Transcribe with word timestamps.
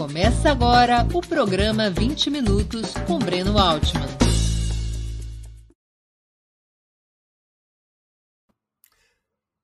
Começa 0.00 0.50
agora 0.50 1.06
o 1.14 1.20
programa 1.20 1.90
20 1.90 2.30
Minutos 2.30 2.94
com 3.06 3.18
Breno 3.18 3.58
Altman. 3.58 4.08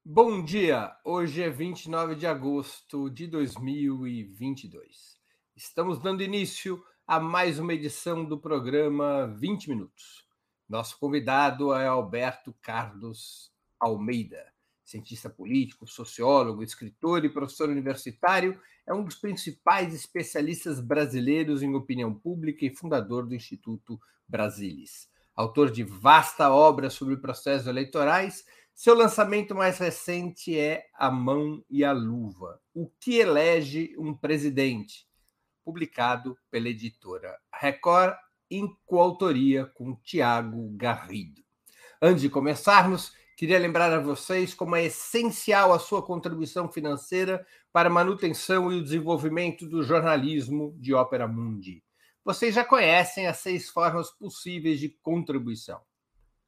Bom 0.05 0.45
dia! 0.45 0.95
Hoje 1.03 1.43
é 1.43 1.49
29 1.49 2.17
de 2.17 2.27
agosto 2.27 3.09
de 3.09 3.27
2022. 3.27 5.17
Estamos 5.57 5.99
dando 6.03 6.23
início 6.23 6.85
a 7.07 7.19
mais 7.19 7.59
uma 7.59 7.73
edição 7.73 8.23
do 8.23 8.39
programa 8.39 9.35
20 9.39 9.71
Minutos. 9.71 10.29
Nosso 10.69 10.99
convidado 10.99 11.73
é 11.73 11.87
Alberto 11.87 12.55
Carlos 12.61 13.51
Almeida 13.81 14.55
cientista 14.87 15.29
político, 15.29 15.87
sociólogo, 15.87 16.63
escritor 16.63 17.25
e 17.25 17.29
professor 17.29 17.69
universitário, 17.69 18.59
é 18.87 18.95
um 18.95 19.05
dos 19.05 19.17
principais 19.17 19.93
especialistas 19.93 20.81
brasileiros 20.81 21.61
em 21.61 21.75
opinião 21.75 22.15
pública 22.15 22.65
e 22.65 22.75
fundador 22.75 23.27
do 23.27 23.35
Instituto 23.35 24.01
Brasilis. 24.29 25.11
Autor 25.35 25.73
de 25.73 25.83
vasta 25.83 26.51
obra 26.51 26.89
sobre 26.89 27.17
processos 27.17 27.67
eleitorais, 27.67 28.45
seu 28.73 28.95
lançamento 28.95 29.55
mais 29.55 29.79
recente 29.79 30.57
é 30.57 30.87
A 30.95 31.11
Mão 31.11 31.65
e 31.69 31.83
a 31.83 31.93
Luva: 31.93 32.61
O 32.73 32.89
que 33.01 33.17
elege 33.17 33.93
um 33.99 34.15
presidente, 34.15 35.05
publicado 35.65 36.39
pela 36.49 36.69
editora 36.69 37.37
Record, 37.53 38.15
em 38.49 38.69
coautoria 38.87 39.67
com 39.67 39.97
Tiago 39.97 40.71
Garrido. 40.77 41.43
Antes 42.01 42.23
de 42.23 42.31
começarmos, 42.31 43.13
Queria 43.37 43.59
lembrar 43.59 43.93
a 43.93 44.01
vocês 44.01 44.55
como 44.55 44.75
é 44.75 44.87
essencial 44.87 45.75
a 45.75 45.79
sua 45.79 46.03
contribuição 46.03 46.73
financeira 46.73 47.47
para 47.71 47.91
a 47.91 47.93
manutenção 47.93 48.73
e 48.73 48.79
o 48.79 48.83
desenvolvimento 48.83 49.67
do 49.67 49.83
jornalismo 49.83 50.75
de 50.79 50.95
Ópera 50.95 51.29
Mundi. 51.29 51.85
Vocês 52.25 52.55
já 52.55 52.65
conhecem 52.65 53.27
as 53.27 53.37
seis 53.37 53.69
formas 53.69 54.11
possíveis 54.11 54.81
de 54.81 54.89
contribuição. 55.03 55.83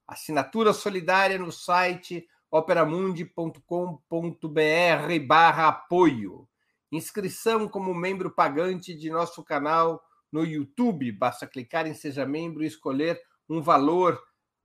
Assinatura 0.06 0.72
solidária 0.72 1.38
no 1.38 1.52
site 1.52 2.26
operamundi.com.br 2.50 5.26
barra 5.26 5.68
apoio. 5.68 6.48
Inscrição 6.90 7.68
como 7.68 7.92
membro 7.92 8.30
pagante 8.30 8.94
de 8.94 9.10
nosso 9.10 9.44
canal 9.44 10.02
no 10.32 10.42
YouTube. 10.42 11.12
Basta 11.12 11.46
clicar 11.46 11.86
em 11.86 11.92
Seja 11.92 12.24
Membro 12.24 12.64
e 12.64 12.66
escolher 12.66 13.20
um 13.46 13.60
valor 13.60 14.18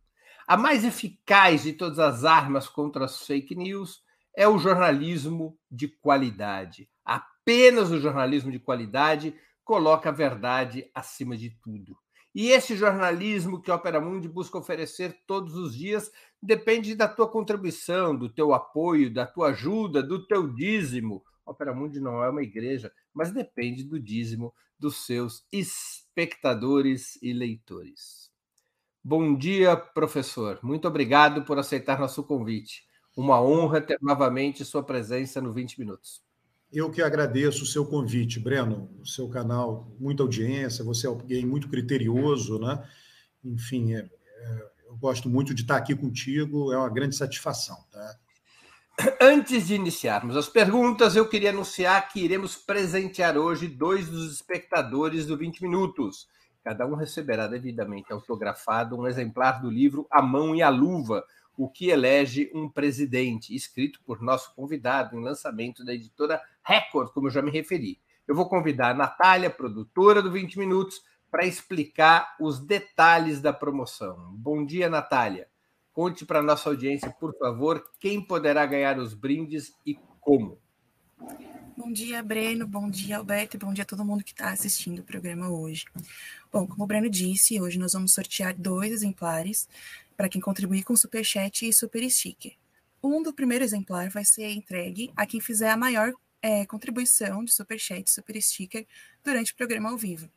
A 0.46 0.54
mais 0.54 0.84
eficaz 0.84 1.62
de 1.62 1.72
todas 1.72 1.98
as 1.98 2.22
armas 2.22 2.68
contra 2.68 3.06
as 3.06 3.26
fake 3.26 3.54
news 3.54 4.02
é 4.36 4.46
o 4.46 4.58
jornalismo 4.58 5.58
de 5.70 5.88
qualidade. 5.88 6.90
Apenas 7.02 7.90
o 7.90 7.98
jornalismo 7.98 8.52
de 8.52 8.58
qualidade 8.58 9.34
coloca 9.64 10.10
a 10.10 10.12
verdade 10.12 10.90
acima 10.94 11.38
de 11.38 11.48
tudo. 11.62 11.96
E 12.38 12.50
esse 12.50 12.76
jornalismo 12.76 13.62
que 13.62 13.70
a 13.70 13.76
Opera 13.76 13.98
Mundi 13.98 14.28
busca 14.28 14.58
oferecer 14.58 15.22
todos 15.26 15.54
os 15.56 15.74
dias 15.74 16.12
depende 16.42 16.94
da 16.94 17.08
tua 17.08 17.26
contribuição, 17.26 18.14
do 18.14 18.28
teu 18.28 18.52
apoio, 18.52 19.10
da 19.10 19.24
tua 19.24 19.52
ajuda, 19.52 20.02
do 20.02 20.26
teu 20.26 20.46
dízimo. 20.52 21.24
Opera 21.46 21.74
Mundi 21.74 21.98
não 21.98 22.22
é 22.22 22.28
uma 22.28 22.42
igreja, 22.42 22.92
mas 23.14 23.32
depende 23.32 23.82
do 23.82 23.98
dízimo 23.98 24.52
dos 24.78 25.06
seus 25.06 25.46
espectadores 25.50 27.18
e 27.22 27.32
leitores. 27.32 28.30
Bom 29.02 29.34
dia, 29.34 29.74
professor. 29.74 30.60
Muito 30.62 30.86
obrigado 30.86 31.42
por 31.42 31.58
aceitar 31.58 31.98
nosso 31.98 32.22
convite. 32.22 32.84
Uma 33.16 33.40
honra 33.40 33.80
ter 33.80 33.96
novamente 34.02 34.62
sua 34.62 34.82
presença 34.82 35.40
no 35.40 35.54
20 35.54 35.78
Minutos. 35.78 36.25
Eu 36.76 36.90
que 36.90 37.00
agradeço 37.00 37.64
o 37.64 37.66
seu 37.66 37.86
convite, 37.86 38.38
Breno, 38.38 38.90
o 39.00 39.06
seu 39.06 39.30
canal, 39.30 39.90
muita 39.98 40.22
audiência, 40.22 40.84
você 40.84 41.06
é 41.06 41.08
alguém 41.08 41.46
muito 41.46 41.70
criterioso, 41.70 42.58
né? 42.58 42.86
Enfim, 43.42 43.94
é, 43.94 44.00
é, 44.00 44.70
eu 44.86 44.94
gosto 44.98 45.26
muito 45.26 45.54
de 45.54 45.62
estar 45.62 45.78
aqui 45.78 45.96
contigo, 45.96 46.70
é 46.74 46.76
uma 46.76 46.90
grande 46.90 47.16
satisfação, 47.16 47.78
tá? 47.90 48.16
Antes 49.18 49.66
de 49.66 49.74
iniciarmos 49.74 50.36
as 50.36 50.50
perguntas, 50.50 51.16
eu 51.16 51.26
queria 51.26 51.48
anunciar 51.48 52.10
que 52.10 52.20
iremos 52.20 52.56
presentear 52.56 53.38
hoje 53.38 53.68
dois 53.68 54.10
dos 54.10 54.30
espectadores 54.34 55.24
do 55.24 55.34
20 55.34 55.62
Minutos. 55.62 56.28
Cada 56.62 56.86
um 56.86 56.94
receberá 56.94 57.46
devidamente 57.46 58.12
autografado 58.12 58.98
um 58.98 59.06
exemplar 59.06 59.62
do 59.62 59.70
livro 59.70 60.06
A 60.10 60.20
Mão 60.20 60.54
e 60.54 60.60
a 60.60 60.68
Luva, 60.68 61.24
o 61.56 61.68
que 61.68 61.88
elege 61.88 62.50
um 62.54 62.68
presidente, 62.68 63.54
escrito 63.54 64.00
por 64.04 64.20
nosso 64.20 64.54
convidado 64.54 65.16
em 65.16 65.22
lançamento 65.22 65.84
da 65.84 65.94
editora 65.94 66.40
Record, 66.62 67.12
como 67.12 67.28
eu 67.28 67.30
já 67.30 67.40
me 67.40 67.50
referi. 67.50 68.00
Eu 68.26 68.34
vou 68.34 68.48
convidar 68.48 68.90
a 68.90 68.94
Natália, 68.94 69.48
produtora 69.48 70.20
do 70.20 70.30
20 70.30 70.58
Minutos, 70.58 71.00
para 71.30 71.46
explicar 71.46 72.36
os 72.40 72.58
detalhes 72.60 73.40
da 73.40 73.52
promoção. 73.52 74.32
Bom 74.32 74.64
dia, 74.64 74.88
Natália. 74.88 75.48
Conte 75.92 76.26
para 76.26 76.40
a 76.40 76.42
nossa 76.42 76.68
audiência, 76.68 77.10
por 77.10 77.36
favor, 77.38 77.82
quem 77.98 78.20
poderá 78.20 78.66
ganhar 78.66 78.98
os 78.98 79.14
brindes 79.14 79.72
e 79.84 79.98
como. 80.20 80.58
Bom 81.76 81.92
dia, 81.92 82.22
Breno. 82.22 82.66
Bom 82.66 82.88
dia, 82.90 83.18
Alberto. 83.18 83.58
Bom 83.58 83.72
dia 83.72 83.82
a 83.82 83.86
todo 83.86 84.04
mundo 84.04 84.24
que 84.24 84.32
está 84.32 84.50
assistindo 84.50 85.00
o 85.00 85.04
programa 85.04 85.48
hoje. 85.48 85.84
Bom, 86.52 86.66
como 86.66 86.84
o 86.84 86.86
Breno 86.86 87.08
disse, 87.08 87.60
hoje 87.60 87.78
nós 87.78 87.92
vamos 87.92 88.12
sortear 88.12 88.54
dois 88.54 88.90
exemplares 88.92 89.68
para 90.16 90.28
quem 90.28 90.40
contribuir 90.40 90.82
com 90.84 90.96
Superchat 90.96 91.68
e 91.68 91.72
Super 91.72 92.08
Sticker. 92.10 92.56
Um 93.02 93.22
do 93.22 93.32
primeiro 93.32 93.64
exemplar 93.64 94.08
vai 94.08 94.24
ser 94.24 94.50
entregue 94.50 95.12
a 95.16 95.26
quem 95.26 95.40
fizer 95.40 95.70
a 95.70 95.76
maior 95.76 96.12
é, 96.42 96.64
contribuição 96.66 97.44
de 97.44 97.52
Superchat 97.52 98.08
e 98.08 98.12
Super 98.12 98.40
Sticker 98.40 98.86
durante 99.22 99.52
o 99.52 99.56
programa 99.56 99.90
ao 99.90 99.98
vivo. 99.98 100.30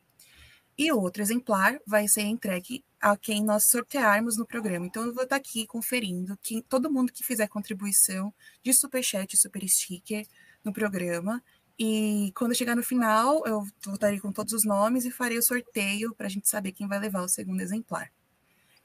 E 0.76 0.90
outro 0.92 1.22
exemplar 1.22 1.78
vai 1.86 2.08
ser 2.08 2.22
entregue 2.22 2.84
a 3.00 3.16
quem 3.16 3.44
nós 3.44 3.64
sortearmos 3.64 4.36
no 4.36 4.46
programa. 4.46 4.86
Então, 4.86 5.04
eu 5.04 5.14
vou 5.14 5.24
estar 5.24 5.36
aqui 5.36 5.66
conferindo 5.66 6.38
que 6.42 6.62
todo 6.62 6.90
mundo 6.90 7.12
que 7.12 7.24
fizer 7.24 7.48
contribuição 7.48 8.32
de 8.62 8.72
Superchat 8.72 9.34
e 9.34 9.38
Super 9.38 9.66
Sticker 9.68 10.26
no 10.64 10.72
programa. 10.72 11.42
E 11.78 12.32
quando 12.36 12.54
chegar 12.54 12.76
no 12.76 12.82
final, 12.82 13.46
eu 13.46 13.66
voltarei 13.84 14.20
com 14.20 14.32
todos 14.32 14.52
os 14.52 14.64
nomes 14.64 15.04
e 15.04 15.10
farei 15.10 15.38
o 15.38 15.42
sorteio 15.42 16.14
para 16.14 16.26
a 16.26 16.30
gente 16.30 16.48
saber 16.48 16.72
quem 16.72 16.88
vai 16.88 16.98
levar 16.98 17.22
o 17.22 17.28
segundo 17.28 17.60
exemplar. 17.60 18.10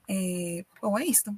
É, 0.07 0.65
bom, 0.81 0.97
é 0.97 1.05
isso. 1.05 1.35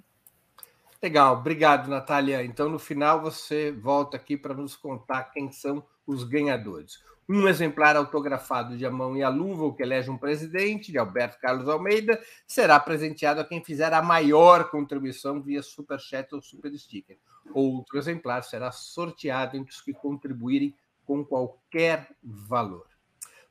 Legal, 1.02 1.38
obrigado, 1.38 1.88
Natália. 1.88 2.44
Então, 2.44 2.70
no 2.70 2.80
final, 2.80 3.22
você 3.22 3.72
volta 3.72 4.18
aqui 4.18 4.36
para 4.36 4.54
nos 4.54 4.76
contar 4.76 5.26
quem 5.26 5.52
são 5.52 5.86
os 6.06 6.24
ganhadores. 6.24 7.04
Um 7.30 7.48
exemplar 7.48 7.96
autografado 7.98 8.78
de 8.78 8.86
A 8.86 8.90
Mão 8.90 9.16
e 9.16 9.22
a 9.22 9.30
Luva, 9.30 9.66
o 9.66 9.74
que 9.74 9.84
elege 9.84 10.10
um 10.10 10.18
presidente, 10.18 10.92
de 10.92 10.98
Alberto 10.98 11.38
Carlos 11.40 11.68
Almeida, 11.68 12.20
será 12.48 12.80
presenteado 12.80 13.42
a 13.42 13.44
quem 13.44 13.64
fizer 13.64 13.94
a 13.94 14.02
maior 14.02 14.72
contribuição 14.72 15.42
via 15.42 15.62
Superchat 15.62 16.34
ou 16.34 16.42
Super 16.42 16.74
Sticker. 16.78 17.18
Outro 17.54 17.98
exemplar 17.98 18.44
será 18.44 18.72
sorteado 18.72 19.58
entre 19.58 19.74
os 19.74 19.82
que 19.82 19.94
contribuírem 19.94 20.74
com 21.06 21.24
qualquer 21.24 22.10
valor. 22.24 22.88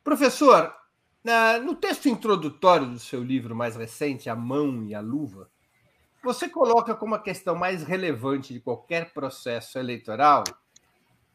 Professor, 0.03 0.75
no 1.63 1.75
texto 1.75 2.09
introdutório 2.09 2.87
do 2.87 2.99
seu 2.99 3.23
livro 3.23 3.55
mais 3.55 3.77
recente, 3.77 4.31
A 4.31 4.37
Mão 4.37 4.85
e 4.85 4.95
a 4.95 5.01
Luva, 5.01 5.51
você 6.23 6.49
coloca 6.49 6.95
como 6.95 7.15
a 7.15 7.23
questão 7.23 7.55
mais 7.55 7.83
relevante 7.83 8.53
de 8.53 8.61
qualquer 8.61 9.13
processo 9.13 9.79
eleitoral 9.79 10.45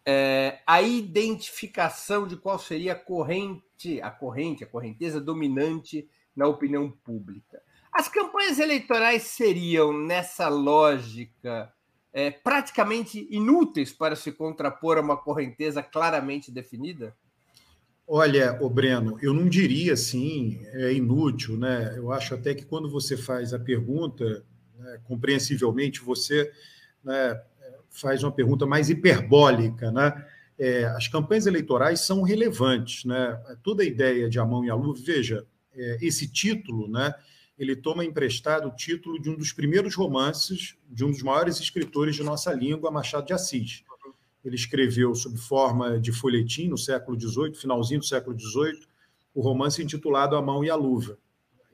é, 0.05 0.59
a 0.65 0.81
identificação 0.81 2.27
de 2.27 2.35
qual 2.35 2.57
seria 2.57 2.93
a 2.93 2.95
corrente, 2.95 4.01
a 4.01 4.09
corrente, 4.09 4.63
a 4.63 4.67
correnteza 4.67 5.21
dominante 5.21 6.07
na 6.35 6.47
opinião 6.47 6.89
pública. 6.89 7.61
As 7.91 8.07
campanhas 8.07 8.57
eleitorais 8.57 9.23
seriam, 9.23 9.93
nessa 9.93 10.47
lógica, 10.47 11.71
é, 12.13 12.31
praticamente 12.31 13.27
inúteis 13.29 13.91
para 13.91 14.15
se 14.15 14.31
contrapor 14.31 14.97
a 14.97 15.01
uma 15.01 15.17
correnteza 15.17 15.83
claramente 15.83 16.51
definida? 16.51 17.15
Olha, 18.13 18.57
o 18.61 18.69
Breno, 18.69 19.17
eu 19.21 19.33
não 19.33 19.47
diria 19.47 19.93
assim, 19.93 20.59
é 20.73 20.91
inútil, 20.91 21.55
né? 21.55 21.93
Eu 21.95 22.11
acho 22.11 22.35
até 22.35 22.53
que 22.53 22.65
quando 22.65 22.89
você 22.89 23.15
faz 23.15 23.53
a 23.53 23.57
pergunta, 23.57 24.43
né, 24.77 24.99
compreensivelmente, 25.05 26.01
você 26.01 26.51
né, 27.01 27.41
faz 27.89 28.21
uma 28.21 28.31
pergunta 28.33 28.65
mais 28.65 28.89
hiperbólica, 28.89 29.93
né? 29.93 30.25
É, 30.59 30.83
as 30.87 31.07
campanhas 31.07 31.45
eleitorais 31.45 32.01
são 32.01 32.21
relevantes, 32.21 33.05
né? 33.05 33.41
Toda 33.63 33.81
a 33.81 33.85
ideia 33.85 34.29
de 34.29 34.37
a 34.39 34.45
mão 34.45 34.65
e 34.65 34.69
a 34.69 34.75
luva, 34.75 34.99
veja, 35.01 35.47
é, 35.73 35.97
esse 36.01 36.29
título, 36.29 36.89
né? 36.89 37.15
Ele 37.57 37.77
toma 37.77 38.03
emprestado 38.03 38.67
o 38.67 38.75
título 38.75 39.21
de 39.21 39.29
um 39.29 39.37
dos 39.37 39.53
primeiros 39.53 39.95
romances 39.95 40.75
de 40.89 41.05
um 41.05 41.11
dos 41.11 41.23
maiores 41.23 41.61
escritores 41.61 42.17
de 42.17 42.23
nossa 42.23 42.51
língua, 42.51 42.91
Machado 42.91 43.27
de 43.27 43.31
Assis 43.31 43.85
ele 44.43 44.55
escreveu 44.55 45.13
sob 45.13 45.37
forma 45.37 45.99
de 45.99 46.11
folhetim 46.11 46.67
no 46.67 46.77
século 46.77 47.19
XVIII, 47.19 47.55
finalzinho 47.55 47.99
do 47.99 48.05
século 48.05 48.37
XVIII, 48.37 48.87
o 49.33 49.41
romance 49.41 49.81
intitulado 49.81 50.35
A 50.35 50.41
Mão 50.41 50.63
e 50.63 50.69
a 50.69 50.75
Luva. 50.75 51.17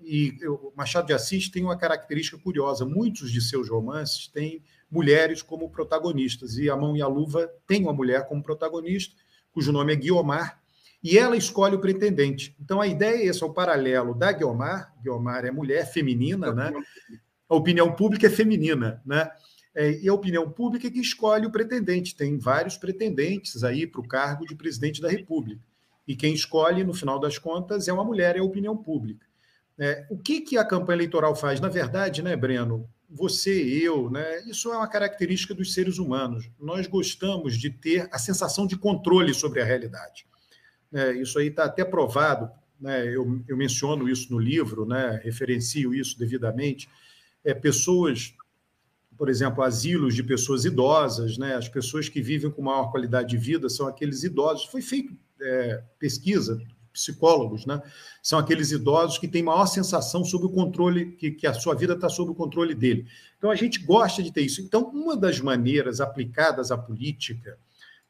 E 0.04 0.38
o 0.48 0.72
Machado 0.76 1.08
de 1.08 1.14
Assis 1.14 1.50
tem 1.50 1.64
uma 1.64 1.78
característica 1.78 2.38
curiosa: 2.38 2.86
muitos 2.86 3.32
de 3.32 3.42
seus 3.42 3.70
romances 3.70 4.28
têm 4.28 4.62
mulheres 4.90 5.42
como 5.42 5.70
protagonistas, 5.70 6.58
e 6.58 6.70
A 6.70 6.76
Mão 6.76 6.96
e 6.96 7.02
a 7.02 7.08
Luva 7.08 7.50
tem 7.66 7.84
uma 7.84 7.94
mulher 7.94 8.28
como 8.28 8.44
protagonista, 8.44 9.16
cujo 9.52 9.72
nome 9.72 9.94
é 9.94 9.96
Guiomar, 9.96 10.62
e 11.04 11.18
ela 11.18 11.36
escolhe 11.36 11.76
o 11.76 11.80
pretendente. 11.80 12.56
Então 12.60 12.80
a 12.80 12.88
ideia 12.88 13.24
é 13.24 13.28
essa, 13.28 13.44
é 13.44 13.48
o 13.48 13.54
paralelo 13.54 14.14
da 14.14 14.32
Guiomar, 14.32 14.94
Guiomar 15.02 15.46
é 15.46 15.52
mulher 15.52 15.92
feminina, 15.92 16.54
né? 16.54 16.72
A 17.50 17.56
opinião 17.56 17.92
pública 17.94 18.28
é 18.28 18.30
feminina, 18.30 19.02
né? 19.06 19.30
É, 19.78 19.92
e 19.92 20.10
a 20.10 20.14
opinião 20.14 20.50
pública 20.50 20.90
que 20.90 21.00
escolhe 21.00 21.46
o 21.46 21.52
pretendente. 21.52 22.16
Tem 22.16 22.36
vários 22.40 22.76
pretendentes 22.76 23.64
aí 23.64 23.86
para 23.86 24.02
o 24.02 24.08
cargo 24.08 24.44
de 24.44 24.56
presidente 24.56 25.00
da 25.00 25.08
República. 25.08 25.62
E 26.08 26.16
quem 26.16 26.34
escolhe, 26.34 26.84
no 26.84 26.96
final 26.96 27.20
das 27.20 27.38
contas, 27.38 27.88
é 27.88 27.94
uma 27.94 28.04
mulher, 28.04 28.36
é 28.36 28.40
a 28.40 28.44
opinião 28.44 28.76
pública. 28.76 29.24
É, 29.78 30.08
o 30.10 30.18
que, 30.18 30.42
que 30.42 30.58
a 30.58 30.66
campanha 30.66 30.98
eleitoral 30.98 31.36
faz? 31.36 31.60
Na 31.60 31.70
verdade, 31.70 32.24
né, 32.24 32.36
Breno, 32.36 32.90
você, 33.08 33.52
eu, 33.52 34.10
né, 34.10 34.42
isso 34.48 34.74
é 34.74 34.78
uma 34.78 34.88
característica 34.88 35.54
dos 35.54 35.76
seres 35.76 36.00
humanos. 36.00 36.50
Nós 36.60 36.88
gostamos 36.88 37.56
de 37.56 37.70
ter 37.70 38.10
a 38.12 38.18
sensação 38.18 38.66
de 38.66 38.76
controle 38.76 39.32
sobre 39.32 39.62
a 39.62 39.66
realidade. 39.66 40.26
É, 40.92 41.12
isso 41.12 41.38
aí 41.38 41.50
está 41.50 41.66
até 41.66 41.86
provado, 41.86 42.50
né, 42.82 43.06
eu, 43.06 43.44
eu 43.48 43.56
menciono 43.56 44.10
isso 44.10 44.32
no 44.32 44.40
livro, 44.40 44.88
né, 44.88 45.22
referencio 45.24 45.94
isso 45.94 46.18
devidamente. 46.18 46.90
É, 47.46 47.54
pessoas 47.54 48.34
por 49.18 49.30
exemplo, 49.30 49.64
asilos 49.64 50.14
de 50.14 50.24
pessoas 50.24 50.64
idosas, 50.64 51.38
né? 51.38 51.56
as 51.56 51.68
pessoas 51.68 52.08
que 52.08 52.22
vivem 52.22 52.52
com 52.52 52.62
maior 52.62 52.92
qualidade 52.92 53.30
de 53.30 53.38
vida 53.38 53.68
são 53.68 53.88
aqueles 53.88 54.24
idosos. 54.24 54.66
Foi 54.66 54.82
feito 54.82 55.14
é, 55.42 55.84
pesquisa, 55.98 56.62
psicólogos, 56.94 57.66
né? 57.66 57.82
são 58.22 58.38
aqueles 58.38 58.72
idosos 58.72 59.18
que 59.18 59.28
têm 59.28 59.44
maior 59.44 59.66
sensação 59.66 60.24
sobre 60.24 60.48
o 60.48 60.52
controle, 60.52 61.14
que, 61.14 61.32
que 61.32 61.48
a 61.48 61.54
sua 61.54 61.76
vida 61.76 61.94
está 61.94 62.10
sob 62.10 62.32
o 62.32 62.36
controle 62.36 62.76
dele. 62.76 63.08
Então, 63.38 63.50
a 63.50 63.56
gente 63.56 63.80
gosta 63.80 64.22
de 64.22 64.32
ter 64.32 64.42
isso. 64.42 64.62
Então, 64.62 64.90
uma 64.94 65.16
das 65.16 65.40
maneiras 65.40 66.00
aplicadas 66.00 66.72
à 66.72 66.78
política, 66.78 67.58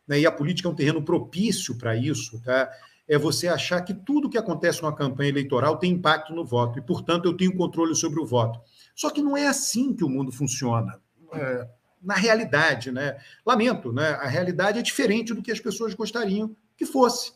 né, 0.07 0.19
e 0.19 0.25
a 0.25 0.31
política 0.31 0.67
é 0.67 0.71
um 0.71 0.75
terreno 0.75 1.03
propício 1.03 1.77
para 1.77 1.95
isso, 1.95 2.41
tá? 2.43 2.69
é 3.07 3.17
você 3.17 3.47
achar 3.47 3.81
que 3.81 3.93
tudo 3.93 4.29
que 4.29 4.37
acontece 4.37 4.81
numa 4.81 4.95
campanha 4.95 5.29
eleitoral 5.29 5.77
tem 5.77 5.93
impacto 5.93 6.33
no 6.33 6.43
voto, 6.43 6.77
e, 6.77 6.81
portanto, 6.81 7.25
eu 7.25 7.35
tenho 7.35 7.55
controle 7.55 7.95
sobre 7.95 8.19
o 8.19 8.25
voto. 8.25 8.59
Só 8.97 9.11
que 9.11 9.21
não 9.21 9.37
é 9.37 9.45
assim 9.45 9.93
que 9.93 10.03
o 10.03 10.09
mundo 10.09 10.31
funciona. 10.31 10.99
É, 11.31 11.69
na 12.01 12.15
realidade, 12.15 12.91
né? 12.91 13.15
Lamento, 13.45 13.93
né? 13.93 14.09
A 14.13 14.27
realidade 14.27 14.79
é 14.79 14.81
diferente 14.81 15.35
do 15.35 15.43
que 15.43 15.51
as 15.51 15.59
pessoas 15.59 15.93
gostariam 15.93 16.55
que 16.75 16.83
fosse. 16.83 17.33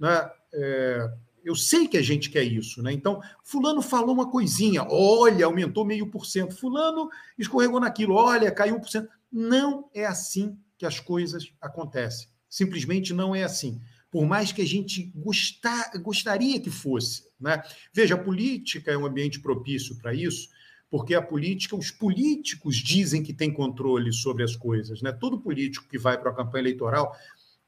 Né? 0.00 0.28
É, 0.52 1.08
eu 1.44 1.54
sei 1.54 1.86
que 1.86 1.96
a 1.96 2.02
gente 2.02 2.28
quer 2.28 2.42
isso, 2.42 2.82
né? 2.82 2.92
Então, 2.92 3.22
fulano 3.44 3.80
falou 3.80 4.12
uma 4.12 4.28
coisinha, 4.28 4.84
olha, 4.90 5.46
aumentou 5.46 5.84
meio 5.84 6.08
por 6.08 6.26
cento. 6.26 6.56
Fulano 6.56 7.08
escorregou 7.38 7.78
naquilo, 7.78 8.14
olha, 8.16 8.50
caiu 8.50 8.74
um 8.74 8.80
por 8.80 8.90
cento. 8.90 9.08
Não 9.30 9.88
é 9.94 10.04
assim 10.04 10.58
que 10.76 10.84
as 10.84 10.98
coisas 10.98 11.52
acontecem. 11.60 12.26
Simplesmente 12.50 13.14
não 13.14 13.32
é 13.32 13.44
assim. 13.44 13.80
Por 14.10 14.26
mais 14.26 14.50
que 14.50 14.62
a 14.62 14.66
gente 14.66 15.12
gostar, 15.14 15.92
gostaria 15.98 16.58
que 16.58 16.70
fosse. 16.70 17.28
Né? 17.38 17.62
Veja, 17.92 18.16
a 18.16 18.18
política 18.18 18.90
é 18.90 18.98
um 18.98 19.06
ambiente 19.06 19.38
propício 19.38 19.96
para 19.98 20.12
isso, 20.12 20.48
porque 20.90 21.14
a 21.14 21.22
política, 21.22 21.74
os 21.74 21.90
políticos 21.90 22.76
dizem 22.76 23.22
que 23.22 23.32
tem 23.32 23.52
controle 23.52 24.12
sobre 24.12 24.42
as 24.42 24.54
coisas. 24.54 25.02
Né? 25.02 25.12
Todo 25.12 25.40
político 25.40 25.88
que 25.88 25.98
vai 25.98 26.18
para 26.18 26.30
a 26.30 26.34
campanha 26.34 26.62
eleitoral, 26.62 27.14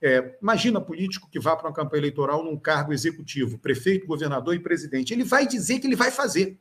é, 0.00 0.38
imagina 0.40 0.80
político 0.80 1.28
que 1.28 1.40
vá 1.40 1.56
para 1.56 1.68
uma 1.68 1.74
campanha 1.74 2.00
eleitoral 2.00 2.44
num 2.44 2.56
cargo 2.56 2.92
executivo, 2.92 3.58
prefeito, 3.58 4.06
governador 4.06 4.54
e 4.54 4.60
presidente, 4.60 5.12
ele 5.12 5.24
vai 5.24 5.46
dizer 5.46 5.80
que 5.80 5.86
ele 5.86 5.96
vai 5.96 6.10
fazer. 6.10 6.58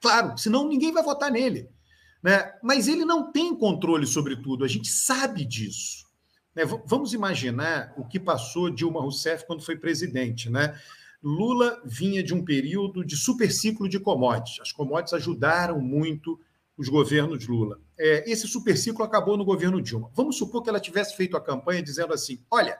Claro, 0.00 0.36
senão 0.38 0.68
ninguém 0.68 0.92
vai 0.92 1.02
votar 1.02 1.30
nele. 1.30 1.68
Né? 2.22 2.52
Mas 2.62 2.86
ele 2.86 3.04
não 3.04 3.32
tem 3.32 3.54
controle 3.54 4.06
sobre 4.06 4.36
tudo, 4.36 4.64
a 4.64 4.68
gente 4.68 4.88
sabe 4.88 5.44
disso. 5.44 6.06
Né? 6.54 6.64
Vamos 6.86 7.12
imaginar 7.12 7.92
o 7.96 8.06
que 8.06 8.20
passou 8.20 8.70
Dilma 8.70 9.00
Rousseff 9.00 9.44
quando 9.44 9.64
foi 9.64 9.76
presidente. 9.76 10.48
Né? 10.48 10.78
Lula 11.22 11.80
vinha 11.84 12.22
de 12.22 12.34
um 12.34 12.44
período 12.44 13.04
de 13.04 13.16
superciclo 13.16 13.88
de 13.88 14.00
commodities. 14.00 14.60
As 14.60 14.72
commodities 14.72 15.14
ajudaram 15.14 15.80
muito 15.80 16.38
os 16.76 16.88
governos 16.88 17.46
Lula. 17.46 17.78
É, 17.98 18.30
esse 18.30 18.48
superciclo 18.48 19.04
acabou 19.04 19.36
no 19.36 19.44
governo 19.44 19.80
Dilma. 19.80 20.10
Vamos 20.14 20.36
supor 20.36 20.62
que 20.62 20.68
ela 20.68 20.80
tivesse 20.80 21.16
feito 21.16 21.36
a 21.36 21.40
campanha 21.40 21.82
dizendo 21.82 22.12
assim: 22.12 22.40
olha, 22.50 22.76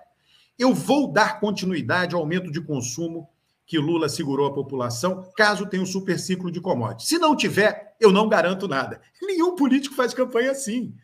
eu 0.59 0.75
vou 0.75 1.11
dar 1.11 1.39
continuidade 1.39 2.15
ao 2.15 2.21
aumento 2.21 2.51
de 2.51 2.61
consumo 2.61 3.29
que 3.65 3.79
Lula 3.79 4.09
segurou 4.09 4.47
a 4.47 4.53
população, 4.55 5.31
caso 5.37 5.67
tenha 5.67 5.83
um 5.83 5.87
superciclo 5.87 6.51
de 6.51 6.61
commodities. 6.61 7.09
Se 7.09 7.19
não 7.19 7.37
tiver, 7.37 7.97
eu 8.01 8.13
não 8.13 8.29
garanto 8.29 8.67
nada. 8.69 9.01
Nenhum 9.23 9.55
político 9.55 9.95
faz 9.95 10.13
campanha 10.13 10.51
assim. 10.51 10.95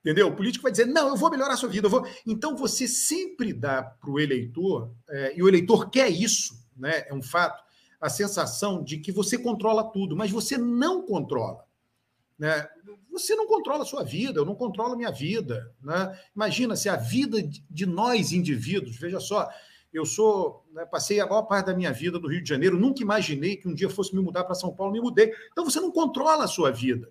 Entendeu? 0.00 0.28
O 0.28 0.36
político 0.36 0.62
vai 0.62 0.70
dizer, 0.70 0.84
não, 0.84 1.08
eu 1.08 1.16
vou 1.16 1.30
melhorar 1.30 1.54
a 1.54 1.56
sua 1.56 1.68
vida. 1.68 1.88
Então, 2.26 2.54
você 2.54 2.86
sempre 2.86 3.54
dá 3.54 3.82
para 3.82 4.10
o 4.10 4.20
eleitor, 4.20 4.90
é, 5.08 5.32
e 5.34 5.42
o 5.42 5.48
eleitor 5.48 5.88
quer 5.88 6.10
isso, 6.10 6.62
né, 6.76 7.04
é 7.08 7.14
um 7.14 7.22
fato, 7.22 7.62
a 8.00 8.08
sensação 8.08 8.82
de 8.82 8.98
que 8.98 9.10
você 9.10 9.38
controla 9.38 9.90
tudo, 9.90 10.16
mas 10.16 10.30
você 10.30 10.58
não 10.58 11.02
controla. 11.02 11.64
Né? 12.38 12.68
Você 13.10 13.34
não 13.34 13.46
controla 13.46 13.82
a 13.82 13.86
sua 13.86 14.02
vida, 14.02 14.40
eu 14.40 14.44
não 14.44 14.54
controlo 14.54 14.94
a 14.94 14.96
minha 14.96 15.10
vida. 15.10 15.72
Né? 15.82 16.20
Imagina 16.34 16.76
se 16.76 16.88
a 16.88 16.96
vida 16.96 17.38
de 17.70 17.86
nós 17.86 18.32
indivíduos, 18.32 18.96
veja 18.96 19.20
só, 19.20 19.48
eu 19.92 20.04
sou, 20.04 20.66
né, 20.72 20.84
passei 20.84 21.20
a 21.20 21.26
maior 21.26 21.42
parte 21.42 21.66
da 21.66 21.74
minha 21.74 21.92
vida 21.92 22.18
no 22.18 22.28
Rio 22.28 22.42
de 22.42 22.48
Janeiro, 22.48 22.76
nunca 22.76 23.00
imaginei 23.00 23.56
que 23.56 23.68
um 23.68 23.74
dia 23.74 23.88
fosse 23.88 24.14
me 24.14 24.20
mudar 24.20 24.42
para 24.42 24.56
São 24.56 24.74
Paulo, 24.74 24.92
me 24.92 25.00
mudei. 25.00 25.32
Então 25.52 25.64
você 25.64 25.80
não 25.80 25.92
controla 25.92 26.44
a 26.44 26.48
sua 26.48 26.72
vida. 26.72 27.08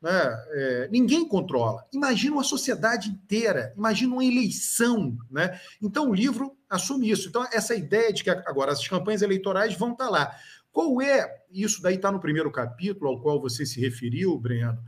Né? 0.00 0.44
É, 0.50 0.88
ninguém 0.90 1.26
controla. 1.26 1.84
Imagina 1.92 2.36
uma 2.36 2.44
sociedade 2.44 3.08
inteira, 3.08 3.72
imagina 3.76 4.12
uma 4.12 4.24
eleição. 4.24 5.16
Né? 5.30 5.58
Então, 5.82 6.10
o 6.10 6.14
livro 6.14 6.56
assume 6.68 7.10
isso. 7.10 7.28
Então, 7.28 7.46
essa 7.52 7.74
ideia 7.74 8.12
de 8.12 8.22
que 8.22 8.30
agora 8.30 8.72
as 8.72 8.86
campanhas 8.86 9.22
eleitorais 9.22 9.74
vão 9.74 9.92
estar 9.92 10.08
lá. 10.08 10.34
Qual 10.70 11.00
é, 11.00 11.26
isso 11.50 11.80
daí 11.80 11.94
está 11.94 12.12
no 12.12 12.20
primeiro 12.20 12.52
capítulo 12.52 13.10
ao 13.10 13.20
qual 13.20 13.40
você 13.40 13.64
se 13.64 13.80
referiu, 13.80 14.38
Breno, 14.38 14.78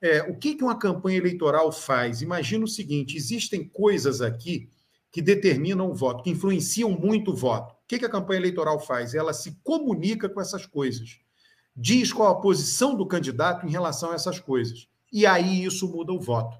é, 0.00 0.22
o 0.22 0.36
que, 0.36 0.56
que 0.56 0.64
uma 0.64 0.78
campanha 0.78 1.18
eleitoral 1.18 1.70
faz? 1.72 2.20
Imagina 2.20 2.64
o 2.64 2.68
seguinte: 2.68 3.16
existem 3.16 3.66
coisas 3.66 4.20
aqui 4.20 4.68
que 5.10 5.22
determinam 5.22 5.90
o 5.90 5.94
voto, 5.94 6.22
que 6.22 6.30
influenciam 6.30 6.90
muito 6.90 7.30
o 7.30 7.36
voto. 7.36 7.72
O 7.72 7.86
que, 7.86 7.98
que 7.98 8.04
a 8.04 8.10
campanha 8.10 8.40
eleitoral 8.40 8.78
faz? 8.78 9.14
Ela 9.14 9.32
se 9.32 9.58
comunica 9.62 10.28
com 10.28 10.40
essas 10.40 10.66
coisas 10.66 11.20
diz 11.76 12.12
qual 12.12 12.30
a 12.30 12.40
posição 12.40 12.94
do 12.94 13.06
candidato 13.06 13.66
em 13.66 13.70
relação 13.70 14.10
a 14.12 14.14
essas 14.14 14.40
coisas. 14.40 14.88
E 15.12 15.26
aí 15.26 15.64
isso 15.64 15.88
muda 15.88 16.12
o 16.12 16.20
voto. 16.20 16.58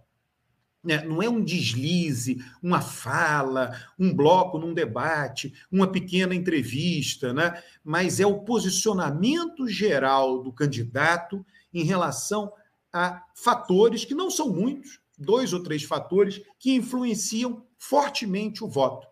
Né? 0.86 1.04
Não 1.04 1.20
é 1.20 1.28
um 1.28 1.42
deslize, 1.42 2.38
uma 2.62 2.80
fala, 2.80 3.76
um 3.98 4.14
bloco 4.14 4.56
num 4.56 4.72
debate, 4.72 5.52
uma 5.70 5.88
pequena 5.88 6.34
entrevista, 6.34 7.32
né? 7.32 7.60
mas 7.82 8.20
é 8.20 8.26
o 8.26 8.40
posicionamento 8.40 9.66
geral 9.66 10.42
do 10.44 10.52
candidato 10.52 11.44
em 11.74 11.82
relação 11.82 12.52
a 12.92 13.22
fatores 13.34 14.04
que 14.04 14.14
não 14.14 14.30
são 14.30 14.50
muitos, 14.50 15.00
dois 15.18 15.52
ou 15.52 15.62
três 15.62 15.82
fatores, 15.82 16.40
que 16.58 16.72
influenciam 16.72 17.64
fortemente 17.76 18.62
o 18.62 18.68
voto. 18.68 19.08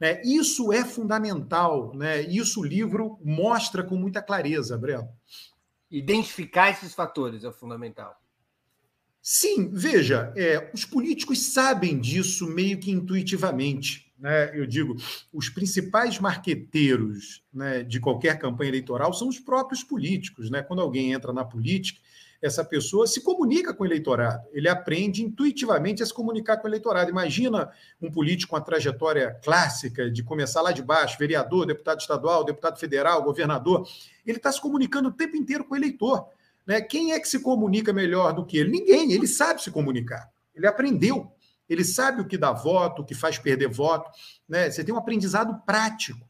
Né? 0.00 0.22
Isso 0.24 0.72
é 0.72 0.82
fundamental, 0.82 1.92
né? 1.94 2.22
isso 2.22 2.60
o 2.60 2.64
livro 2.64 3.18
mostra 3.22 3.82
com 3.82 3.96
muita 3.96 4.22
clareza, 4.22 4.78
Breno. 4.78 5.08
Identificar 5.90 6.70
esses 6.70 6.94
fatores 6.94 7.44
é 7.44 7.52
fundamental. 7.52 8.20
Sim, 9.20 9.70
veja, 9.72 10.32
é, 10.36 10.70
os 10.72 10.84
políticos 10.84 11.52
sabem 11.52 11.98
disso 11.98 12.46
meio 12.48 12.78
que 12.78 12.90
intuitivamente. 12.90 14.12
Né? 14.18 14.58
Eu 14.58 14.66
digo, 14.66 14.96
os 15.32 15.48
principais 15.48 16.18
marqueteiros 16.18 17.42
né, 17.52 17.82
de 17.82 18.00
qualquer 18.00 18.38
campanha 18.38 18.70
eleitoral 18.70 19.12
são 19.12 19.28
os 19.28 19.38
próprios 19.38 19.84
políticos. 19.84 20.50
Né? 20.50 20.62
Quando 20.62 20.80
alguém 20.80 21.12
entra 21.12 21.32
na 21.32 21.44
política, 21.44 22.00
essa 22.40 22.64
pessoa 22.64 23.06
se 23.06 23.20
comunica 23.20 23.74
com 23.74 23.82
o 23.82 23.86
eleitorado, 23.86 24.46
ele 24.52 24.68
aprende 24.68 25.24
intuitivamente 25.24 26.02
a 26.02 26.06
se 26.06 26.14
comunicar 26.14 26.56
com 26.56 26.66
o 26.66 26.70
eleitorado. 26.70 27.10
Imagina 27.10 27.70
um 28.00 28.10
político 28.10 28.50
com 28.50 28.56
a 28.56 28.60
trajetória 28.60 29.36
clássica 29.42 30.10
de 30.10 30.22
começar 30.22 30.62
lá 30.62 30.70
de 30.70 30.82
baixo, 30.82 31.18
vereador, 31.18 31.66
deputado 31.66 32.00
estadual, 32.00 32.44
deputado 32.44 32.78
federal, 32.78 33.22
governador, 33.22 33.88
ele 34.24 34.38
está 34.38 34.52
se 34.52 34.60
comunicando 34.60 35.08
o 35.08 35.12
tempo 35.12 35.36
inteiro 35.36 35.64
com 35.64 35.74
o 35.74 35.76
eleitor. 35.76 36.28
Né? 36.66 36.80
Quem 36.80 37.12
é 37.12 37.18
que 37.18 37.28
se 37.28 37.40
comunica 37.40 37.92
melhor 37.92 38.32
do 38.32 38.44
que 38.44 38.58
ele? 38.58 38.70
Ninguém, 38.70 39.12
ele 39.12 39.26
sabe 39.26 39.62
se 39.62 39.70
comunicar, 39.70 40.30
ele 40.54 40.66
aprendeu, 40.66 41.32
ele 41.68 41.84
sabe 41.84 42.20
o 42.20 42.26
que 42.26 42.38
dá 42.38 42.52
voto, 42.52 43.02
o 43.02 43.04
que 43.04 43.14
faz 43.14 43.38
perder 43.38 43.68
voto. 43.68 44.10
Né? 44.48 44.70
Você 44.70 44.84
tem 44.84 44.94
um 44.94 44.98
aprendizado 44.98 45.60
prático. 45.66 46.26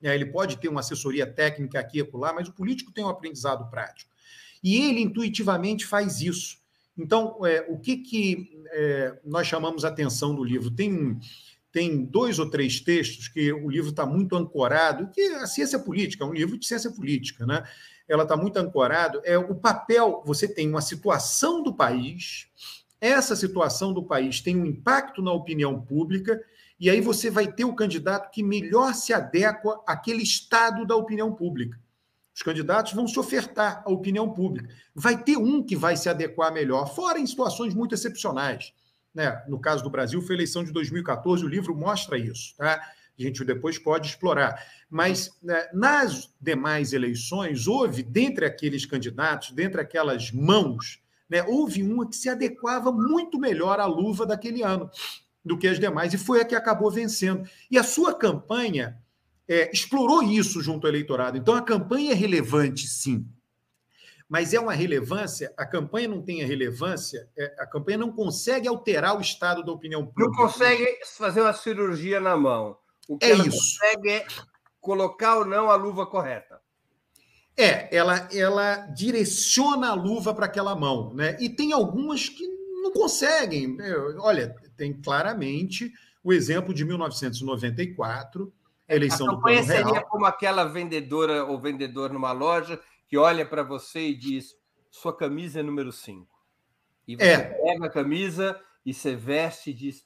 Né? 0.00 0.14
Ele 0.14 0.26
pode 0.26 0.58
ter 0.58 0.68
uma 0.68 0.80
assessoria 0.80 1.26
técnica 1.26 1.80
aqui 1.80 1.98
e 1.98 2.08
lá, 2.12 2.32
mas 2.32 2.48
o 2.48 2.52
político 2.52 2.92
tem 2.92 3.04
um 3.04 3.08
aprendizado 3.08 3.68
prático. 3.70 4.11
E 4.62 4.76
ele 4.88 5.00
intuitivamente 5.00 5.84
faz 5.86 6.20
isso. 6.20 6.58
Então, 6.96 7.44
é, 7.44 7.66
o 7.68 7.78
que, 7.78 7.96
que 7.96 8.62
é, 8.70 9.18
nós 9.24 9.46
chamamos 9.46 9.84
atenção 9.84 10.34
do 10.34 10.44
livro? 10.44 10.70
Tem, 10.70 11.18
tem 11.72 12.04
dois 12.04 12.38
ou 12.38 12.48
três 12.48 12.80
textos 12.80 13.28
que 13.28 13.52
o 13.52 13.68
livro 13.68 13.90
está 13.90 14.04
muito 14.04 14.36
ancorado, 14.36 15.10
que 15.10 15.20
a 15.20 15.46
ciência 15.46 15.78
política, 15.78 16.24
é 16.24 16.26
um 16.26 16.34
livro 16.34 16.58
de 16.58 16.66
ciência 16.66 16.90
política, 16.90 17.46
né? 17.46 17.64
Ela 18.06 18.24
está 18.24 18.36
muito 18.36 18.58
ancorado. 18.58 19.22
É 19.24 19.38
o 19.38 19.54
papel, 19.54 20.22
você 20.26 20.46
tem 20.46 20.68
uma 20.68 20.82
situação 20.82 21.62
do 21.62 21.74
país, 21.74 22.46
essa 23.00 23.34
situação 23.34 23.92
do 23.92 24.04
país 24.04 24.40
tem 24.40 24.56
um 24.56 24.66
impacto 24.66 25.22
na 25.22 25.32
opinião 25.32 25.80
pública, 25.80 26.40
e 26.78 26.90
aí 26.90 27.00
você 27.00 27.30
vai 27.30 27.50
ter 27.50 27.64
o 27.64 27.74
candidato 27.74 28.30
que 28.30 28.42
melhor 28.42 28.94
se 28.94 29.12
adequa 29.12 29.82
àquele 29.86 30.22
estado 30.22 30.86
da 30.86 30.94
opinião 30.94 31.32
pública. 31.32 31.80
Os 32.42 32.44
candidatos 32.44 32.92
vão 32.92 33.06
se 33.06 33.16
ofertar 33.20 33.84
à 33.86 33.90
opinião 33.92 34.28
pública. 34.28 34.68
Vai 34.92 35.22
ter 35.22 35.36
um 35.36 35.62
que 35.62 35.76
vai 35.76 35.96
se 35.96 36.08
adequar 36.08 36.52
melhor, 36.52 36.92
fora 36.92 37.20
em 37.20 37.24
situações 37.24 37.72
muito 37.72 37.94
excepcionais. 37.94 38.72
Né? 39.14 39.40
No 39.46 39.60
caso 39.60 39.84
do 39.84 39.88
Brasil, 39.88 40.20
foi 40.20 40.34
a 40.34 40.38
eleição 40.38 40.64
de 40.64 40.72
2014, 40.72 41.44
o 41.44 41.48
livro 41.48 41.72
mostra 41.72 42.18
isso. 42.18 42.56
Tá? 42.56 42.82
A 43.16 43.22
gente 43.22 43.44
depois 43.44 43.78
pode 43.78 44.08
explorar. 44.08 44.60
Mas 44.90 45.30
né, 45.40 45.68
nas 45.72 46.34
demais 46.40 46.92
eleições, 46.92 47.68
houve, 47.68 48.02
dentre 48.02 48.44
aqueles 48.44 48.84
candidatos, 48.84 49.52
dentre 49.52 49.80
aquelas 49.80 50.32
mãos, 50.32 51.00
né, 51.30 51.44
houve 51.44 51.84
uma 51.84 52.08
que 52.08 52.16
se 52.16 52.28
adequava 52.28 52.90
muito 52.90 53.38
melhor 53.38 53.78
à 53.78 53.86
luva 53.86 54.26
daquele 54.26 54.64
ano 54.64 54.90
do 55.44 55.56
que 55.56 55.68
as 55.68 55.78
demais, 55.78 56.12
e 56.12 56.18
foi 56.18 56.40
a 56.40 56.44
que 56.44 56.56
acabou 56.56 56.90
vencendo. 56.90 57.48
E 57.70 57.78
a 57.78 57.84
sua 57.84 58.12
campanha 58.12 59.00
é, 59.52 59.70
explorou 59.70 60.22
isso 60.22 60.62
junto 60.62 60.86
ao 60.86 60.90
eleitorado. 60.90 61.36
Então, 61.36 61.54
a 61.54 61.60
campanha 61.60 62.12
é 62.12 62.14
relevante, 62.14 62.86
sim. 62.86 63.26
Mas 64.26 64.54
é 64.54 64.58
uma 64.58 64.72
relevância, 64.72 65.52
a 65.58 65.66
campanha 65.66 66.08
não 66.08 66.22
tem 66.22 66.42
a 66.42 66.46
relevância, 66.46 67.28
é, 67.36 67.54
a 67.58 67.66
campanha 67.66 67.98
não 67.98 68.10
consegue 68.10 68.66
alterar 68.66 69.14
o 69.14 69.20
estado 69.20 69.62
da 69.62 69.70
opinião 69.70 70.06
pública. 70.06 70.30
Não 70.30 70.32
consegue 70.32 71.00
fazer 71.04 71.42
uma 71.42 71.52
cirurgia 71.52 72.18
na 72.18 72.34
mão. 72.34 72.78
O 73.06 73.18
que 73.18 73.26
é 73.26 73.32
ela 73.32 73.46
isso. 73.46 73.58
consegue 73.58 74.08
é 74.08 74.26
colocar 74.80 75.36
ou 75.36 75.44
não 75.44 75.70
a 75.70 75.74
luva 75.74 76.06
correta. 76.06 76.58
É, 77.54 77.94
ela, 77.94 78.26
ela 78.32 78.76
direciona 78.86 79.90
a 79.90 79.94
luva 79.94 80.32
para 80.32 80.46
aquela 80.46 80.74
mão, 80.74 81.12
né? 81.12 81.36
E 81.38 81.50
tem 81.50 81.74
algumas 81.74 82.26
que 82.26 82.46
não 82.82 82.90
conseguem. 82.90 83.76
Olha, 84.18 84.56
tem 84.78 84.94
claramente 84.94 85.92
o 86.24 86.32
exemplo 86.32 86.72
de 86.72 86.86
1994, 86.86 88.50
a 88.50 88.61
eleição 88.94 89.28
a 89.28 89.34
do 89.34 89.40
Plano 89.40 89.64
seria 89.64 89.84
Real. 89.84 90.06
como 90.06 90.24
aquela 90.26 90.64
vendedora 90.64 91.44
ou 91.44 91.60
vendedor 91.60 92.12
numa 92.12 92.32
loja 92.32 92.80
que 93.08 93.16
olha 93.16 93.44
para 93.46 93.62
você 93.62 94.08
e 94.08 94.14
diz: 94.14 94.54
sua 94.90 95.16
camisa 95.16 95.60
é 95.60 95.62
número 95.62 95.92
5. 95.92 96.26
E 97.06 97.16
você 97.16 97.24
É. 97.24 97.38
pega 97.38 97.86
a 97.86 97.90
camisa 97.90 98.58
e 98.84 98.92
você 98.94 99.14
veste 99.16 99.70
e 99.70 99.74
diz: 99.74 100.04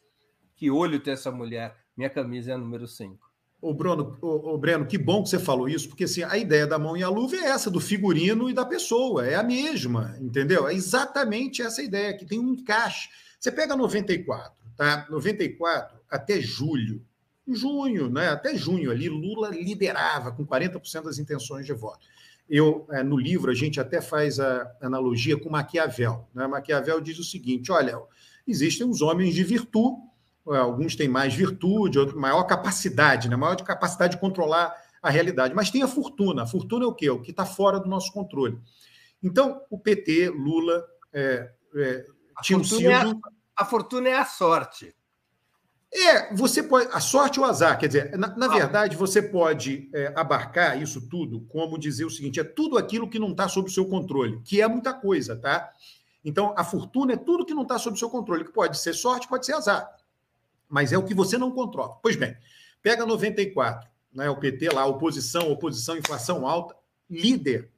que 0.57 0.71
olho 0.71 1.01
tem 1.01 1.13
essa 1.13 1.31
mulher? 1.31 1.77
Minha 1.97 2.11
camisa 2.11 2.51
é 2.53 2.55
a 2.55 2.59
número 2.59 2.87
5. 2.87 3.25
Ô, 3.61 3.73
Bruno, 3.73 4.17
ô, 4.21 4.53
ô, 4.55 4.59
Breno, 4.59 4.87
que 4.87 4.99
bom 4.99 5.23
que 5.23 5.31
você 5.31 5.39
falou 5.39 5.69
isso, 5.69 5.89
porque 5.89 6.05
assim, 6.05 6.23
a 6.23 6.37
ideia 6.37 6.67
da 6.67 6.79
mão 6.79 6.97
e 6.97 7.03
a 7.03 7.09
luva 7.09 7.37
é 7.37 7.47
essa, 7.47 7.71
do 7.71 7.81
figurino 7.81 8.51
e 8.51 8.53
da 8.53 8.67
pessoa, 8.67 9.27
é 9.27 9.35
a 9.35 9.43
mesma, 9.43 10.15
entendeu? 10.21 10.69
É 10.69 10.75
exatamente 10.75 11.63
essa 11.63 11.83
ideia, 11.83 12.17
que 12.17 12.27
tem 12.27 12.39
um 12.39 12.51
encaixe. 12.53 13.09
Você 13.41 13.51
pega 13.51 13.75
94, 13.75 14.53
tá? 14.77 15.07
94 15.11 15.99
até 16.09 16.39
julho, 16.41 17.03
junho, 17.55 18.09
né? 18.11 18.29
Até 18.29 18.57
junho 18.57 18.91
ali, 18.91 19.09
Lula 19.09 19.51
liderava 19.51 20.33
com 20.33 20.47
40% 20.47 21.05
das 21.05 21.19
intenções 21.19 21.67
de 21.67 21.73
voto. 21.73 22.07
Eu, 22.49 22.87
eh, 22.91 23.03
no 23.03 23.17
livro, 23.17 23.51
a 23.51 23.55
gente 23.55 23.81
até 23.81 24.01
faz 24.01 24.39
a 24.39 24.71
analogia 24.81 25.39
com 25.39 25.51
Maquiavel. 25.51 26.29
Né? 26.35 26.47
Maquiavel 26.47 27.01
diz 27.01 27.19
o 27.19 27.25
seguinte: 27.25 27.73
olha, 27.73 27.99
existem 28.47 28.89
os 28.89 29.03
homens 29.03 29.35
de 29.35 29.43
virtude, 29.43 29.97
alguns 30.47 30.95
têm 30.95 31.09
mais 31.09 31.35
virtude, 31.35 31.99
outros 31.99 32.19
maior 32.19 32.45
capacidade, 32.45 33.29
né? 33.29 33.37
maior 33.37 33.57
de 33.57 33.65
capacidade 33.65 34.15
de 34.15 34.21
controlar 34.21 34.73
a 35.03 35.11
realidade. 35.11 35.55
Mas 35.55 35.71
tem 35.71 35.83
a 35.83 35.89
fortuna. 35.89 36.43
A 36.43 36.47
fortuna 36.47 36.85
é 36.85 36.89
o 36.89 36.95
quê? 36.95 37.11
O 37.11 37.21
que 37.21 37.31
está 37.33 37.45
fora 37.45 37.81
do 37.81 37.89
nosso 37.89 38.13
controle. 38.13 38.59
Então, 39.23 39.61
o 39.71 39.79
PT, 39.79 40.31
Lula, 40.31 40.85
é, 41.13 41.51
é, 41.75 42.05
A 42.37 42.45
fortuna, 42.45 42.89
é 42.89 42.95
a, 42.95 43.07
sido. 43.07 43.21
a 43.57 43.65
fortuna 43.65 44.09
é 44.09 44.17
a 44.17 44.25
sorte. 44.25 44.95
É, 45.99 46.35
você 46.35 46.63
pode. 46.63 46.91
A 46.93 47.01
sorte 47.01 47.41
ou 47.41 47.47
o 47.47 47.49
azar, 47.49 47.79
quer 47.79 47.87
dizer, 47.87 48.19
na, 48.19 48.37
na 48.37 48.49
verdade, 48.49 48.95
você 48.97 49.23
pode 49.23 49.89
é, 49.95 50.13
abarcar 50.15 50.81
isso 50.81 51.09
tudo 51.09 51.41
como 51.49 51.79
dizer 51.79 52.05
o 52.05 52.11
seguinte: 52.11 52.39
é 52.39 52.45
tudo 52.45 52.77
aquilo 52.77 53.09
que 53.09 53.19
não 53.19 53.31
está 53.31 53.49
sob 53.49 53.71
o 53.71 53.73
seu 53.73 53.87
controle, 53.87 54.43
que 54.45 54.61
é 54.61 54.69
muita 54.69 54.93
coisa, 54.93 55.35
tá? 55.35 55.73
Então, 56.23 56.53
a 56.55 56.63
fortuna 56.63 57.15
é 57.15 57.17
tudo 57.17 57.47
que 57.47 57.55
não 57.55 57.63
está 57.63 57.79
sob 57.79 57.97
o 57.97 57.99
seu 57.99 58.11
controle, 58.11 58.45
que 58.45 58.53
pode 58.53 58.77
ser 58.79 58.93
sorte, 58.93 59.27
pode 59.27 59.47
ser 59.47 59.55
azar. 59.55 59.91
Mas 60.69 60.93
é 60.93 60.99
o 60.99 61.05
que 61.05 61.15
você 61.15 61.39
não 61.39 61.51
controla. 61.51 61.97
Pois 62.03 62.15
bem, 62.15 62.37
pega 62.83 63.07
94, 63.07 63.89
né, 64.13 64.29
o 64.29 64.37
PT 64.37 64.69
lá, 64.71 64.85
oposição, 64.85 65.51
oposição, 65.51 65.97
inflação 65.97 66.47
alta, 66.47 66.77
líder 67.09 67.71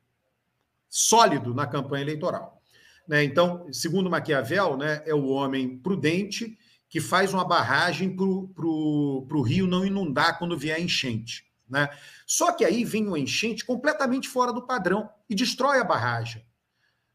sólido 0.88 1.54
na 1.54 1.66
campanha 1.66 2.02
eleitoral. 2.02 2.60
Né? 3.06 3.22
Então, 3.22 3.72
segundo 3.72 4.10
Maquiavel, 4.10 4.76
né, 4.76 5.02
é 5.06 5.14
o 5.14 5.28
homem 5.28 5.78
prudente 5.78 6.58
que 6.88 7.00
faz 7.00 7.34
uma 7.34 7.44
barragem 7.44 8.14
para 8.16 8.24
o 8.24 9.42
rio 9.42 9.66
não 9.66 9.84
inundar 9.84 10.38
quando 10.38 10.56
vier 10.56 10.80
enchente. 10.80 11.46
Né? 11.68 11.88
Só 12.26 12.52
que 12.52 12.64
aí 12.64 12.84
vem 12.84 13.06
uma 13.06 13.18
enchente 13.18 13.64
completamente 13.64 14.28
fora 14.28 14.52
do 14.52 14.66
padrão 14.66 15.08
e 15.28 15.34
destrói 15.34 15.78
a 15.78 15.84
barragem. 15.84 16.46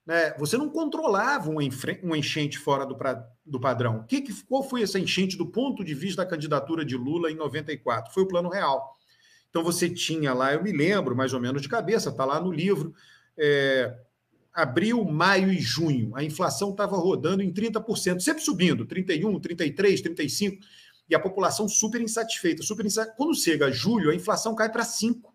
Né? 0.06 0.34
Você 0.38 0.58
não 0.58 0.70
controlava 0.70 1.50
uma 1.50 2.18
enchente 2.18 2.58
fora 2.60 2.86
do, 2.86 2.96
pra, 2.96 3.26
do 3.46 3.60
padrão. 3.60 4.00
O 4.00 4.04
que, 4.04 4.22
que, 4.22 4.44
qual 4.44 4.62
foi 4.62 4.84
essa 4.84 5.00
enchente 5.00 5.38
do 5.38 5.48
ponto 5.48 5.84
de 5.84 5.96
vista 5.96 6.24
da 6.24 6.30
candidatura 6.30 6.86
de 6.86 6.96
Lula 6.96 7.32
em 7.32 7.36
94? 7.36 8.14
Foi 8.14 8.24
o 8.24 8.28
Plano 8.28 8.50
Real. 8.50 8.96
Então 9.50 9.64
você 9.64 9.90
tinha 9.90 10.34
lá, 10.34 10.54
eu 10.54 10.64
me 10.64 10.72
lembro 10.72 11.16
mais 11.16 11.34
ou 11.34 11.40
menos 11.40 11.62
de 11.62 11.70
cabeça, 11.70 12.10
está 12.10 12.26
lá 12.26 12.40
no 12.40 12.52
livro, 12.52 12.94
é, 13.38 13.96
abril, 14.54 15.04
maio 15.04 15.52
e 15.52 15.60
junho, 15.60 16.16
a 16.16 16.24
inflação 16.24 16.72
estava 16.72 16.96
rodando 16.96 17.42
em 17.42 17.52
30%, 17.52 18.20
sempre 18.20 18.44
subindo, 18.44 18.86
31, 18.86 19.40
33, 19.40 20.02
35, 20.02 20.64
e 21.10 21.16
a 21.16 21.20
população 21.20 21.68
super 21.68 22.00
insatisfeita, 22.00 22.62
super 22.64 22.86
insatisfeita. 22.86 23.18
Quando 23.18 23.36
chega 23.36 23.72
julho, 23.72 24.12
a 24.12 24.16
inflação 24.16 24.56
cai 24.56 24.72
para 24.72 24.84
5. 24.84 25.34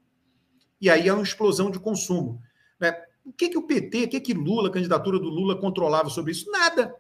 E 0.81 0.89
aí 0.89 1.09
há 1.09 1.15
uma 1.15 1.23
explosão 1.23 1.71
de 1.71 1.79
consumo. 1.79 2.41
Né? 2.81 2.95
O 3.25 3.33
que, 3.33 3.49
que 3.49 3.59
o 3.59 3.63
PT, 3.63 4.05
o 4.05 4.09
que, 4.09 4.21
que 4.21 4.35
Lula, 4.35 4.69
a 4.69 4.73
candidatura 4.73 5.19
do 5.19 5.29
Lula, 5.29 5.61
controlava 5.61 6.09
sobre 6.09 6.33
isso? 6.33 6.51
Nada. 6.51 6.95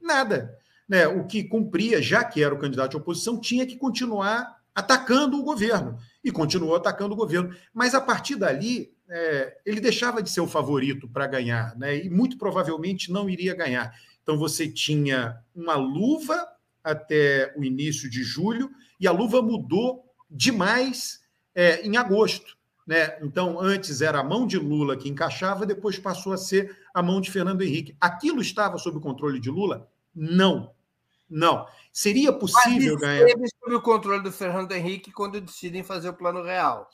Nada. 0.00 0.56
Né? 0.88 1.06
O 1.08 1.26
que 1.26 1.42
cumpria, 1.42 2.00
já 2.00 2.22
que 2.22 2.42
era 2.42 2.54
o 2.54 2.58
candidato 2.58 2.92
de 2.92 2.96
oposição, 2.98 3.40
tinha 3.40 3.66
que 3.66 3.76
continuar 3.76 4.56
atacando 4.74 5.38
o 5.38 5.42
governo. 5.42 5.98
E 6.22 6.30
continuou 6.30 6.76
atacando 6.76 7.14
o 7.14 7.16
governo. 7.16 7.54
Mas 7.74 7.94
a 7.94 8.00
partir 8.00 8.36
dali, 8.36 8.94
é, 9.08 9.58
ele 9.64 9.80
deixava 9.80 10.22
de 10.22 10.30
ser 10.30 10.40
o 10.40 10.46
favorito 10.46 11.08
para 11.08 11.26
ganhar, 11.26 11.76
né? 11.76 11.96
E 11.96 12.08
muito 12.08 12.38
provavelmente 12.38 13.10
não 13.10 13.28
iria 13.28 13.54
ganhar. 13.54 13.92
Então 14.22 14.38
você 14.38 14.68
tinha 14.68 15.38
uma 15.54 15.74
luva 15.74 16.46
até 16.82 17.52
o 17.56 17.64
início 17.64 18.08
de 18.08 18.22
julho 18.22 18.70
e 18.98 19.06
a 19.06 19.12
luva 19.12 19.42
mudou 19.42 20.04
demais 20.30 21.20
é, 21.54 21.86
em 21.86 21.96
agosto. 21.96 22.56
Né? 22.86 23.16
Então, 23.22 23.60
antes 23.60 24.00
era 24.00 24.18
a 24.20 24.24
mão 24.24 24.46
de 24.46 24.58
Lula 24.58 24.96
que 24.96 25.08
encaixava, 25.08 25.64
depois 25.64 25.98
passou 25.98 26.32
a 26.32 26.36
ser 26.36 26.76
a 26.92 27.02
mão 27.02 27.20
de 27.20 27.30
Fernando 27.30 27.62
Henrique. 27.62 27.96
Aquilo 28.00 28.40
estava 28.40 28.76
sob 28.78 28.98
o 28.98 29.00
controle 29.00 29.38
de 29.38 29.50
Lula? 29.50 29.88
Não. 30.14 30.72
Não. 31.30 31.66
Seria 31.92 32.32
possível 32.32 32.94
Mas 32.94 33.00
ganhar. 33.00 33.26
Esteve 33.26 33.48
sob 33.62 33.74
o 33.76 33.80
controle 33.80 34.22
do 34.22 34.32
Fernando 34.32 34.72
Henrique 34.72 35.12
quando 35.12 35.40
decidem 35.40 35.82
fazer 35.82 36.08
o 36.08 36.14
plano 36.14 36.42
real. 36.42 36.90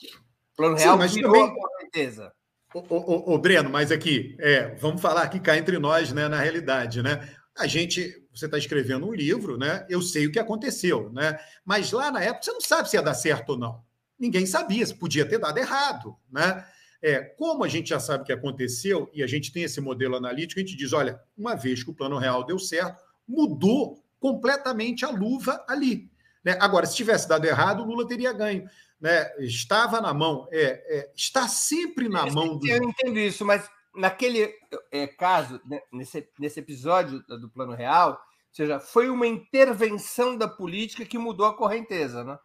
O 0.59 0.61
plano 0.61 0.75
real 0.75 0.93
Sim, 0.93 0.99
mas 0.99 1.15
também... 1.15 1.55
com 1.55 1.69
certeza. 1.79 2.33
Ô, 2.73 2.79
ô, 2.89 3.33
ô, 3.33 3.37
Breno, 3.37 3.69
mas 3.69 3.93
aqui, 3.93 4.35
é, 4.39 4.75
vamos 4.75 5.01
falar 5.01 5.23
aqui 5.23 5.39
cá 5.39 5.57
entre 5.57 5.79
nós, 5.79 6.11
né, 6.11 6.27
na 6.27 6.37
realidade, 6.37 7.01
né? 7.01 7.29
A 7.57 7.65
gente, 7.65 8.13
você 8.33 8.45
está 8.45 8.57
escrevendo 8.57 9.07
um 9.07 9.13
livro, 9.13 9.57
né? 9.57 9.85
Eu 9.89 10.01
sei 10.01 10.27
o 10.27 10.31
que 10.31 10.37
aconteceu, 10.37 11.11
né? 11.13 11.39
Mas 11.63 11.93
lá 11.93 12.11
na 12.11 12.21
época 12.21 12.43
você 12.43 12.51
não 12.51 12.59
sabe 12.59 12.89
se 12.89 12.97
ia 12.97 13.01
dar 13.01 13.13
certo 13.13 13.51
ou 13.51 13.57
não. 13.57 13.81
Ninguém 14.19 14.45
sabia, 14.45 14.85
se 14.85 14.93
podia 14.93 15.25
ter 15.25 15.39
dado 15.39 15.57
errado, 15.57 16.15
né? 16.29 16.65
É, 17.01 17.21
como 17.21 17.63
a 17.63 17.67
gente 17.69 17.89
já 17.89 17.99
sabe 17.99 18.25
que 18.25 18.33
aconteceu 18.33 19.09
e 19.13 19.23
a 19.23 19.27
gente 19.27 19.53
tem 19.53 19.63
esse 19.63 19.79
modelo 19.79 20.17
analítico, 20.17 20.59
a 20.59 20.63
gente 20.63 20.75
diz: 20.75 20.91
olha, 20.91 21.19
uma 21.37 21.55
vez 21.55 21.83
que 21.83 21.89
o 21.89 21.95
plano 21.95 22.17
real 22.17 22.45
deu 22.45 22.59
certo, 22.59 23.01
mudou 23.25 24.03
completamente 24.19 25.05
a 25.05 25.09
luva 25.09 25.63
ali. 25.69 26.11
Né? 26.43 26.57
Agora, 26.59 26.85
se 26.85 26.95
tivesse 26.95 27.27
dado 27.27 27.45
errado, 27.45 27.81
o 27.81 27.85
Lula 27.85 28.07
teria 28.07 28.33
ganho. 28.33 28.69
Né? 28.99 29.31
Estava 29.39 30.01
na 30.01 30.13
mão, 30.13 30.47
é, 30.51 30.99
é 30.99 31.11
está 31.15 31.47
sempre 31.47 32.09
na 32.09 32.25
mão 32.25 32.57
do. 32.57 32.67
Eu 32.67 32.83
entendo 32.83 33.17
isso, 33.17 33.45
mas 33.45 33.69
naquele 33.95 34.53
é, 34.91 35.07
caso, 35.07 35.61
né, 35.65 35.81
nesse, 35.91 36.27
nesse 36.37 36.59
episódio 36.59 37.21
do 37.21 37.49
Plano 37.49 37.73
Real, 37.73 38.11
ou 38.11 38.17
seja, 38.51 38.79
foi 38.79 39.09
uma 39.09 39.27
intervenção 39.27 40.37
da 40.37 40.47
política 40.47 41.05
que 41.05 41.17
mudou 41.17 41.45
a 41.45 41.55
correnteza, 41.55 42.23
né? 42.23 42.37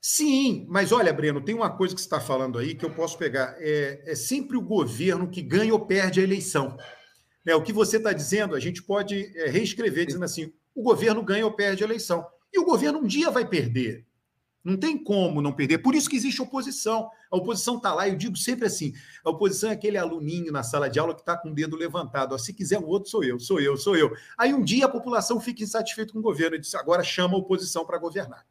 Sim, 0.00 0.64
mas 0.68 0.92
olha, 0.92 1.12
Breno, 1.12 1.40
tem 1.44 1.54
uma 1.54 1.76
coisa 1.76 1.94
que 1.94 2.00
você 2.00 2.06
está 2.06 2.20
falando 2.20 2.58
aí 2.58 2.74
que 2.74 2.84
eu 2.84 2.94
posso 2.94 3.18
pegar. 3.18 3.56
É, 3.58 4.02
é 4.06 4.14
sempre 4.14 4.56
o 4.56 4.62
governo 4.62 5.28
que 5.28 5.42
ganha 5.42 5.72
ou 5.72 5.86
perde 5.86 6.20
a 6.20 6.22
eleição. 6.22 6.76
Né, 7.44 7.54
o 7.54 7.62
que 7.62 7.72
você 7.72 7.96
está 7.96 8.12
dizendo, 8.12 8.54
a 8.54 8.60
gente 8.60 8.82
pode 8.82 9.32
é, 9.36 9.48
reescrever 9.48 10.06
dizendo 10.06 10.24
assim: 10.24 10.52
o 10.74 10.82
governo 10.82 11.22
ganha 11.22 11.44
ou 11.44 11.52
perde 11.52 11.82
a 11.82 11.86
eleição. 11.86 12.24
E 12.52 12.58
o 12.58 12.64
governo 12.64 13.00
um 13.00 13.06
dia 13.06 13.30
vai 13.30 13.46
perder. 13.46 14.06
Não 14.64 14.76
tem 14.76 15.02
como 15.02 15.40
não 15.40 15.52
perder. 15.52 15.78
Por 15.78 15.94
isso 15.94 16.10
que 16.10 16.16
existe 16.16 16.42
oposição. 16.42 17.08
A 17.30 17.36
oposição 17.36 17.76
está 17.76 17.94
lá, 17.94 18.08
eu 18.08 18.16
digo 18.16 18.36
sempre 18.36 18.66
assim: 18.66 18.92
a 19.24 19.30
oposição 19.30 19.70
é 19.70 19.72
aquele 19.72 19.96
aluninho 19.96 20.52
na 20.52 20.62
sala 20.62 20.90
de 20.90 20.98
aula 20.98 21.14
que 21.14 21.20
está 21.20 21.36
com 21.36 21.50
o 21.50 21.54
dedo 21.54 21.76
levantado. 21.76 22.34
Ó, 22.34 22.38
se 22.38 22.52
quiser 22.52 22.78
um 22.78 22.86
outro, 22.86 23.08
sou 23.08 23.24
eu, 23.24 23.38
sou 23.38 23.60
eu, 23.60 23.76
sou 23.76 23.96
eu. 23.96 24.12
Aí 24.36 24.52
um 24.52 24.62
dia 24.62 24.86
a 24.86 24.88
população 24.88 25.40
fica 25.40 25.62
insatisfeita 25.62 26.12
com 26.12 26.18
o 26.18 26.22
governo 26.22 26.56
e 26.56 26.60
diz: 26.60 26.74
agora 26.74 27.02
chama 27.02 27.34
a 27.34 27.38
oposição 27.38 27.84
para 27.84 27.98
governar. 27.98 28.46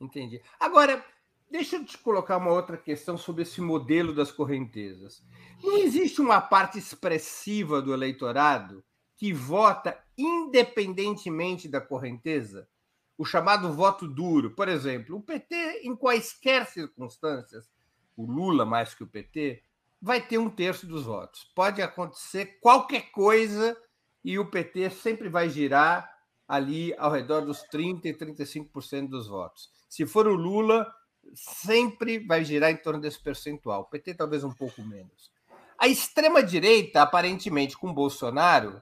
Entendi. 0.00 0.42
Agora, 0.58 1.04
deixa 1.50 1.76
eu 1.76 1.84
te 1.84 1.96
colocar 1.98 2.36
uma 2.36 2.50
outra 2.50 2.76
questão 2.76 3.16
sobre 3.16 3.42
esse 3.42 3.60
modelo 3.60 4.14
das 4.14 4.30
correntezas. 4.30 5.22
Não 5.62 5.78
existe 5.78 6.20
uma 6.20 6.40
parte 6.40 6.78
expressiva 6.78 7.80
do 7.80 7.94
eleitorado 7.94 8.84
que 9.16 9.32
vota 9.32 9.98
independentemente 10.18 11.68
da 11.68 11.80
correnteza? 11.80 12.68
O 13.18 13.24
chamado 13.24 13.72
voto 13.72 14.06
duro. 14.06 14.50
Por 14.50 14.68
exemplo, 14.68 15.16
o 15.16 15.22
PT, 15.22 15.82
em 15.84 15.94
quaisquer 15.94 16.66
circunstâncias, 16.66 17.68
o 18.16 18.24
Lula 18.24 18.64
mais 18.64 18.94
que 18.94 19.04
o 19.04 19.06
PT, 19.06 19.62
vai 20.00 20.20
ter 20.20 20.38
um 20.38 20.50
terço 20.50 20.86
dos 20.86 21.04
votos. 21.04 21.44
Pode 21.54 21.82
acontecer 21.82 22.58
qualquer 22.60 23.10
coisa 23.10 23.76
e 24.24 24.38
o 24.38 24.50
PT 24.50 24.90
sempre 24.90 25.28
vai 25.28 25.48
girar 25.48 26.10
ali 26.46 26.94
ao 26.96 27.10
redor 27.10 27.40
dos 27.40 27.62
30% 27.72 28.04
e 28.04 28.14
35% 28.14 29.08
dos 29.08 29.26
votos. 29.28 29.70
Se 29.88 30.06
for 30.06 30.26
o 30.26 30.34
Lula, 30.34 30.92
sempre 31.34 32.18
vai 32.18 32.44
girar 32.44 32.70
em 32.70 32.76
torno 32.76 33.00
desse 33.00 33.20
percentual. 33.20 33.82
O 33.82 33.86
PT 33.86 34.14
talvez 34.14 34.44
um 34.44 34.52
pouco 34.52 34.82
menos. 34.82 35.30
A 35.78 35.88
extrema-direita, 35.88 37.02
aparentemente 37.02 37.76
com 37.76 37.92
Bolsonaro, 37.92 38.80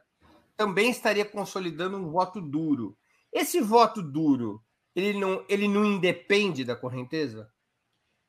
também 0.56 0.90
estaria 0.90 1.24
consolidando 1.24 1.96
um 1.96 2.10
voto 2.10 2.40
duro. 2.40 2.96
Esse 3.34 3.60
voto 3.60 4.00
duro, 4.00 4.62
ele 4.94 5.18
não, 5.18 5.44
ele 5.48 5.66
não 5.66 5.84
independe 5.84 6.64
da 6.64 6.76
correnteza? 6.76 7.50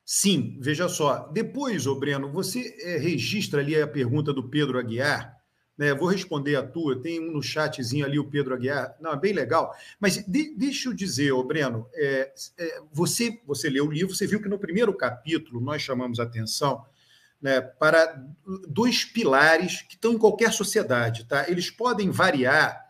Sim, 0.04 0.58
veja 0.60 0.88
só. 0.88 1.28
Depois, 1.32 1.86
ô 1.86 1.94
Breno, 1.94 2.30
você 2.32 2.76
é, 2.80 2.98
registra 2.98 3.60
ali 3.60 3.80
a 3.80 3.86
pergunta 3.86 4.32
do 4.32 4.48
Pedro 4.48 4.78
Aguiar. 4.78 5.36
Né? 5.78 5.94
Vou 5.94 6.08
responder 6.08 6.56
a 6.56 6.66
tua. 6.66 7.00
Tem 7.00 7.20
um 7.20 7.32
no 7.32 7.42
chatzinho 7.42 8.04
ali, 8.04 8.18
o 8.18 8.28
Pedro 8.28 8.54
Aguiar. 8.54 8.96
Não, 9.00 9.12
é 9.12 9.16
bem 9.16 9.32
legal. 9.32 9.72
Mas 10.00 10.16
de, 10.26 10.56
deixa 10.56 10.88
eu 10.88 10.92
dizer, 10.92 11.30
ô 11.30 11.44
Breno, 11.44 11.88
é, 11.94 12.32
é, 12.58 12.80
você, 12.92 13.40
você 13.46 13.70
leu 13.70 13.86
o 13.86 13.92
livro, 13.92 14.14
você 14.14 14.26
viu 14.26 14.42
que 14.42 14.48
no 14.48 14.58
primeiro 14.58 14.92
capítulo 14.92 15.60
nós 15.60 15.82
chamamos 15.82 16.18
atenção 16.18 16.84
né, 17.40 17.60
para 17.60 18.24
dois 18.68 19.04
pilares 19.04 19.82
que 19.82 19.94
estão 19.94 20.12
em 20.12 20.18
qualquer 20.18 20.52
sociedade. 20.52 21.26
Tá? 21.26 21.48
Eles 21.48 21.70
podem 21.70 22.10
variar 22.10 22.85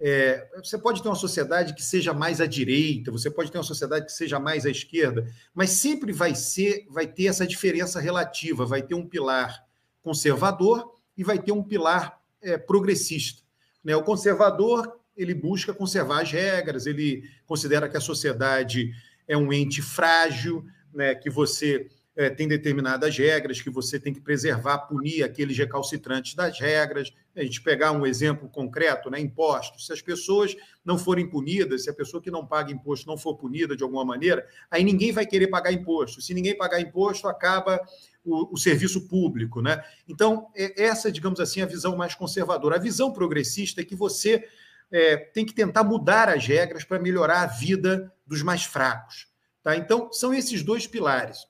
é, 0.00 0.48
você 0.54 0.78
pode 0.78 1.02
ter 1.02 1.08
uma 1.08 1.14
sociedade 1.16 1.74
que 1.74 1.82
seja 1.82 2.14
mais 2.14 2.40
à 2.40 2.46
direita, 2.46 3.10
você 3.10 3.30
pode 3.30 3.50
ter 3.50 3.58
uma 3.58 3.64
sociedade 3.64 4.06
que 4.06 4.12
seja 4.12 4.38
mais 4.38 4.64
à 4.64 4.70
esquerda, 4.70 5.26
mas 5.52 5.70
sempre 5.70 6.12
vai 6.12 6.34
ser, 6.34 6.86
vai 6.88 7.06
ter 7.06 7.26
essa 7.26 7.46
diferença 7.46 8.00
relativa, 8.00 8.64
vai 8.64 8.80
ter 8.80 8.94
um 8.94 9.06
pilar 9.06 9.64
conservador 10.00 10.94
e 11.16 11.24
vai 11.24 11.38
ter 11.38 11.50
um 11.50 11.64
pilar 11.64 12.20
é, 12.40 12.56
progressista. 12.56 13.42
Né? 13.82 13.96
O 13.96 14.04
conservador 14.04 14.98
ele 15.16 15.34
busca 15.34 15.74
conservar 15.74 16.22
as 16.22 16.30
regras, 16.30 16.86
ele 16.86 17.24
considera 17.44 17.88
que 17.88 17.96
a 17.96 18.00
sociedade 18.00 18.92
é 19.26 19.36
um 19.36 19.52
ente 19.52 19.82
frágil, 19.82 20.64
né? 20.94 21.16
que 21.16 21.28
você 21.28 21.88
é, 22.18 22.28
tem 22.28 22.48
determinadas 22.48 23.16
regras 23.16 23.62
que 23.62 23.70
você 23.70 23.96
tem 24.00 24.12
que 24.12 24.20
preservar, 24.20 24.78
punir 24.78 25.22
aqueles 25.22 25.56
recalcitrantes 25.56 26.34
das 26.34 26.58
regras. 26.58 27.12
A 27.36 27.44
gente 27.44 27.62
pegar 27.62 27.92
um 27.92 28.04
exemplo 28.04 28.48
concreto, 28.48 29.08
né? 29.08 29.20
impostos. 29.20 29.86
Se 29.86 29.92
as 29.92 30.02
pessoas 30.02 30.56
não 30.84 30.98
forem 30.98 31.30
punidas, 31.30 31.84
se 31.84 31.90
a 31.90 31.94
pessoa 31.94 32.20
que 32.20 32.28
não 32.28 32.44
paga 32.44 32.72
imposto 32.72 33.06
não 33.06 33.16
for 33.16 33.36
punida 33.36 33.76
de 33.76 33.84
alguma 33.84 34.04
maneira, 34.04 34.44
aí 34.68 34.82
ninguém 34.82 35.12
vai 35.12 35.24
querer 35.24 35.46
pagar 35.46 35.70
imposto. 35.70 36.20
Se 36.20 36.34
ninguém 36.34 36.58
pagar 36.58 36.80
imposto, 36.80 37.28
acaba 37.28 37.80
o, 38.24 38.52
o 38.52 38.56
serviço 38.56 39.06
público. 39.06 39.62
Né? 39.62 39.80
Então, 40.08 40.48
é, 40.56 40.86
essa, 40.86 41.12
digamos 41.12 41.38
assim, 41.38 41.60
é 41.60 41.62
a 41.62 41.66
visão 41.66 41.96
mais 41.96 42.16
conservadora. 42.16 42.74
A 42.74 42.80
visão 42.80 43.12
progressista 43.12 43.80
é 43.80 43.84
que 43.84 43.94
você 43.94 44.44
é, 44.90 45.16
tem 45.16 45.46
que 45.46 45.54
tentar 45.54 45.84
mudar 45.84 46.28
as 46.28 46.44
regras 46.44 46.82
para 46.82 46.98
melhorar 46.98 47.42
a 47.42 47.46
vida 47.46 48.12
dos 48.26 48.42
mais 48.42 48.64
fracos. 48.64 49.28
Tá? 49.62 49.76
Então, 49.76 50.12
são 50.12 50.34
esses 50.34 50.64
dois 50.64 50.84
pilares. 50.84 51.46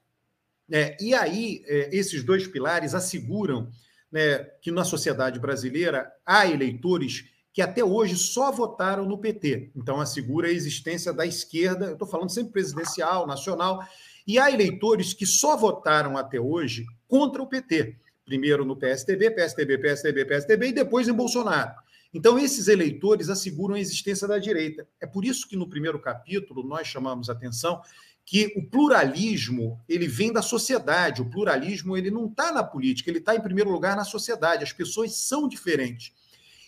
É, 0.71 0.97
e 1.01 1.15
aí, 1.15 1.63
é, 1.67 1.89
esses 1.97 2.23
dois 2.23 2.47
pilares 2.47 2.95
asseguram 2.95 3.71
né, 4.11 4.39
que 4.61 4.71
na 4.71 4.85
sociedade 4.85 5.39
brasileira 5.39 6.11
há 6.25 6.47
eleitores 6.47 7.25
que 7.53 7.63
até 7.63 7.83
hoje 7.83 8.17
só 8.17 8.53
votaram 8.53 9.05
no 9.05 9.19
PT. 9.19 9.73
Então, 9.75 10.01
assegura 10.01 10.49
a 10.49 10.53
existência 10.53 11.13
da 11.13 11.27
esquerda, 11.27 11.87
eu 11.87 11.95
estou 11.95 12.07
falando 12.07 12.31
sempre 12.31 12.53
presidencial, 12.53 13.27
nacional, 13.27 13.83
e 14.27 14.39
há 14.39 14.51
eleitores 14.51 15.15
que 15.15 15.27
só 15.27 15.57
votaram 15.57 16.17
até 16.17 16.39
hoje 16.39 16.87
contra 17.09 17.43
o 17.43 17.47
PT. 17.47 17.97
Primeiro 18.25 18.65
no 18.65 18.77
PSDB, 18.77 19.31
PSDB, 19.31 19.79
PSDB, 19.79 20.25
PSDB 20.27 20.69
e 20.69 20.73
depois 20.73 21.09
em 21.09 21.13
Bolsonaro. 21.13 21.73
Então, 22.13 22.39
esses 22.39 22.69
eleitores 22.69 23.29
asseguram 23.29 23.75
a 23.75 23.81
existência 23.81 24.29
da 24.29 24.39
direita. 24.39 24.87
É 25.01 25.07
por 25.07 25.25
isso 25.25 25.49
que 25.49 25.57
no 25.57 25.69
primeiro 25.69 25.99
capítulo 25.99 26.63
nós 26.63 26.87
chamamos 26.87 27.29
atenção 27.29 27.81
que 28.29 28.53
o 28.57 28.63
pluralismo 28.63 29.81
ele 29.89 30.07
vem 30.07 30.31
da 30.31 30.43
sociedade. 30.43 31.23
O 31.23 31.31
pluralismo 31.31 31.97
ele 31.97 32.11
não 32.11 32.27
está 32.27 32.53
na 32.53 32.63
política, 32.63 33.09
ele 33.09 33.21
está 33.21 33.35
em 33.35 33.41
primeiro 33.41 33.71
lugar 33.71 33.97
na 33.97 34.05
sociedade. 34.05 34.63
As 34.63 34.71
pessoas 34.71 35.17
são 35.17 35.49
diferentes. 35.49 36.13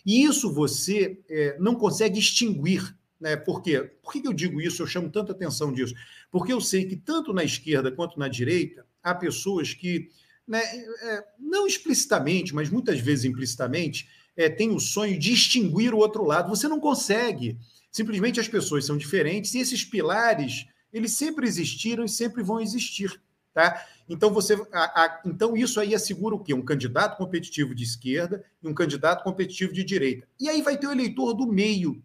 E 0.07 0.25
isso 0.25 0.51
você 0.55 1.21
é, 1.29 1.59
não 1.61 1.75
consegue 1.75 2.19
extinguir. 2.19 2.97
Né? 3.21 3.37
Por 3.37 3.61
quê? 3.61 3.79
Por 4.03 4.11
que 4.11 4.27
eu 4.27 4.33
digo 4.33 4.59
isso? 4.59 4.81
Eu 4.81 4.87
chamo 4.87 5.11
tanta 5.11 5.33
atenção 5.33 5.71
disso. 5.71 5.95
Porque 6.31 6.51
eu 6.51 6.63
sei 6.63 6.87
que 6.87 6.97
tanto 6.97 7.31
na 7.31 7.45
esquerda 7.45 7.93
quanto 7.93 8.19
na 8.19 8.27
direita 8.27 8.87
há 9.03 9.15
pessoas 9.15 9.75
que, 9.75 10.09
né, 10.49 10.63
é, 10.63 11.25
não 11.39 11.67
explicitamente, 11.67 12.55
mas 12.55 12.71
muitas 12.71 12.99
vezes 13.01 13.27
implicitamente, 13.27 14.09
é, 14.35 14.49
têm 14.49 14.71
o 14.71 14.81
sonho 14.81 15.19
de 15.19 15.31
extinguir 15.31 15.93
o 15.93 15.99
outro 15.99 16.25
lado. 16.25 16.49
Você 16.49 16.67
não 16.67 16.81
consegue. 16.81 17.59
Simplesmente 17.93 18.41
as 18.41 18.49
pessoas 18.49 18.87
são 18.87 18.97
diferentes 18.97 19.53
e 19.53 19.59
esses 19.59 19.85
pilares 19.85 20.70
eles 20.93 21.13
sempre 21.13 21.47
existiram 21.47 22.05
e 22.05 22.09
sempre 22.09 22.43
vão 22.43 22.61
existir. 22.61 23.21
Tá? 23.53 23.85
Então, 24.09 24.33
você, 24.33 24.55
a, 24.73 25.05
a, 25.05 25.21
então, 25.25 25.57
isso 25.57 25.81
aí 25.81 25.95
assegura 25.95 26.35
o 26.35 26.41
quê? 26.41 26.55
Um 26.55 26.65
candidato 26.65 27.17
competitivo 27.17 27.75
de 27.75 27.83
esquerda 27.83 28.45
e 28.63 28.69
um 28.69 28.75
candidato 28.75 29.25
competitivo 29.25 29.73
de 29.73 29.83
direita. 29.83 30.27
E 30.39 30.49
aí 30.49 30.63
vai 30.63 30.79
ter 30.79 30.87
o 30.87 30.93
eleitor 30.93 31.35
do 31.35 31.47
meio. 31.47 32.03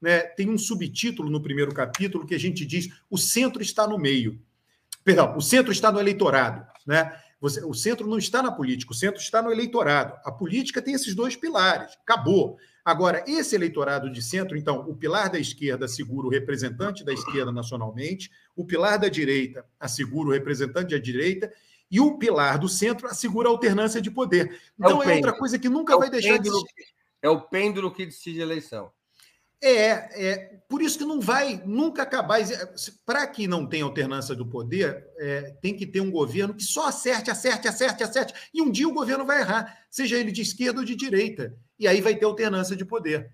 Né? 0.00 0.20
Tem 0.20 0.48
um 0.48 0.58
subtítulo 0.58 1.30
no 1.30 1.40
primeiro 1.40 1.72
capítulo 1.74 2.26
que 2.26 2.34
a 2.34 2.38
gente 2.38 2.64
diz: 2.64 2.88
o 3.10 3.18
centro 3.18 3.62
está 3.62 3.86
no 3.86 3.98
meio. 3.98 4.40
Perdão, 5.04 5.36
o 5.36 5.40
centro 5.40 5.70
está 5.70 5.92
no 5.92 6.00
eleitorado. 6.00 6.66
Né? 6.86 7.14
Você, 7.40 7.62
o 7.64 7.74
centro 7.74 8.06
não 8.06 8.18
está 8.18 8.42
na 8.42 8.50
política, 8.50 8.92
o 8.92 8.94
centro 8.94 9.20
está 9.20 9.42
no 9.42 9.52
eleitorado. 9.52 10.18
A 10.24 10.32
política 10.32 10.80
tem 10.80 10.94
esses 10.94 11.14
dois 11.14 11.36
pilares. 11.36 11.92
Acabou. 12.02 12.58
Agora, 12.86 13.24
esse 13.26 13.56
eleitorado 13.56 14.08
de 14.08 14.22
centro, 14.22 14.56
então, 14.56 14.88
o 14.88 14.94
pilar 14.94 15.28
da 15.28 15.40
esquerda 15.40 15.86
assegura 15.86 16.28
o 16.28 16.30
representante 16.30 17.04
da 17.04 17.12
esquerda 17.12 17.50
nacionalmente, 17.50 18.30
o 18.54 18.64
pilar 18.64 18.96
da 18.96 19.08
direita 19.08 19.66
assegura 19.80 20.28
o 20.28 20.32
representante 20.32 20.94
da 20.94 21.02
direita, 21.02 21.52
e 21.90 21.98
o 21.98 22.16
pilar 22.16 22.60
do 22.60 22.68
centro 22.68 23.08
assegura 23.08 23.48
a 23.48 23.50
alternância 23.50 24.00
de 24.00 24.08
poder. 24.08 24.52
É 24.52 24.58
então, 24.78 25.02
é, 25.02 25.10
é 25.10 25.16
outra 25.16 25.36
coisa 25.36 25.58
que 25.58 25.68
nunca 25.68 25.94
é 25.94 25.98
vai 25.98 26.08
deixar 26.08 26.36
pêndulo, 26.36 26.62
de. 26.62 26.84
É 27.20 27.28
o 27.28 27.40
pêndulo 27.40 27.90
que 27.92 28.06
decide 28.06 28.38
a 28.38 28.44
eleição. 28.44 28.92
É, 29.62 30.28
é 30.28 30.56
por 30.68 30.82
isso 30.82 30.98
que 30.98 31.04
não 31.04 31.20
vai 31.20 31.62
nunca 31.64 32.02
acabar. 32.02 32.40
Para 33.04 33.26
que 33.26 33.46
não 33.46 33.66
tenha 33.66 33.84
alternância 33.84 34.34
do 34.34 34.46
poder, 34.46 35.06
é, 35.18 35.56
tem 35.62 35.74
que 35.74 35.86
ter 35.86 36.00
um 36.00 36.10
governo 36.10 36.54
que 36.54 36.64
só 36.64 36.88
acerte, 36.88 37.30
acerte, 37.30 37.68
acerte, 37.68 38.02
acerte. 38.02 38.34
E 38.52 38.60
um 38.60 38.70
dia 38.70 38.88
o 38.88 38.94
governo 38.94 39.24
vai 39.24 39.40
errar, 39.40 39.86
seja 39.90 40.16
ele 40.16 40.32
de 40.32 40.42
esquerda 40.42 40.80
ou 40.80 40.84
de 40.84 40.94
direita. 40.94 41.56
E 41.78 41.86
aí 41.86 42.00
vai 42.00 42.14
ter 42.14 42.24
alternância 42.24 42.76
de 42.76 42.84
poder. 42.84 43.30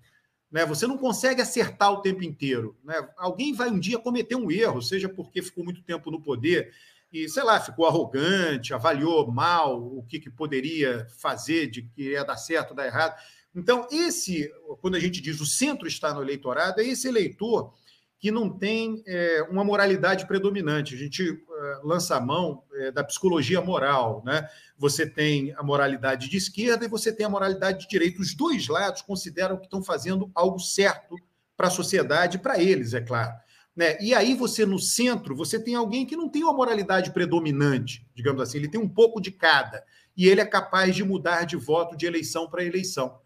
Né? 0.51 0.65
Você 0.65 0.85
não 0.85 0.97
consegue 0.97 1.41
acertar 1.41 1.91
o 1.91 2.01
tempo 2.01 2.23
inteiro. 2.23 2.77
Né? 2.83 2.95
Alguém 3.17 3.53
vai 3.53 3.69
um 3.69 3.79
dia 3.79 3.97
cometer 3.97 4.35
um 4.35 4.51
erro, 4.51 4.81
seja 4.81 5.09
porque 5.09 5.41
ficou 5.41 5.63
muito 5.63 5.81
tempo 5.81 6.11
no 6.11 6.21
poder, 6.21 6.71
e, 7.11 7.29
sei 7.29 7.43
lá, 7.43 7.59
ficou 7.59 7.85
arrogante, 7.85 8.73
avaliou 8.73 9.31
mal 9.31 9.79
o 9.79 10.03
que, 10.03 10.19
que 10.19 10.31
poderia 10.31 11.05
fazer, 11.19 11.67
de 11.67 11.83
que 11.83 12.09
ia 12.09 12.23
dar 12.23 12.37
certo 12.37 12.73
dar 12.73 12.87
errado. 12.87 13.15
Então, 13.55 13.87
esse, 13.91 14.51
quando 14.81 14.95
a 14.95 14.99
gente 14.99 15.21
diz 15.21 15.39
o 15.39 15.45
centro 15.45 15.87
está 15.87 16.13
no 16.13 16.21
eleitorado, 16.21 16.81
é 16.81 16.85
esse 16.85 17.07
eleitor 17.07 17.73
que 18.23 18.31
não 18.31 18.49
tem 18.49 19.03
é, 19.05 19.45
uma 19.49 19.65
moralidade 19.65 20.25
predominante. 20.25 20.95
A 20.95 20.97
gente 20.97 21.21
é, 21.23 21.79
lança 21.83 22.15
a 22.15 22.21
mão 22.21 22.63
é, 22.73 22.89
da 22.89 23.03
psicologia 23.03 23.59
moral. 23.59 24.23
Né? 24.25 24.47
Você 24.77 25.05
tem 25.05 25.53
a 25.57 25.61
moralidade 25.61 26.29
de 26.29 26.37
esquerda 26.37 26.85
e 26.85 26.87
você 26.87 27.11
tem 27.11 27.25
a 27.25 27.29
moralidade 27.29 27.81
de 27.81 27.89
direita. 27.89 28.21
Os 28.21 28.33
dois 28.33 28.69
lados 28.69 29.01
consideram 29.01 29.57
que 29.57 29.65
estão 29.65 29.83
fazendo 29.83 30.31
algo 30.33 30.57
certo 30.57 31.17
para 31.57 31.67
a 31.67 31.69
sociedade, 31.69 32.39
para 32.39 32.57
eles, 32.61 32.93
é 32.93 33.01
claro. 33.01 33.33
Né? 33.75 33.97
E 33.99 34.13
aí 34.13 34.35
você, 34.35 34.65
no 34.65 34.79
centro, 34.79 35.35
você 35.35 35.59
tem 35.59 35.75
alguém 35.75 36.05
que 36.05 36.15
não 36.15 36.29
tem 36.29 36.43
uma 36.43 36.53
moralidade 36.53 37.11
predominante, 37.11 38.07
digamos 38.15 38.41
assim, 38.41 38.57
ele 38.57 38.69
tem 38.69 38.79
um 38.79 38.87
pouco 38.87 39.19
de 39.19 39.31
cada. 39.31 39.83
E 40.15 40.29
ele 40.29 40.41
é 40.41 40.45
capaz 40.45 40.95
de 40.95 41.03
mudar 41.03 41.43
de 41.43 41.57
voto 41.57 41.97
de 41.97 42.05
eleição 42.05 42.49
para 42.49 42.63
eleição. 42.63 43.19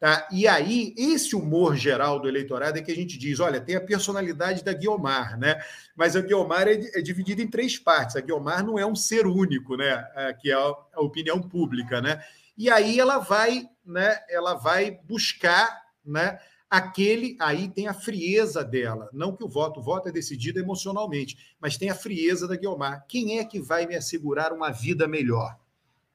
Tá? 0.00 0.28
E 0.30 0.46
aí, 0.46 0.94
esse 0.96 1.34
humor 1.34 1.74
geral 1.76 2.20
do 2.20 2.28
eleitorado 2.28 2.78
é 2.78 2.82
que 2.82 2.92
a 2.92 2.94
gente 2.94 3.18
diz: 3.18 3.40
olha, 3.40 3.60
tem 3.60 3.74
a 3.74 3.80
personalidade 3.80 4.62
da 4.62 4.72
Guiomar, 4.72 5.36
né? 5.36 5.60
Mas 5.96 6.14
a 6.14 6.20
Guiomar 6.20 6.68
é, 6.68 6.74
é 6.94 7.02
dividida 7.02 7.42
em 7.42 7.48
três 7.48 7.76
partes. 7.76 8.14
A 8.14 8.20
Guiomar 8.20 8.64
não 8.64 8.78
é 8.78 8.86
um 8.86 8.94
ser 8.94 9.26
único, 9.26 9.76
né? 9.76 10.06
que 10.40 10.52
é 10.52 10.54
a, 10.54 10.74
a 10.94 11.00
opinião 11.00 11.42
pública, 11.42 12.00
né? 12.00 12.22
E 12.56 12.70
aí 12.70 13.00
ela 13.00 13.18
vai, 13.18 13.68
né? 13.84 14.20
Ela 14.30 14.54
vai 14.54 15.00
buscar, 15.04 15.82
né? 16.04 16.38
Aquele 16.70 17.36
aí 17.40 17.68
tem 17.68 17.88
a 17.88 17.94
frieza 17.94 18.62
dela, 18.62 19.08
não 19.12 19.34
que 19.34 19.42
o 19.42 19.48
voto, 19.48 19.80
o 19.80 19.82
voto 19.82 20.10
é 20.10 20.12
decidido 20.12 20.60
emocionalmente, 20.60 21.56
mas 21.58 21.78
tem 21.78 21.88
a 21.88 21.94
frieza 21.94 22.46
da 22.46 22.56
Guiomar. 22.56 23.06
Quem 23.08 23.38
é 23.38 23.44
que 23.44 23.58
vai 23.58 23.86
me 23.86 23.96
assegurar 23.96 24.52
uma 24.52 24.70
vida 24.70 25.08
melhor? 25.08 25.58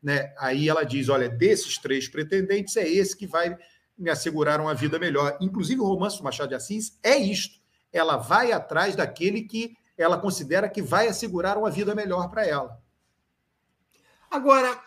Né? 0.01 0.33
Aí 0.37 0.69
ela 0.69 0.83
diz: 0.83 1.09
olha, 1.09 1.27
desses 1.27 1.77
três 1.77 2.07
pretendentes, 2.07 2.77
é 2.77 2.87
esse 2.87 3.17
que 3.17 3.25
vai 3.25 3.57
me 3.97 4.09
assegurar 4.09 4.59
uma 4.59 4.73
vida 4.73 4.97
melhor. 4.99 5.37
Inclusive, 5.39 5.81
o 5.81 5.85
romance 5.85 6.17
do 6.17 6.23
Machado 6.23 6.49
de 6.49 6.55
Assis 6.55 6.99
é 7.03 7.17
isto. 7.17 7.59
Ela 7.91 8.17
vai 8.17 8.51
atrás 8.51 8.95
daquele 8.95 9.41
que 9.41 9.77
ela 9.97 10.17
considera 10.17 10.69
que 10.69 10.81
vai 10.81 11.07
assegurar 11.07 11.57
uma 11.57 11.69
vida 11.69 11.93
melhor 11.93 12.29
para 12.29 12.45
ela. 12.45 12.81
Agora, 14.29 14.81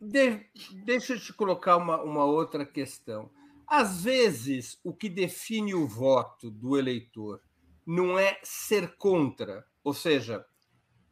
de, 0.00 0.40
deixa 0.84 1.14
eu 1.14 1.20
te 1.20 1.32
colocar 1.32 1.76
uma, 1.76 2.02
uma 2.02 2.24
outra 2.24 2.66
questão. 2.66 3.30
Às 3.66 4.02
vezes, 4.02 4.80
o 4.82 4.92
que 4.92 5.08
define 5.08 5.74
o 5.74 5.86
voto 5.86 6.50
do 6.50 6.76
eleitor 6.76 7.40
não 7.86 8.18
é 8.18 8.38
ser 8.42 8.96
contra, 8.96 9.64
ou 9.84 9.94
seja, 9.94 10.44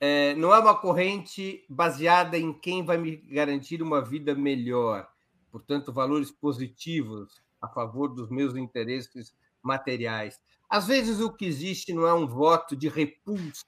é, 0.01 0.35
não 0.35 0.53
é 0.53 0.59
uma 0.59 0.75
corrente 0.75 1.65
baseada 1.69 2.37
em 2.37 2.53
quem 2.53 2.85
vai 2.85 2.99
me 2.99 3.17
garantir 3.17 3.83
uma 3.83 4.01
vida 4.01 4.35
melhor 4.35 5.09
portanto, 5.51 5.93
valores 5.93 6.31
positivos 6.31 7.43
a 7.61 7.69
favor 7.69 8.09
dos 8.09 8.31
meus 8.31 8.57
interesses 8.57 9.35
materiais. 9.63 10.41
Às 10.69 10.87
vezes, 10.87 11.21
o 11.21 11.33
que 11.33 11.47
existe 11.47 11.93
não 11.93 12.07
é 12.07 12.15
um 12.15 12.27
voto 12.27 12.77
de 12.77 12.89
repulsa 12.89 13.65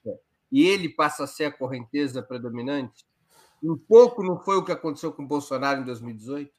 e 0.52 0.66
ele 0.66 0.88
passa 0.88 1.24
a 1.24 1.26
ser 1.26 1.44
a 1.44 1.52
correnteza 1.52 2.22
predominante. 2.22 3.04
Um 3.62 3.76
pouco 3.76 4.22
não 4.22 4.38
foi 4.38 4.56
o 4.56 4.64
que 4.64 4.72
aconteceu 4.72 5.12
com 5.12 5.26
Bolsonaro 5.26 5.80
em 5.80 5.84
2018? 5.84 6.50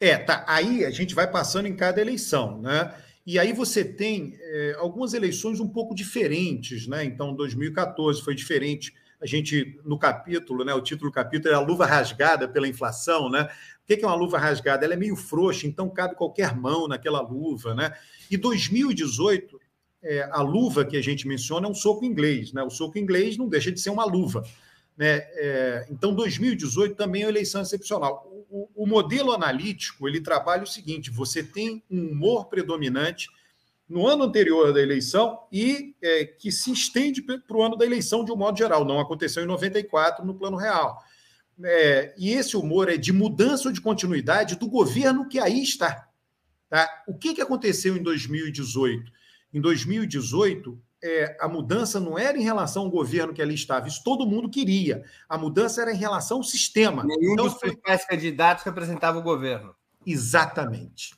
É, 0.00 0.16
tá. 0.16 0.44
Aí 0.46 0.84
a 0.84 0.90
gente 0.90 1.14
vai 1.14 1.30
passando 1.30 1.66
em 1.66 1.76
cada 1.76 2.00
eleição, 2.00 2.60
né? 2.60 2.94
E 3.26 3.38
aí 3.38 3.52
você 3.52 3.84
tem 3.84 4.36
é, 4.40 4.76
algumas 4.78 5.12
eleições 5.12 5.60
um 5.60 5.68
pouco 5.68 5.94
diferentes, 5.94 6.86
né? 6.86 7.04
Então, 7.04 7.34
2014 7.34 8.22
foi 8.22 8.34
diferente. 8.34 8.94
A 9.20 9.26
gente, 9.26 9.78
no 9.84 9.98
capítulo, 9.98 10.64
né? 10.64 10.72
O 10.72 10.80
título 10.80 11.10
do 11.10 11.14
capítulo 11.14 11.52
é 11.52 11.56
a 11.56 11.60
luva 11.60 11.84
rasgada 11.84 12.48
pela 12.48 12.68
inflação, 12.68 13.28
né? 13.28 13.48
O 13.88 13.96
que 13.96 14.04
é 14.04 14.06
uma 14.06 14.14
luva 14.14 14.38
rasgada? 14.38 14.84
Ela 14.84 14.92
é 14.92 14.96
meio 14.98 15.16
frouxa, 15.16 15.66
então 15.66 15.88
cabe 15.88 16.14
qualquer 16.14 16.54
mão 16.54 16.86
naquela 16.86 17.22
luva, 17.22 17.74
né? 17.74 17.94
E 18.30 18.36
2018, 18.36 19.58
é, 20.02 20.28
a 20.30 20.42
luva 20.42 20.84
que 20.84 20.96
a 20.96 21.02
gente 21.02 21.26
menciona 21.26 21.66
é 21.66 21.70
um 21.70 21.74
soco 21.74 22.04
inglês, 22.04 22.52
né? 22.52 22.62
O 22.62 22.68
soco 22.68 22.98
inglês 22.98 23.38
não 23.38 23.48
deixa 23.48 23.72
de 23.72 23.80
ser 23.80 23.88
uma 23.88 24.04
luva. 24.04 24.44
Né? 24.94 25.24
É, 25.36 25.86
então, 25.90 26.14
2018 26.14 26.96
também 26.96 27.22
é 27.22 27.24
uma 27.26 27.30
eleição 27.30 27.62
excepcional. 27.62 28.28
O, 28.50 28.68
o, 28.74 28.86
modelo 28.86 29.32
analítico 29.32 30.06
ele 30.06 30.20
trabalha 30.20 30.64
o 30.64 30.66
seguinte: 30.66 31.10
você 31.10 31.42
tem 31.42 31.82
um 31.90 32.10
humor 32.10 32.46
predominante 32.46 33.28
no 33.88 34.06
ano 34.06 34.24
anterior 34.24 34.72
da 34.72 34.82
eleição 34.82 35.38
e 35.50 35.94
é, 36.02 36.24
que 36.26 36.52
se 36.52 36.70
estende 36.72 37.22
para 37.22 37.56
o 37.56 37.62
ano 37.62 37.76
da 37.76 37.86
eleição 37.86 38.22
de 38.22 38.30
um 38.30 38.36
modo 38.36 38.58
geral. 38.58 38.84
Não 38.84 39.00
aconteceu 39.00 39.42
em 39.42 39.46
94 39.46 40.26
no 40.26 40.34
plano 40.34 40.56
real. 40.56 41.02
É, 41.64 42.14
e 42.16 42.30
esse 42.30 42.56
humor 42.56 42.88
é 42.88 42.96
de 42.96 43.12
mudança 43.12 43.68
ou 43.68 43.72
de 43.72 43.80
continuidade 43.80 44.56
do 44.56 44.68
governo 44.68 45.28
que 45.28 45.38
aí 45.38 45.62
está. 45.62 46.08
Tá? 46.68 46.88
O 47.06 47.14
que, 47.14 47.34
que 47.34 47.40
aconteceu 47.40 47.96
em 47.96 48.02
2018? 48.02 49.10
Em 49.52 49.60
2018, 49.60 50.80
é, 51.02 51.36
a 51.40 51.48
mudança 51.48 51.98
não 51.98 52.18
era 52.18 52.36
em 52.36 52.42
relação 52.42 52.84
ao 52.84 52.90
governo 52.90 53.32
que 53.32 53.40
ali 53.40 53.54
estava, 53.54 53.88
isso 53.88 54.02
todo 54.04 54.26
mundo 54.26 54.50
queria. 54.50 55.04
A 55.28 55.38
mudança 55.38 55.80
era 55.82 55.92
em 55.92 55.96
relação 55.96 56.38
ao 56.38 56.44
sistema. 56.44 57.04
Nenhum 57.04 57.32
então, 57.32 57.46
dos 57.46 57.54
principais 57.54 58.04
candidatos 58.04 58.64
representava 58.64 59.18
o 59.18 59.22
governo. 59.22 59.74
Exatamente. 60.06 61.14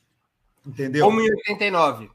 Entendeu? 0.65 1.05
Como 1.05 1.19
em 1.19 1.29
89. 1.29 2.09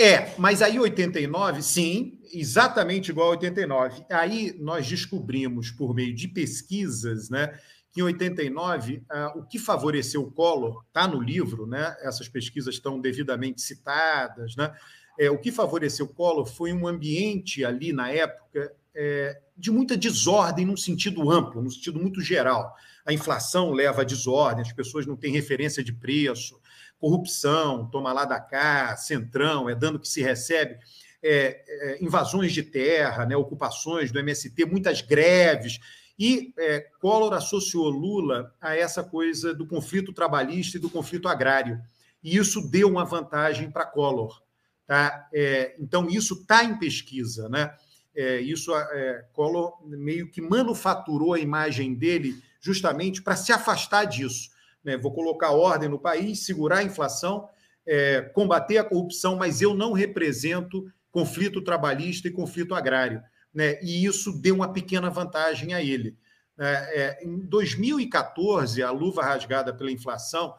É, 0.00 0.32
mas 0.38 0.62
aí 0.62 0.78
89, 0.78 1.60
sim, 1.60 2.20
exatamente 2.32 3.10
igual 3.10 3.28
a 3.28 3.30
89. 3.32 4.04
Aí 4.08 4.56
nós 4.60 4.86
descobrimos, 4.86 5.72
por 5.72 5.92
meio 5.92 6.14
de 6.14 6.28
pesquisas, 6.28 7.28
né, 7.28 7.58
que 7.90 8.00
em 8.00 8.04
89 8.04 9.02
ah, 9.10 9.32
o 9.34 9.44
que 9.44 9.58
favoreceu 9.58 10.22
o 10.22 10.30
Collor 10.30 10.84
está 10.86 11.08
no 11.08 11.20
livro, 11.20 11.66
né? 11.66 11.96
Essas 12.00 12.28
pesquisas 12.28 12.74
estão 12.74 13.00
devidamente 13.00 13.60
citadas, 13.60 14.54
né? 14.54 14.72
É, 15.18 15.30
o 15.30 15.38
que 15.38 15.50
favoreceu 15.50 16.06
o 16.06 16.14
Collor 16.14 16.46
foi 16.46 16.72
um 16.72 16.86
ambiente 16.86 17.64
ali 17.64 17.92
na 17.92 18.08
época 18.08 18.72
é, 18.94 19.40
de 19.56 19.70
muita 19.72 19.96
desordem 19.96 20.64
num 20.64 20.76
sentido 20.76 21.28
amplo, 21.28 21.60
num 21.60 21.70
sentido 21.70 21.98
muito 21.98 22.20
geral. 22.20 22.72
A 23.04 23.12
inflação 23.12 23.72
leva 23.72 24.02
à 24.02 24.04
desordem, 24.04 24.62
as 24.62 24.72
pessoas 24.72 25.06
não 25.06 25.16
têm 25.16 25.32
referência 25.32 25.82
de 25.82 25.92
preço, 25.92 26.60
corrupção, 26.98 27.88
toma 27.90 28.12
lá 28.12 28.24
da 28.24 28.40
cá, 28.40 28.96
centrão, 28.96 29.68
é 29.68 29.74
dando 29.74 29.98
que 29.98 30.08
se 30.08 30.22
recebe, 30.22 30.78
é, 31.22 31.64
é, 31.68 32.04
invasões 32.04 32.52
de 32.52 32.62
terra, 32.62 33.24
né, 33.24 33.36
ocupações 33.36 34.12
do 34.12 34.18
MST, 34.18 34.64
muitas 34.66 35.00
greves. 35.00 35.78
E 36.18 36.52
é, 36.58 36.80
Collor 37.00 37.32
associou 37.32 37.88
Lula 37.88 38.52
a 38.60 38.76
essa 38.76 39.04
coisa 39.04 39.54
do 39.54 39.66
conflito 39.66 40.12
trabalhista 40.12 40.76
e 40.76 40.80
do 40.80 40.90
conflito 40.90 41.28
agrário. 41.28 41.80
E 42.22 42.36
isso 42.36 42.68
deu 42.68 42.88
uma 42.88 43.04
vantagem 43.04 43.70
para 43.70 43.86
Collor. 43.86 44.42
Tá? 44.86 45.28
É, 45.32 45.76
então, 45.78 46.08
isso 46.08 46.34
está 46.34 46.64
em 46.64 46.78
pesquisa. 46.78 47.48
Né? 47.48 47.72
É, 48.14 48.40
isso 48.40 48.74
é, 48.74 49.24
Collor 49.32 49.78
meio 49.86 50.28
que 50.28 50.40
manufaturou 50.40 51.34
a 51.34 51.38
imagem 51.38 51.94
dele 51.94 52.42
justamente 52.60 53.22
para 53.22 53.36
se 53.36 53.52
afastar 53.52 54.04
disso 54.04 54.50
né? 54.88 54.96
vou 54.96 55.12
colocar 55.12 55.50
ordem 55.50 55.88
no 55.88 55.98
país, 55.98 56.46
segurar 56.46 56.78
a 56.78 56.82
inflação, 56.82 57.46
é, 57.86 58.22
combater 58.22 58.78
a 58.78 58.84
corrupção, 58.84 59.36
mas 59.36 59.60
eu 59.60 59.74
não 59.74 59.92
represento 59.92 60.90
conflito 61.10 61.62
trabalhista 61.62 62.26
e 62.26 62.32
conflito 62.32 62.74
agrário. 62.74 63.22
Né? 63.52 63.78
E 63.82 64.04
isso 64.04 64.32
deu 64.40 64.54
uma 64.54 64.72
pequena 64.72 65.10
vantagem 65.10 65.74
a 65.74 65.82
ele. 65.82 66.16
É, 66.58 67.18
é, 67.20 67.24
em 67.24 67.38
2014, 67.38 68.82
a 68.82 68.90
luva 68.90 69.22
rasgada 69.22 69.74
pela 69.74 69.92
inflação 69.92 70.54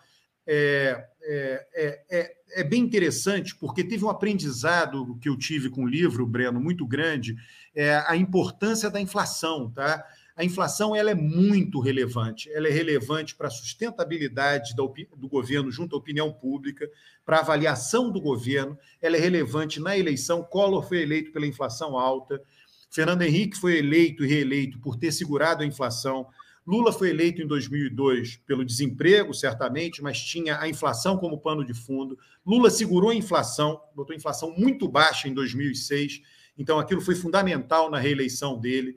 é, 0.47 1.07
é, 1.23 1.67
é, 1.73 2.03
é, 2.09 2.35
é, 2.61 2.63
bem 2.63 2.83
interessante, 2.83 3.55
porque 3.55 3.83
teve 3.83 4.05
um 4.05 4.09
aprendizado 4.09 5.17
que 5.19 5.27
eu 5.27 5.37
tive 5.37 5.69
com 5.69 5.83
o 5.83 5.87
livro, 5.87 6.25
Breno, 6.25 6.59
muito 6.59 6.85
grande, 6.85 7.35
a 8.07 8.15
importância 8.15 8.89
da 8.89 8.99
inflação. 8.99 9.71
Tá? 9.71 10.03
A 10.39 10.45
inflação 10.45 10.95
ela 10.95 11.11
é 11.11 11.15
muito 11.15 11.81
relevante. 11.81 12.49
Ela 12.53 12.69
é 12.69 12.71
relevante 12.71 13.35
para 13.35 13.47
a 13.47 13.51
sustentabilidade 13.51 14.73
do 14.73 15.27
governo 15.27 15.69
junto 15.69 15.97
à 15.97 15.99
opinião 15.99 16.31
pública, 16.31 16.89
para 17.25 17.35
a 17.35 17.39
avaliação 17.41 18.09
do 18.09 18.21
governo. 18.21 18.77
Ela 19.01 19.17
é 19.17 19.19
relevante 19.19 19.81
na 19.81 19.97
eleição. 19.97 20.41
Collor 20.41 20.87
foi 20.87 21.01
eleito 21.01 21.33
pela 21.33 21.45
inflação 21.45 21.97
alta. 21.97 22.41
Fernando 22.89 23.23
Henrique 23.23 23.57
foi 23.57 23.79
eleito 23.79 24.23
e 24.23 24.29
reeleito 24.29 24.79
por 24.79 24.95
ter 24.95 25.11
segurado 25.11 25.61
a 25.61 25.65
inflação. 25.65 26.25
Lula 26.65 26.93
foi 26.93 27.09
eleito 27.09 27.41
em 27.41 27.45
2002 27.45 28.37
pelo 28.47 28.63
desemprego, 28.63 29.33
certamente, 29.33 30.01
mas 30.01 30.21
tinha 30.21 30.57
a 30.57 30.69
inflação 30.69 31.17
como 31.17 31.41
pano 31.41 31.65
de 31.65 31.73
fundo. 31.73 32.17
Lula 32.45 32.69
segurou 32.69 33.09
a 33.09 33.15
inflação, 33.15 33.81
botou 33.93 34.13
a 34.13 34.17
inflação 34.17 34.55
muito 34.57 34.87
baixa 34.87 35.27
em 35.27 35.33
2006, 35.33 36.21
então 36.57 36.79
aquilo 36.79 37.01
foi 37.01 37.15
fundamental 37.15 37.91
na 37.91 37.99
reeleição 37.99 38.57
dele 38.57 38.95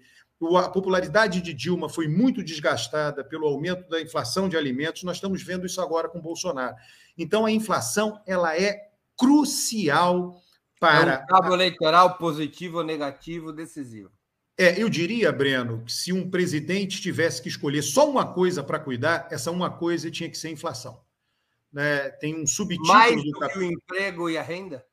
a 0.57 0.69
popularidade 0.69 1.41
de 1.41 1.53
Dilma 1.53 1.89
foi 1.89 2.09
muito 2.09 2.43
desgastada 2.43 3.25
pelo 3.25 3.47
aumento 3.47 3.89
da 3.89 4.01
inflação 4.01 4.49
de 4.49 4.57
alimentos. 4.57 5.03
Nós 5.03 5.17
estamos 5.17 5.43
vendo 5.43 5.67
isso 5.67 5.81
agora 5.81 6.09
com 6.09 6.21
Bolsonaro. 6.21 6.77
Então, 7.17 7.47
a 7.47 7.51
inflação 7.51 8.21
ela 8.27 8.57
é 8.57 8.91
crucial 9.17 10.41
para. 10.81 11.13
É 11.13 11.23
um 11.23 11.27
cabo 11.27 11.55
eleitoral 11.55 12.19
positivo 12.19 12.79
ou 12.79 12.85
negativo 12.85 13.53
decisivo. 13.53 14.11
É, 14.59 14.81
eu 14.81 14.89
diria, 14.89 15.33
Breno, 15.33 15.85
que 15.85 15.93
se 15.93 16.13
um 16.13 16.29
presidente 16.29 17.01
tivesse 17.01 17.41
que 17.41 17.49
escolher 17.49 17.83
só 17.83 18.09
uma 18.09 18.33
coisa 18.33 18.63
para 18.63 18.79
cuidar, 18.79 19.27
essa 19.31 19.51
uma 19.51 19.71
coisa 19.71 20.11
tinha 20.11 20.29
que 20.29 20.37
ser 20.37 20.51
inflação. 20.51 21.01
Né? 21.73 22.11
Tem 22.11 22.35
um 22.35 22.47
subtítulo 22.47 22.89
Mais 22.89 23.17
do, 23.17 23.31
do 23.31 23.49
que 23.49 23.59
o 23.59 23.63
emprego 23.63 24.29
e 24.29 24.37
a 24.37 24.43
renda? 24.43 24.85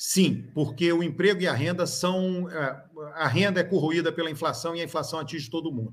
Sim, 0.00 0.44
porque 0.54 0.92
o 0.92 1.02
emprego 1.02 1.42
e 1.42 1.48
a 1.48 1.52
renda 1.52 1.84
são. 1.84 2.48
É, 2.48 2.84
a 3.14 3.26
renda 3.26 3.58
é 3.60 3.64
corroída 3.64 4.12
pela 4.12 4.30
inflação 4.30 4.76
e 4.76 4.80
a 4.80 4.84
inflação 4.84 5.18
atinge 5.18 5.50
todo 5.50 5.72
mundo. 5.72 5.92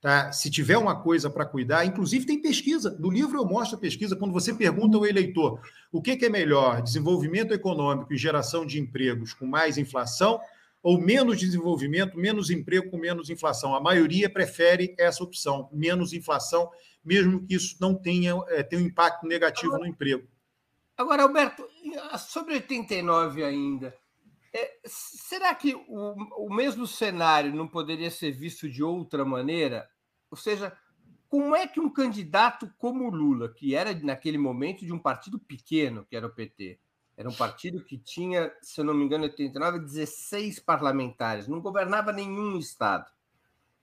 Tá? 0.00 0.32
Se 0.32 0.50
tiver 0.50 0.76
uma 0.76 1.00
coisa 1.00 1.30
para 1.30 1.46
cuidar, 1.46 1.84
inclusive 1.84 2.26
tem 2.26 2.42
pesquisa. 2.42 2.96
No 2.98 3.08
livro 3.08 3.38
eu 3.38 3.44
mostro 3.44 3.76
a 3.76 3.80
pesquisa. 3.80 4.16
Quando 4.16 4.32
você 4.32 4.52
pergunta 4.52 4.96
ao 4.96 5.06
eleitor 5.06 5.60
o 5.92 6.02
que, 6.02 6.18
é 6.24 6.28
melhor, 6.28 6.82
desenvolvimento 6.82 7.54
econômico 7.54 8.12
e 8.12 8.16
geração 8.18 8.66
de 8.66 8.80
empregos 8.80 9.32
com 9.32 9.46
mais 9.46 9.78
inflação 9.78 10.40
ou 10.82 11.00
menos 11.00 11.38
desenvolvimento, 11.38 12.18
menos 12.18 12.50
emprego 12.50 12.90
com 12.90 12.98
menos 12.98 13.30
inflação. 13.30 13.72
A 13.72 13.80
maioria 13.80 14.28
prefere 14.28 14.96
essa 14.98 15.22
opção, 15.22 15.68
menos 15.72 16.12
inflação, 16.12 16.70
mesmo 17.04 17.46
que 17.46 17.54
isso 17.54 17.76
não 17.80 17.94
tenha, 17.94 18.34
é, 18.48 18.64
tenha 18.64 18.82
um 18.82 18.86
impacto 18.86 19.26
negativo 19.26 19.78
no 19.78 19.86
emprego. 19.86 20.26
Agora, 20.98 21.22
Alberto, 21.22 21.64
sobre 22.18 22.54
89 22.54 23.44
ainda, 23.44 23.96
é, 24.52 24.80
será 24.84 25.54
que 25.54 25.72
o, 25.72 26.46
o 26.46 26.52
mesmo 26.52 26.88
cenário 26.88 27.54
não 27.54 27.68
poderia 27.68 28.10
ser 28.10 28.32
visto 28.32 28.68
de 28.68 28.82
outra 28.82 29.24
maneira? 29.24 29.88
Ou 30.28 30.36
seja, 30.36 30.76
como 31.28 31.54
é 31.54 31.68
que 31.68 31.78
um 31.78 31.88
candidato 31.88 32.68
como 32.78 33.08
Lula, 33.10 33.48
que 33.48 33.76
era 33.76 33.94
naquele 33.94 34.38
momento 34.38 34.84
de 34.84 34.92
um 34.92 34.98
partido 34.98 35.38
pequeno, 35.38 36.04
que 36.04 36.16
era 36.16 36.26
o 36.26 36.34
PT, 36.34 36.80
era 37.16 37.28
um 37.28 37.34
partido 37.34 37.84
que 37.84 37.96
tinha, 37.96 38.52
se 38.60 38.80
eu 38.80 38.84
não 38.84 38.92
me 38.92 39.04
engano, 39.04 39.24
em 39.24 39.28
89, 39.28 39.78
16 39.78 40.58
parlamentares, 40.58 41.46
não 41.46 41.60
governava 41.60 42.12
nenhum 42.12 42.58
estado. 42.58 43.08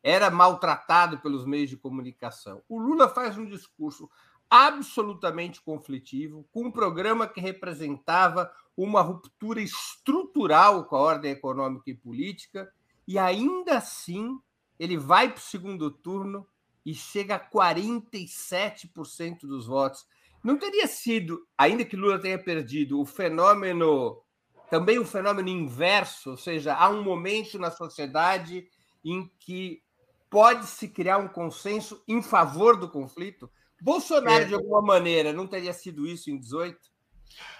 Era 0.03 0.29
maltratado 0.29 1.19
pelos 1.19 1.45
meios 1.45 1.69
de 1.69 1.77
comunicação. 1.77 2.61
O 2.67 2.77
Lula 2.77 3.07
faz 3.07 3.37
um 3.37 3.45
discurso 3.45 4.09
absolutamente 4.49 5.61
conflitivo, 5.61 6.47
com 6.51 6.65
um 6.65 6.71
programa 6.71 7.27
que 7.27 7.41
representava 7.41 8.51
uma 8.77 9.01
ruptura 9.01 9.61
estrutural 9.61 10.85
com 10.85 10.95
a 10.95 11.01
ordem 11.01 11.31
econômica 11.31 11.89
e 11.89 11.95
política, 11.95 12.71
e 13.07 13.17
ainda 13.17 13.77
assim 13.77 14.39
ele 14.79 14.97
vai 14.97 15.29
para 15.29 15.39
o 15.39 15.41
segundo 15.41 15.89
turno 15.89 16.45
e 16.85 16.93
chega 16.93 17.35
a 17.35 17.49
47% 17.49 19.41
dos 19.41 19.65
votos. 19.65 20.05
Não 20.43 20.57
teria 20.57 20.87
sido, 20.87 21.47
ainda 21.57 21.83
que 21.83 21.95
Lula 21.95 22.19
tenha 22.19 22.37
perdido, 22.37 22.99
o 22.99 23.05
fenômeno, 23.05 24.21
também 24.69 24.99
o 24.99 25.05
fenômeno 25.05 25.49
inverso, 25.49 26.31
ou 26.31 26.37
seja, 26.37 26.75
há 26.75 26.89
um 26.89 27.01
momento 27.01 27.57
na 27.57 27.71
sociedade 27.71 28.67
em 29.03 29.31
que 29.39 29.81
pode-se 30.29 30.87
criar 30.87 31.17
um 31.17 31.27
consenso 31.27 32.03
em 32.07 32.21
favor 32.21 32.77
do 32.77 32.89
conflito? 32.89 33.49
Bolsonaro, 33.85 34.45
é... 34.45 34.47
de 34.47 34.55
alguma 34.55 34.81
maneira, 34.81 35.31
não 35.31 35.45
teria 35.45 35.71
sido 35.71 36.07
isso 36.07 36.31
em 36.31 36.39
18? 36.39 36.75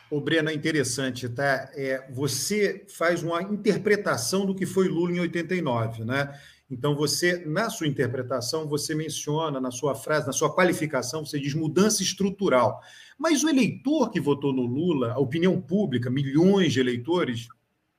O 0.10 0.20
Breno, 0.20 0.50
é 0.50 0.54
interessante, 0.56 1.30
tá? 1.30 1.70
É, 1.76 2.12
você 2.12 2.84
faz 2.90 3.22
uma 3.22 3.44
interpretação 3.44 4.44
do 4.44 4.56
que 4.56 4.66
foi 4.66 4.88
Lula 4.88 5.12
em 5.12 5.20
89, 5.20 6.04
né? 6.04 6.36
Então, 6.70 6.96
você, 6.96 7.46
na 7.46 7.70
sua 7.70 7.88
interpretação, 7.88 8.68
você 8.68 8.96
menciona, 8.96 9.62
na 9.62 9.70
sua 9.70 9.94
frase, 9.94 10.26
na 10.26 10.34
sua 10.34 10.52
qualificação, 10.52 11.24
você 11.24 11.40
diz 11.40 11.54
mudança 11.54 12.02
estrutural. 12.02 12.82
Mas 13.20 13.44
o 13.44 13.50
eleitor 13.50 14.10
que 14.10 14.20
votou 14.20 14.52
no 14.52 14.66
Lula, 14.66 15.14
a 15.14 15.20
opinião 15.20 15.62
pública, 15.62 16.10
milhões 16.10 16.74
de 16.74 16.80
eleitores, 16.80 17.48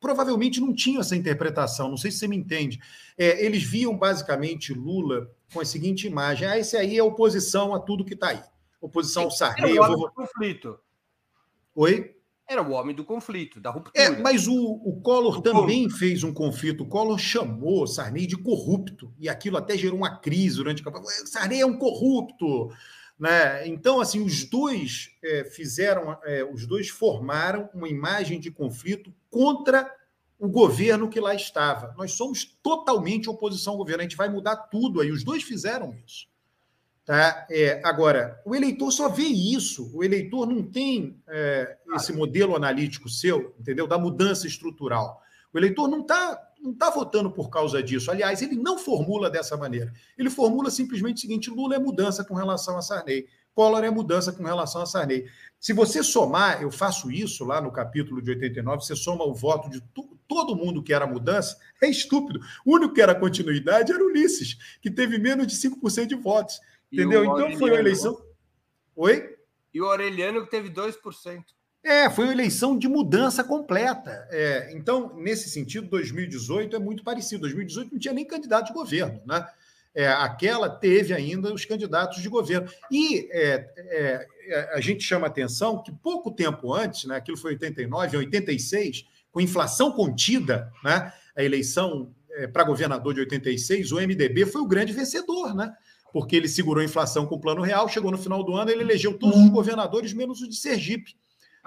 provavelmente 0.01 0.61
não 0.61 0.75
tinham 0.75 1.01
essa 1.01 1.17
interpretação. 1.17 1.89
Não 1.89 1.97
sei 1.97 2.11
se 2.11 2.19
você 2.19 2.29
me 2.29 2.37
entende. 2.37 2.79
É, 3.17 3.45
eles 3.45 3.63
viam 3.63 3.97
basicamente 3.97 4.73
Lula 4.73 5.31
com 5.53 5.61
a 5.61 5.65
seguinte 5.65 6.07
imagem: 6.07 6.49
ah, 6.49 6.59
esse 6.59 6.77
aí 6.77 6.99
é 6.99 7.03
oposição 7.03 7.75
a 7.75 7.81
tudo 7.81 8.05
que 8.05 8.15
está 8.15 8.29
aí. 8.29 8.43
Oposição 8.81 9.25
ao 9.25 9.31
Sarney. 9.31 9.77
É 9.77 9.81
vou... 9.81 10.11
conflito. 10.11 10.79
Oi? 11.75 12.17
Era 12.49 12.63
o 12.63 12.71
homem 12.71 12.95
do 12.95 13.05
conflito, 13.05 13.61
da 13.61 13.71
ruptura. 13.71 14.01
É, 14.01 14.09
mas 14.09 14.47
o, 14.47 14.55
o 14.55 15.01
Collor 15.01 15.39
o 15.39 15.43
também 15.43 15.91
fez 15.91 16.23
um 16.23 16.33
conflito. 16.33 16.85
O 16.85 16.89
Collor 16.89 17.19
chamou 17.19 17.89
Sarney 17.89 18.25
de 18.25 18.37
corrupto, 18.37 19.13
e 19.19 19.29
aquilo 19.29 19.57
até 19.57 19.77
gerou 19.77 19.99
uma 19.99 20.17
crise 20.17 20.57
durante 20.57 20.81
a 20.81 20.85
campanha. 20.85 21.27
Sarney 21.27 21.61
é 21.61 21.67
um 21.67 21.77
corrupto. 21.77 22.71
Né? 23.19 23.67
Então, 23.67 24.01
assim, 24.01 24.23
os 24.23 24.45
dois 24.45 25.11
é, 25.23 25.45
fizeram, 25.45 26.19
é, 26.25 26.45
os 26.45 26.67
dois 26.67 26.89
formaram 26.89 27.69
uma 27.73 27.89
imagem 27.89 28.39
de 28.39 28.51
conflito 28.51 29.13
contra 29.31 29.91
o 30.39 30.49
governo 30.49 31.09
que 31.09 31.19
lá 31.19 31.35
estava. 31.35 31.95
Nós 31.97 32.13
somos 32.13 32.45
totalmente 32.63 33.31
oposição 33.31 33.73
ao 33.73 33.79
governo, 33.79 34.01
a 34.01 34.05
gente 34.05 34.17
vai 34.17 34.29
mudar 34.29 34.57
tudo 34.57 35.01
aí. 35.01 35.11
Os 35.11 35.25
dois 35.25 35.43
fizeram 35.43 35.97
isso. 36.05 36.29
Tá? 37.07 37.47
É, 37.49 37.81
agora, 37.85 38.43
o 38.45 38.55
eleitor 38.55 38.91
só 38.91 39.09
vê 39.09 39.23
isso, 39.23 39.91
o 39.95 40.03
eleitor 40.03 40.45
não 40.45 40.63
tem 40.63 41.23
é, 41.29 41.79
esse 41.95 42.13
modelo 42.13 42.57
analítico 42.57 43.09
seu, 43.09 43.55
entendeu? 43.59 43.87
Da 43.87 43.97
mudança 43.97 44.47
estrutural. 44.47 45.23
O 45.55 45.59
eleitor 45.59 45.89
não 45.89 46.01
está 46.01 46.46
não 46.67 46.75
tá 46.75 46.91
votando 46.91 47.31
por 47.31 47.49
causa 47.49 47.83
disso. 47.83 48.11
Aliás, 48.11 48.43
ele 48.43 48.57
não 48.57 48.77
formula 48.77 49.31
dessa 49.31 49.57
maneira. 49.57 49.93
Ele 50.19 50.29
formula 50.29 50.71
simplesmente 50.71 51.19
o 51.19 51.21
seguinte: 51.21 51.51
Lula 51.51 51.77
é 51.77 51.79
mudança 51.79 52.25
com 52.25 52.35
relação 52.35 52.77
a 52.77 52.83
Sarney, 52.83 53.27
Collor 53.55 53.85
é 53.85 53.91
mudança 53.91 54.33
com 54.33 54.43
relação 54.43 54.83
a 54.83 54.87
Sarney. 54.87 55.27
Se 55.59 55.73
você 55.73 56.03
somar, 56.03 56.61
eu 56.61 56.71
faço 56.71 57.11
isso 57.11 57.45
lá 57.45 57.61
no 57.61 57.73
capítulo 57.73 58.21
de 58.21 58.31
89, 58.31 58.85
você 58.85 58.97
soma 58.97 59.25
o 59.25 59.33
voto 59.33 59.71
de 59.71 59.81
todo 60.29 60.57
mundo 60.57 60.83
que 60.83 60.93
era 60.93 61.07
mudança, 61.07 61.57
é 61.81 61.89
estúpido. 61.89 62.41
O 62.65 62.75
único 62.75 62.95
que 62.95 63.01
era 63.01 63.15
continuidade 63.15 63.93
era 63.93 64.05
Ulisses, 64.05 64.59
que 64.83 64.91
teve 64.91 65.19
menos 65.19 65.47
de 65.47 65.55
5% 65.57 66.07
de 66.07 66.17
votos. 66.17 66.61
Entendeu? 66.93 67.25
Então 67.25 67.57
foi 67.59 67.71
uma 67.71 67.79
eleição. 67.79 68.21
Oi? 68.95 69.37
E 69.73 69.81
o 69.81 69.87
Aureliano 69.87 70.45
que 70.45 70.51
teve 70.51 70.71
2%. 70.71 71.45
É, 71.83 72.11
foi 72.11 72.25
uma 72.25 72.33
eleição 72.33 72.77
de 72.77 72.89
mudança 72.89 73.45
completa. 73.45 74.27
É, 74.31 74.73
então, 74.73 75.15
nesse 75.17 75.49
sentido, 75.49 75.89
2018 75.89 76.75
é 76.75 76.79
muito 76.79 77.05
parecido. 77.05 77.43
2018 77.43 77.93
não 77.93 77.99
tinha 77.99 78.15
nem 78.15 78.25
candidato 78.25 78.67
de 78.67 78.73
governo, 78.73 79.21
né? 79.25 79.47
É, 79.95 80.09
aquela 80.09 80.69
teve 80.69 81.15
ainda 81.15 81.55
os 81.55 81.65
candidatos 81.65 82.21
de 82.21 82.29
governo. 82.29 82.69
E 82.91 83.29
é, 83.31 83.73
é, 83.77 84.27
é 84.49 84.71
a 84.75 84.81
gente 84.81 85.03
chama 85.03 85.27
atenção 85.27 85.83
que 85.83 85.91
pouco 85.91 86.31
tempo 86.31 86.75
antes, 86.75 87.05
né, 87.07 87.17
aquilo 87.17 87.39
foi 87.39 87.53
89, 87.53 88.19
86, 88.19 89.07
com 89.33 89.41
inflação 89.41 89.91
contida, 89.93 90.71
né, 90.85 91.11
a 91.35 91.43
eleição 91.43 92.15
é, 92.33 92.47
para 92.47 92.65
governador 92.65 93.15
de 93.15 93.21
86, 93.21 93.91
o 93.93 93.97
MDB 93.97 94.45
foi 94.45 94.61
o 94.61 94.67
grande 94.67 94.93
vencedor, 94.93 95.55
né? 95.55 95.75
porque 96.13 96.35
ele 96.35 96.49
segurou 96.49 96.81
a 96.81 96.85
inflação 96.85 97.27
com 97.27 97.35
o 97.35 97.41
plano 97.41 97.61
real, 97.61 97.89
chegou 97.91 98.11
no 98.11 98.17
final 98.17 98.43
do 98.43 98.55
ano, 98.55 98.71
ele 98.71 98.81
elegeu 98.83 99.19
todos 99.19 99.39
os 99.39 99.51
governadores, 99.51 100.15
menos 100.15 100.41
o 100.41 100.49
de 100.49 100.57
Sergipe. 100.57 101.15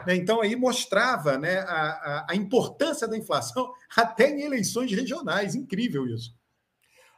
Né? 0.05 0.15
Então, 0.15 0.41
aí 0.41 0.55
mostrava 0.55 1.37
né, 1.37 1.59
a, 1.59 2.25
a, 2.29 2.35
importância 2.35 3.07
da 3.07 3.17
inflação 3.17 3.73
até 3.95 4.29
em 4.29 4.41
eleições 4.41 4.91
regionais. 4.91 5.55
Incrível 5.55 6.07
isso. 6.07 6.37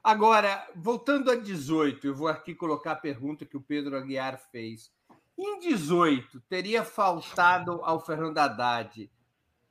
Agora, 0.04 0.68
voltando 0.76 1.30
a 1.30 1.36
18, 1.36 2.08
eu 2.08 2.16
vou 2.16 2.28
aqui 2.28 2.56
colocar 2.56 2.94
a 2.94 2.96
pergunta 2.96 3.46
que 3.46 3.56
o 3.56 3.62
Pedro 3.62 3.96
Aguiar 3.96 4.40
fez. 4.52 4.92
Em 5.38 5.60
18, 5.60 6.42
teria 6.50 6.84
faltado 6.84 7.82
ao 7.84 8.04
Fernando 8.04 8.38
Haddad 8.38 9.10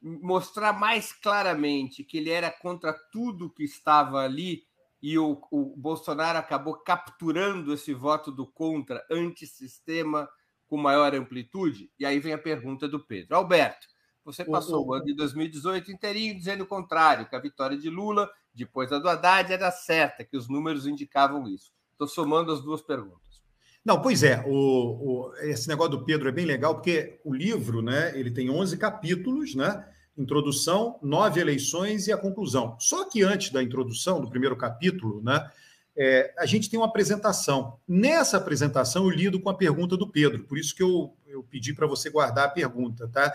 mostrar 0.02 0.72
mais 0.72 1.12
claramente 1.12 2.02
que 2.02 2.16
ele 2.16 2.30
era 2.30 2.50
contra 2.50 2.92
tudo 2.92 3.50
que 3.50 3.64
estava 3.64 4.20
ali 4.20 4.64
e 5.02 5.18
o, 5.18 5.40
o 5.50 5.76
Bolsonaro 5.76 6.38
acabou 6.38 6.74
capturando 6.74 7.72
esse 7.72 7.92
voto 7.92 8.30
do 8.30 8.46
contra, 8.46 9.04
antissistema, 9.10 10.28
com 10.70 10.76
maior 10.76 11.12
amplitude? 11.14 11.90
E 11.98 12.06
aí 12.06 12.20
vem 12.20 12.32
a 12.32 12.38
pergunta 12.38 12.88
do 12.88 13.04
Pedro. 13.04 13.36
Alberto, 13.36 13.88
você 14.24 14.44
passou 14.44 14.86
o 14.86 14.94
ano 14.94 15.04
de 15.04 15.14
2018 15.14 15.90
inteirinho 15.90 16.36
dizendo 16.36 16.62
o 16.62 16.66
contrário, 16.66 17.28
que 17.28 17.34
a 17.34 17.40
vitória 17.40 17.76
de 17.76 17.90
Lula, 17.90 18.30
depois 18.54 18.88
da 18.88 19.00
do 19.00 19.08
Haddad, 19.08 19.52
era 19.52 19.72
certa, 19.72 20.24
que 20.24 20.36
os 20.36 20.48
números 20.48 20.86
indicavam 20.86 21.48
isso. 21.48 21.72
Estou 21.92 22.06
somando 22.06 22.52
as 22.52 22.62
duas 22.62 22.80
perguntas. 22.80 23.42
Não, 23.84 24.00
pois 24.00 24.22
é, 24.22 24.44
o, 24.46 24.52
o, 24.52 25.34
esse 25.40 25.66
negócio 25.66 25.92
do 25.92 26.04
Pedro 26.04 26.28
é 26.28 26.32
bem 26.32 26.44
legal, 26.44 26.74
porque 26.76 27.18
o 27.24 27.34
livro, 27.34 27.82
né, 27.82 28.16
ele 28.16 28.30
tem 28.30 28.48
11 28.50 28.76
capítulos, 28.76 29.54
né, 29.54 29.84
introdução, 30.16 30.98
nove 31.02 31.40
eleições 31.40 32.06
e 32.06 32.12
a 32.12 32.16
conclusão. 32.16 32.76
Só 32.78 33.08
que 33.08 33.22
antes 33.22 33.50
da 33.50 33.62
introdução, 33.62 34.20
do 34.20 34.28
primeiro 34.28 34.56
capítulo, 34.56 35.22
né, 35.22 35.50
é, 35.96 36.32
a 36.38 36.46
gente 36.46 36.70
tem 36.70 36.78
uma 36.78 36.86
apresentação. 36.86 37.78
Nessa 37.86 38.36
apresentação, 38.36 39.04
eu 39.04 39.10
lido 39.10 39.40
com 39.40 39.50
a 39.50 39.56
pergunta 39.56 39.96
do 39.96 40.08
Pedro, 40.08 40.44
por 40.44 40.58
isso 40.58 40.74
que 40.74 40.82
eu, 40.82 41.14
eu 41.26 41.42
pedi 41.42 41.74
para 41.74 41.86
você 41.86 42.10
guardar 42.10 42.46
a 42.46 42.50
pergunta, 42.50 43.08
tá? 43.08 43.32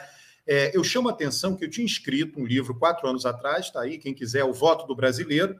É, 0.48 0.76
eu 0.78 0.84
chamo 0.84 1.10
a 1.10 1.12
atenção 1.12 1.56
que 1.56 1.66
eu 1.66 1.70
tinha 1.70 1.86
escrito 1.86 2.40
um 2.40 2.46
livro 2.46 2.76
quatro 2.76 3.08
anos 3.08 3.26
atrás, 3.26 3.66
está 3.66 3.82
aí, 3.82 3.98
quem 3.98 4.14
quiser, 4.14 4.44
O 4.44 4.54
Voto 4.54 4.86
do 4.86 4.96
Brasileiro, 4.96 5.60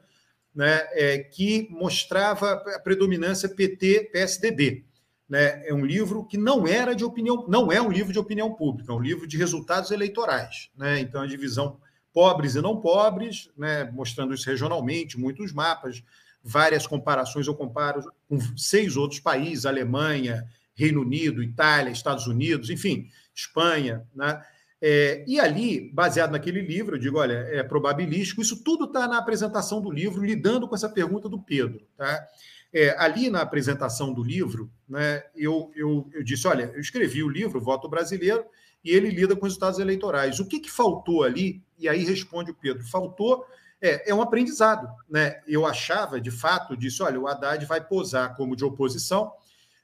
né, 0.54 0.86
é, 0.92 1.18
que 1.18 1.68
mostrava 1.70 2.52
a 2.52 2.80
predominância 2.80 3.48
PT-PSDB. 3.48 4.86
Né? 5.28 5.66
É 5.66 5.74
um 5.74 5.84
livro 5.84 6.24
que 6.24 6.38
não 6.38 6.66
era 6.66 6.94
de 6.94 7.04
opinião, 7.04 7.44
não 7.48 7.70
é 7.70 7.82
um 7.82 7.90
livro 7.90 8.12
de 8.12 8.18
opinião 8.18 8.54
pública, 8.54 8.92
é 8.92 8.94
um 8.94 9.00
livro 9.00 9.26
de 9.26 9.36
resultados 9.36 9.90
eleitorais. 9.90 10.70
Né? 10.76 11.00
Então, 11.00 11.20
a 11.20 11.26
divisão 11.26 11.78
pobres 12.12 12.54
e 12.54 12.62
não 12.62 12.80
pobres, 12.80 13.50
né, 13.58 13.84
mostrando 13.92 14.32
isso 14.32 14.48
regionalmente, 14.48 15.18
muitos 15.18 15.52
mapas, 15.52 16.02
várias 16.46 16.86
comparações. 16.86 17.46
Eu 17.46 17.54
comparo 17.54 18.00
com 18.28 18.38
seis 18.56 18.96
outros 18.96 19.20
países: 19.20 19.66
Alemanha, 19.66 20.46
Reino 20.74 21.02
Unido, 21.02 21.42
Itália, 21.42 21.90
Estados 21.90 22.26
Unidos, 22.26 22.70
enfim, 22.70 23.08
Espanha. 23.34 24.06
Né? 24.14 24.40
É, 24.80 25.24
e 25.26 25.40
ali, 25.40 25.90
baseado 25.92 26.30
naquele 26.30 26.60
livro, 26.60 26.96
eu 26.96 27.00
digo: 27.00 27.18
olha, 27.18 27.34
é 27.34 27.62
probabilístico, 27.62 28.40
isso 28.40 28.62
tudo 28.62 28.84
está 28.84 29.08
na 29.08 29.18
apresentação 29.18 29.80
do 29.80 29.90
livro, 29.90 30.24
lidando 30.24 30.68
com 30.68 30.74
essa 30.74 30.88
pergunta 30.88 31.28
do 31.28 31.40
Pedro. 31.40 31.80
Tá? 31.96 32.24
É, 32.72 32.94
ali 32.98 33.30
na 33.30 33.40
apresentação 33.40 34.12
do 34.12 34.22
livro, 34.22 34.70
né, 34.88 35.22
eu, 35.34 35.72
eu, 35.74 36.08
eu 36.12 36.22
disse: 36.22 36.46
olha, 36.46 36.70
eu 36.74 36.80
escrevi 36.80 37.22
o 37.22 37.28
livro, 37.28 37.60
Voto 37.60 37.88
Brasileiro, 37.88 38.44
e 38.84 38.90
ele 38.90 39.10
lida 39.10 39.34
com 39.34 39.46
os 39.46 39.52
resultados 39.52 39.80
eleitorais. 39.80 40.38
O 40.38 40.46
que, 40.46 40.60
que 40.60 40.70
faltou 40.70 41.24
ali? 41.24 41.62
E 41.78 41.88
aí 41.88 42.04
responde 42.04 42.52
o 42.52 42.54
Pedro: 42.54 42.84
faltou 42.84 43.44
é, 43.80 44.10
é 44.10 44.14
um 44.14 44.22
aprendizado. 44.22 44.88
Né? 45.08 45.40
Eu 45.46 45.66
achava, 45.66 46.20
de 46.20 46.30
fato, 46.30 46.76
disse: 46.76 47.02
olha, 47.02 47.20
o 47.20 47.26
Haddad 47.26 47.64
vai 47.66 47.80
posar 47.80 48.34
como 48.36 48.56
de 48.56 48.64
oposição, 48.64 49.32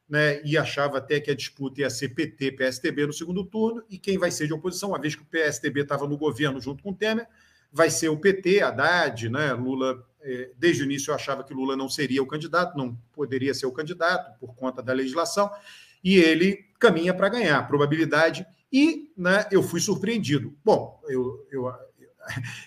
né? 0.09 0.43
e 0.45 0.57
achava 0.57 0.99
até 0.99 1.21
que 1.21 1.31
a 1.31 1.35
disputa 1.35 1.81
ia 1.81 1.91
ser 1.91 2.11
PT, 2.11 2.53
PSTB 2.53 3.07
no 3.07 3.13
segundo 3.13 3.45
turno, 3.45 3.83
e 3.89 3.99
quem 3.99 4.19
vai 4.19 4.31
ser 4.31 4.47
de 4.47 4.53
oposição, 4.53 4.91
uma 4.91 5.01
vez 5.01 5.15
que 5.15 5.23
o 5.23 5.27
PSTB 5.27 5.83
estava 5.83 6.07
no 6.07 6.17
governo 6.17 6.61
junto 6.61 6.83
com 6.83 6.91
o 6.91 6.95
Temer, 6.95 7.27
vai 7.73 7.91
ser 7.91 8.09
o 8.09 8.19
PT, 8.19 8.61
Haddad, 8.63 9.29
né? 9.29 9.53
Lula. 9.53 10.07
É, 10.25 10.53
desde 10.57 10.85
o 10.85 10.85
início 10.85 11.11
eu 11.11 11.17
achava 11.17 11.43
que 11.43 11.53
Lula 11.53 11.77
não 11.77 11.89
seria 11.89 12.23
o 12.23 12.27
candidato, 12.27 12.79
não 12.79 12.97
poderia 13.13 13.53
ser 13.53 13.67
o 13.67 13.73
candidato 13.73 14.39
por 14.39 14.55
conta 14.55 14.81
da 14.81 14.93
legislação, 14.93 15.51
e 16.05 16.17
ele 16.17 16.65
caminha 16.79 17.13
para 17.13 17.29
ganhar, 17.29 17.67
probabilidade, 17.67 18.47
e 18.73 19.13
né, 19.17 19.47
eu 19.51 19.65
fui 19.65 19.81
surpreendido. 19.81 20.57
Bom, 20.65 21.01
eu, 21.09 21.45
eu 21.51 21.69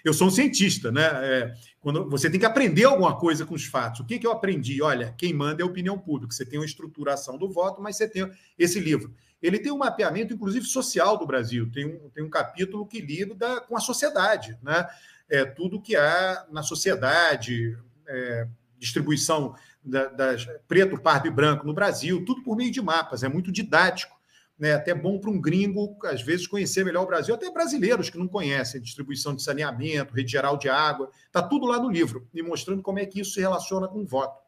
eu 0.03 0.13
sou 0.13 0.27
um 0.27 0.31
cientista, 0.31 0.91
né? 0.91 1.03
É, 1.03 1.53
quando 1.79 2.09
você 2.09 2.29
tem 2.29 2.39
que 2.39 2.45
aprender 2.45 2.85
alguma 2.85 3.17
coisa 3.17 3.45
com 3.45 3.53
os 3.53 3.65
fatos. 3.65 3.99
O 4.01 4.05
que, 4.05 4.19
que 4.19 4.25
eu 4.25 4.31
aprendi? 4.31 4.81
Olha, 4.81 5.13
quem 5.17 5.33
manda 5.33 5.61
é 5.61 5.63
a 5.63 5.67
opinião 5.67 5.97
pública. 5.97 6.33
Você 6.33 6.45
tem 6.45 6.59
uma 6.59 6.65
estruturação 6.65 7.37
do 7.37 7.49
voto, 7.49 7.81
mas 7.81 7.97
você 7.97 8.07
tem 8.07 8.29
esse 8.57 8.79
livro. 8.79 9.13
Ele 9.41 9.59
tem 9.59 9.71
um 9.71 9.77
mapeamento, 9.77 10.33
inclusive, 10.33 10.65
social 10.65 11.17
do 11.17 11.25
Brasil. 11.25 11.69
Tem 11.71 11.85
um, 11.85 12.09
tem 12.09 12.23
um 12.23 12.29
capítulo 12.29 12.85
que 12.85 12.99
lida 12.99 13.61
com 13.61 13.77
a 13.77 13.79
sociedade, 13.79 14.57
né? 14.63 14.87
É, 15.29 15.45
tudo 15.45 15.81
que 15.81 15.95
há 15.95 16.45
na 16.51 16.61
sociedade, 16.61 17.77
é, 18.07 18.47
distribuição 18.77 19.55
da, 19.83 20.05
das 20.05 20.47
preto, 20.67 20.99
pardo 20.99 21.27
e 21.27 21.31
branco 21.31 21.65
no 21.65 21.73
Brasil, 21.73 22.23
tudo 22.25 22.43
por 22.43 22.55
meio 22.55 22.71
de 22.71 22.81
mapas. 22.81 23.23
É 23.23 23.27
muito 23.27 23.51
didático 23.51 24.14
né, 24.57 24.73
até 24.73 24.93
bom 24.93 25.19
para 25.19 25.29
um 25.29 25.39
gringo, 25.39 25.97
às 26.05 26.21
vezes, 26.21 26.47
conhecer 26.47 26.85
melhor 26.85 27.03
o 27.03 27.07
Brasil, 27.07 27.35
até 27.35 27.51
brasileiros 27.51 28.09
que 28.09 28.17
não 28.17 28.27
conhecem, 28.27 28.81
distribuição 28.81 29.35
de 29.35 29.43
saneamento, 29.43 30.13
rede 30.13 30.31
geral 30.31 30.57
de 30.57 30.69
água, 30.69 31.09
está 31.27 31.41
tudo 31.41 31.65
lá 31.65 31.79
no 31.79 31.89
livro, 31.89 32.27
e 32.33 32.41
mostrando 32.41 32.81
como 32.81 32.99
é 32.99 33.05
que 33.05 33.19
isso 33.19 33.31
se 33.31 33.41
relaciona 33.41 33.87
com 33.87 33.99
o 33.99 34.05
voto. 34.05 34.41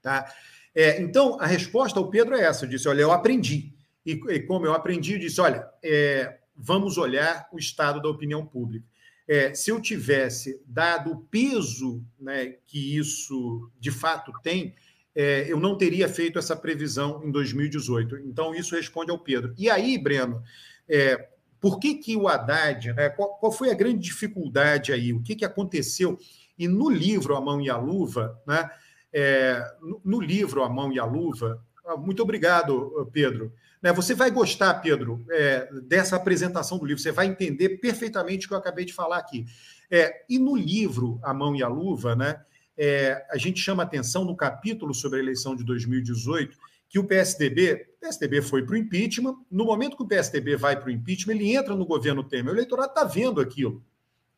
Tá? 0.00 0.32
É, 0.74 1.00
então, 1.00 1.38
a 1.40 1.46
resposta 1.46 1.98
ao 1.98 2.08
Pedro 2.08 2.34
é 2.34 2.44
essa: 2.44 2.64
eu 2.64 2.68
disse, 2.68 2.88
olha, 2.88 3.02
eu 3.02 3.12
aprendi. 3.12 3.74
E, 4.04 4.12
e 4.12 4.40
como 4.40 4.66
eu 4.66 4.72
aprendi, 4.72 5.14
eu 5.14 5.18
disse, 5.18 5.40
olha, 5.40 5.68
é, 5.82 6.38
vamos 6.54 6.96
olhar 6.96 7.48
o 7.52 7.58
estado 7.58 8.00
da 8.00 8.08
opinião 8.08 8.46
pública. 8.46 8.86
É, 9.28 9.52
se 9.52 9.70
eu 9.70 9.80
tivesse 9.80 10.62
dado 10.64 11.10
o 11.10 11.20
peso 11.24 12.04
né, 12.18 12.54
que 12.66 12.96
isso 12.96 13.70
de 13.80 13.90
fato 13.90 14.32
tem, 14.42 14.74
é, 15.16 15.50
eu 15.50 15.58
não 15.58 15.78
teria 15.78 16.06
feito 16.10 16.38
essa 16.38 16.54
previsão 16.54 17.22
em 17.24 17.30
2018. 17.30 18.18
Então, 18.18 18.54
isso 18.54 18.76
responde 18.76 19.10
ao 19.10 19.18
Pedro. 19.18 19.54
E 19.56 19.70
aí, 19.70 19.96
Breno, 19.96 20.42
é, 20.86 21.30
por 21.58 21.80
que, 21.80 21.94
que 21.94 22.14
o 22.14 22.28
Haddad, 22.28 22.92
né, 22.92 23.08
qual, 23.08 23.30
qual, 23.36 23.50
foi 23.50 23.70
a 23.70 23.74
grande 23.74 24.00
dificuldade 24.00 24.92
aí? 24.92 25.14
O 25.14 25.22
que, 25.22 25.34
que 25.34 25.44
aconteceu? 25.44 26.18
E 26.58 26.68
no 26.68 26.90
livro 26.90 27.34
A 27.34 27.40
Mão 27.40 27.62
e 27.62 27.70
a 27.70 27.78
Luva, 27.78 28.38
né, 28.46 28.70
é, 29.10 29.58
no, 29.80 30.00
no, 30.04 30.20
livro 30.20 30.62
A 30.62 30.68
Mão 30.68 30.92
e 30.92 30.98
a 30.98 31.04
Luva, 31.06 31.64
ah, 31.86 31.96
muito 31.96 32.22
obrigado, 32.22 33.08
Pedro. 33.10 33.54
Né, 33.82 33.94
você 33.94 34.14
vai 34.14 34.30
gostar, 34.30 34.74
Pedro, 34.74 35.24
é, 35.30 35.66
dessa 35.84 36.16
apresentação 36.16 36.76
do 36.76 36.84
livro, 36.84 37.02
você 37.02 37.12
vai 37.12 37.26
entender 37.26 37.78
perfeitamente 37.78 38.44
o 38.44 38.48
que 38.48 38.54
eu 38.54 38.58
acabei 38.58 38.84
de 38.84 38.92
falar 38.92 39.16
aqui. 39.16 39.46
É, 39.90 40.24
e 40.28 40.38
no 40.38 40.54
livro 40.54 41.18
A 41.22 41.32
Mão 41.32 41.56
e 41.56 41.62
a 41.62 41.68
Luva, 41.68 42.14
né, 42.14 42.44
é, 42.76 43.24
a 43.30 43.36
gente 43.36 43.60
chama 43.60 43.82
atenção 43.82 44.24
no 44.24 44.36
capítulo 44.36 44.94
sobre 44.94 45.18
a 45.18 45.22
eleição 45.22 45.56
de 45.56 45.64
2018 45.64 46.56
que 46.88 46.98
o 46.98 47.04
PSDB, 47.04 47.88
o 47.96 48.00
PSDB 48.00 48.42
foi 48.42 48.64
para 48.64 48.74
o 48.74 48.78
impeachment, 48.78 49.36
no 49.50 49.64
momento 49.64 49.96
que 49.96 50.02
o 50.02 50.06
PSDB 50.06 50.56
vai 50.56 50.78
para 50.78 50.88
o 50.88 50.90
impeachment, 50.90 51.34
ele 51.34 51.54
entra 51.54 51.74
no 51.74 51.84
governo 51.84 52.22
Temer, 52.22 52.52
o 52.52 52.56
eleitorado 52.56 52.90
está 52.90 53.04
vendo 53.04 53.40
aquilo. 53.40 53.82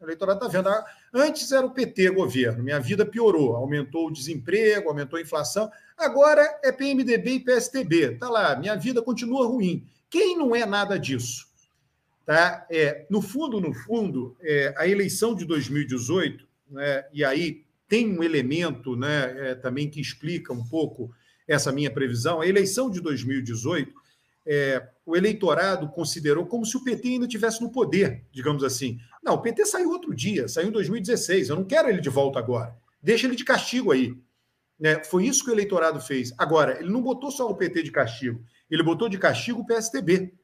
O 0.00 0.04
eleitorado 0.04 0.38
está 0.38 0.48
vendo. 0.48 0.68
Ah, 0.68 0.84
antes 1.12 1.50
era 1.50 1.66
o 1.66 1.72
PT 1.72 2.10
governo, 2.10 2.62
minha 2.62 2.78
vida 2.80 3.04
piorou, 3.04 3.56
aumentou 3.56 4.06
o 4.06 4.12
desemprego, 4.12 4.88
aumentou 4.88 5.18
a 5.18 5.22
inflação. 5.22 5.70
Agora 5.96 6.42
é 6.62 6.70
PMDB 6.70 7.32
e 7.32 7.40
PSDB. 7.40 8.12
Está 8.14 8.30
lá, 8.30 8.56
minha 8.56 8.76
vida 8.76 9.02
continua 9.02 9.46
ruim. 9.46 9.84
Quem 10.08 10.36
não 10.38 10.54
é 10.54 10.64
nada 10.64 10.98
disso? 10.98 11.48
Tá? 12.24 12.66
É, 12.70 13.06
no 13.10 13.20
fundo, 13.20 13.60
no 13.60 13.74
fundo, 13.74 14.36
é, 14.40 14.72
a 14.76 14.86
eleição 14.86 15.34
de 15.34 15.44
2018, 15.44 16.46
né, 16.70 17.04
e 17.12 17.24
aí 17.24 17.64
tem 17.88 18.16
um 18.16 18.22
elemento 18.22 18.94
né, 18.94 19.50
é, 19.50 19.54
também 19.54 19.88
que 19.88 20.00
explica 20.00 20.52
um 20.52 20.64
pouco 20.64 21.10
essa 21.46 21.72
minha 21.72 21.90
previsão. 21.90 22.40
A 22.40 22.46
eleição 22.46 22.90
de 22.90 23.00
2018, 23.00 23.90
é, 24.46 24.86
o 25.04 25.16
eleitorado 25.16 25.88
considerou 25.88 26.46
como 26.46 26.66
se 26.66 26.76
o 26.76 26.84
PT 26.84 27.08
ainda 27.08 27.26
tivesse 27.26 27.62
no 27.62 27.72
poder, 27.72 28.24
digamos 28.30 28.62
assim. 28.62 28.98
Não, 29.22 29.34
o 29.34 29.42
PT 29.42 29.64
saiu 29.64 29.90
outro 29.90 30.14
dia, 30.14 30.46
saiu 30.46 30.68
em 30.68 30.72
2016. 30.72 31.48
Eu 31.48 31.56
não 31.56 31.64
quero 31.64 31.88
ele 31.88 32.00
de 32.00 32.10
volta 32.10 32.38
agora. 32.38 32.76
Deixa 33.02 33.26
ele 33.26 33.36
de 33.36 33.44
castigo 33.44 33.90
aí. 33.90 34.14
Né? 34.78 35.02
Foi 35.02 35.26
isso 35.26 35.42
que 35.42 35.50
o 35.50 35.54
eleitorado 35.54 36.00
fez. 36.00 36.32
Agora, 36.36 36.78
ele 36.78 36.90
não 36.90 37.02
botou 37.02 37.30
só 37.30 37.48
o 37.50 37.56
PT 37.56 37.82
de 37.84 37.90
castigo, 37.90 38.44
ele 38.70 38.82
botou 38.82 39.08
de 39.08 39.18
castigo 39.18 39.60
o 39.60 39.66
PSDB. 39.66 40.34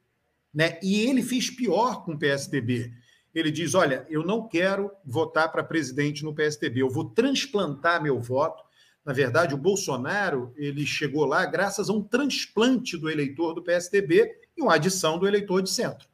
Né? 0.53 0.79
E 0.81 1.01
ele 1.01 1.21
fez 1.21 1.49
pior 1.49 2.03
com 2.03 2.13
o 2.13 2.17
PSDB 2.19 2.91
ele 3.35 3.51
diz: 3.51 3.75
Olha, 3.75 4.07
eu 4.09 4.25
não 4.25 4.47
quero 4.47 4.89
votar 5.03 5.51
para 5.51 5.63
presidente 5.63 6.23
no 6.23 6.33
PSDB, 6.33 6.81
eu 6.81 6.89
vou 6.89 7.09
transplantar 7.09 8.01
meu 8.01 8.19
voto. 8.19 8.63
Na 9.03 9.13
verdade, 9.13 9.53
o 9.53 9.57
Bolsonaro 9.57 10.51
ele 10.55 10.85
chegou 10.85 11.25
lá 11.25 11.45
graças 11.45 11.89
a 11.89 11.93
um 11.93 12.01
transplante 12.01 12.97
do 12.97 13.09
eleitor 13.09 13.53
do 13.53 13.61
PSDB 13.61 14.31
e 14.57 14.61
uma 14.63 14.75
adição 14.75 15.19
do 15.19 15.27
eleitor 15.27 15.61
de 15.61 15.69
centro. 15.69 16.07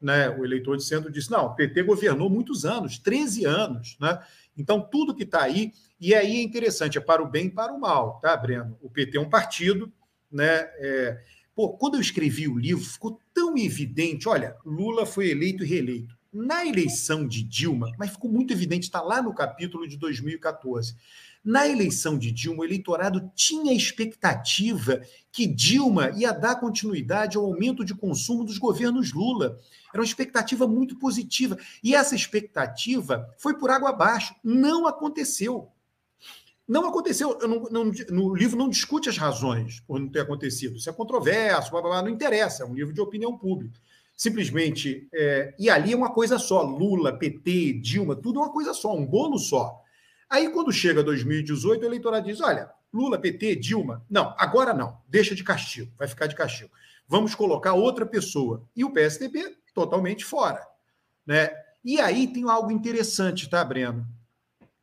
Né? 0.00 0.28
O 0.28 0.44
eleitor 0.44 0.76
de 0.76 0.84
centro 0.84 1.10
disse: 1.10 1.30
não, 1.30 1.46
o 1.46 1.54
PT 1.56 1.82
governou 1.82 2.28
muitos 2.28 2.64
anos, 2.64 2.98
13 2.98 3.46
anos. 3.46 3.96
Né? 3.98 4.20
Então, 4.56 4.80
tudo 4.80 5.14
que 5.14 5.24
está 5.24 5.42
aí, 5.42 5.72
e 5.98 6.14
aí 6.14 6.36
é 6.36 6.42
interessante, 6.42 6.98
é 6.98 7.00
para 7.00 7.22
o 7.22 7.28
bem 7.28 7.46
e 7.46 7.50
para 7.50 7.72
o 7.72 7.80
mal, 7.80 8.20
tá, 8.20 8.36
Breno? 8.36 8.78
O 8.82 8.90
PT 8.90 9.16
é 9.16 9.20
um 9.20 9.30
partido, 9.30 9.90
né? 10.30 10.68
É... 10.76 11.18
Pô, 11.54 11.70
quando 11.70 11.96
eu 11.96 12.00
escrevi 12.00 12.46
o 12.46 12.56
livro, 12.56 12.84
ficou 12.84 13.18
tão 13.34 13.56
evidente: 13.56 14.28
olha, 14.28 14.56
Lula 14.64 15.06
foi 15.06 15.30
eleito 15.30 15.64
e 15.64 15.66
reeleito. 15.66 16.17
Na 16.40 16.64
eleição 16.64 17.26
de 17.26 17.42
Dilma, 17.42 17.90
mas 17.98 18.10
ficou 18.10 18.30
muito 18.30 18.52
evidente, 18.52 18.84
está 18.86 19.02
lá 19.02 19.20
no 19.20 19.34
capítulo 19.34 19.88
de 19.88 19.96
2014. 19.96 20.94
Na 21.44 21.66
eleição 21.66 22.16
de 22.16 22.30
Dilma, 22.30 22.60
o 22.60 22.64
eleitorado 22.64 23.28
tinha 23.34 23.74
expectativa 23.74 25.00
que 25.32 25.48
Dilma 25.48 26.12
ia 26.14 26.30
dar 26.30 26.60
continuidade 26.60 27.36
ao 27.36 27.44
aumento 27.44 27.84
de 27.84 27.92
consumo 27.92 28.44
dos 28.44 28.56
governos 28.56 29.12
Lula. 29.12 29.58
Era 29.92 30.00
uma 30.00 30.04
expectativa 30.04 30.64
muito 30.68 30.96
positiva. 30.96 31.58
E 31.82 31.92
essa 31.92 32.14
expectativa 32.14 33.28
foi 33.36 33.58
por 33.58 33.68
água 33.68 33.90
abaixo. 33.90 34.32
Não 34.44 34.86
aconteceu. 34.86 35.72
Não 36.68 36.86
aconteceu. 36.86 37.36
Não, 37.42 37.64
não, 37.64 37.92
no 38.10 38.32
livro 38.32 38.56
não 38.56 38.68
discute 38.68 39.08
as 39.08 39.18
razões 39.18 39.80
por 39.80 39.98
não 39.98 40.08
ter 40.08 40.20
acontecido. 40.20 40.76
Isso 40.76 40.88
é 40.88 40.92
controverso, 40.92 41.72
blá, 41.72 41.80
blá, 41.80 41.90
blá, 41.90 42.02
não 42.02 42.10
interessa. 42.10 42.62
É 42.62 42.66
um 42.66 42.74
livro 42.74 42.94
de 42.94 43.00
opinião 43.00 43.36
pública 43.36 43.80
simplesmente. 44.18 45.08
É, 45.14 45.54
e 45.56 45.70
ali 45.70 45.92
é 45.92 45.96
uma 45.96 46.12
coisa 46.12 46.38
só: 46.38 46.62
Lula, 46.62 47.16
PT, 47.16 47.74
Dilma, 47.74 48.16
tudo 48.16 48.40
é 48.40 48.42
uma 48.42 48.52
coisa 48.52 48.74
só, 48.74 48.94
um 48.94 49.06
bolo 49.06 49.38
só. 49.38 49.80
Aí, 50.28 50.50
quando 50.50 50.72
chega 50.72 51.02
2018, 51.02 51.80
o 51.80 51.86
eleitorado 51.86 52.26
diz: 52.26 52.40
olha, 52.40 52.68
Lula, 52.92 53.18
PT, 53.18 53.56
Dilma, 53.56 54.04
não, 54.10 54.34
agora 54.36 54.74
não, 54.74 55.00
deixa 55.08 55.34
de 55.34 55.44
castigo, 55.44 55.92
vai 55.96 56.08
ficar 56.08 56.26
de 56.26 56.34
castigo. 56.34 56.70
Vamos 57.06 57.34
colocar 57.34 57.72
outra 57.72 58.04
pessoa. 58.04 58.68
E 58.76 58.84
o 58.84 58.90
PSDB 58.90 59.56
totalmente 59.72 60.24
fora. 60.24 60.66
Né? 61.24 61.50
E 61.82 62.00
aí 62.00 62.26
tem 62.26 62.50
algo 62.50 62.70
interessante, 62.70 63.48
tá, 63.48 63.64
Breno? 63.64 64.06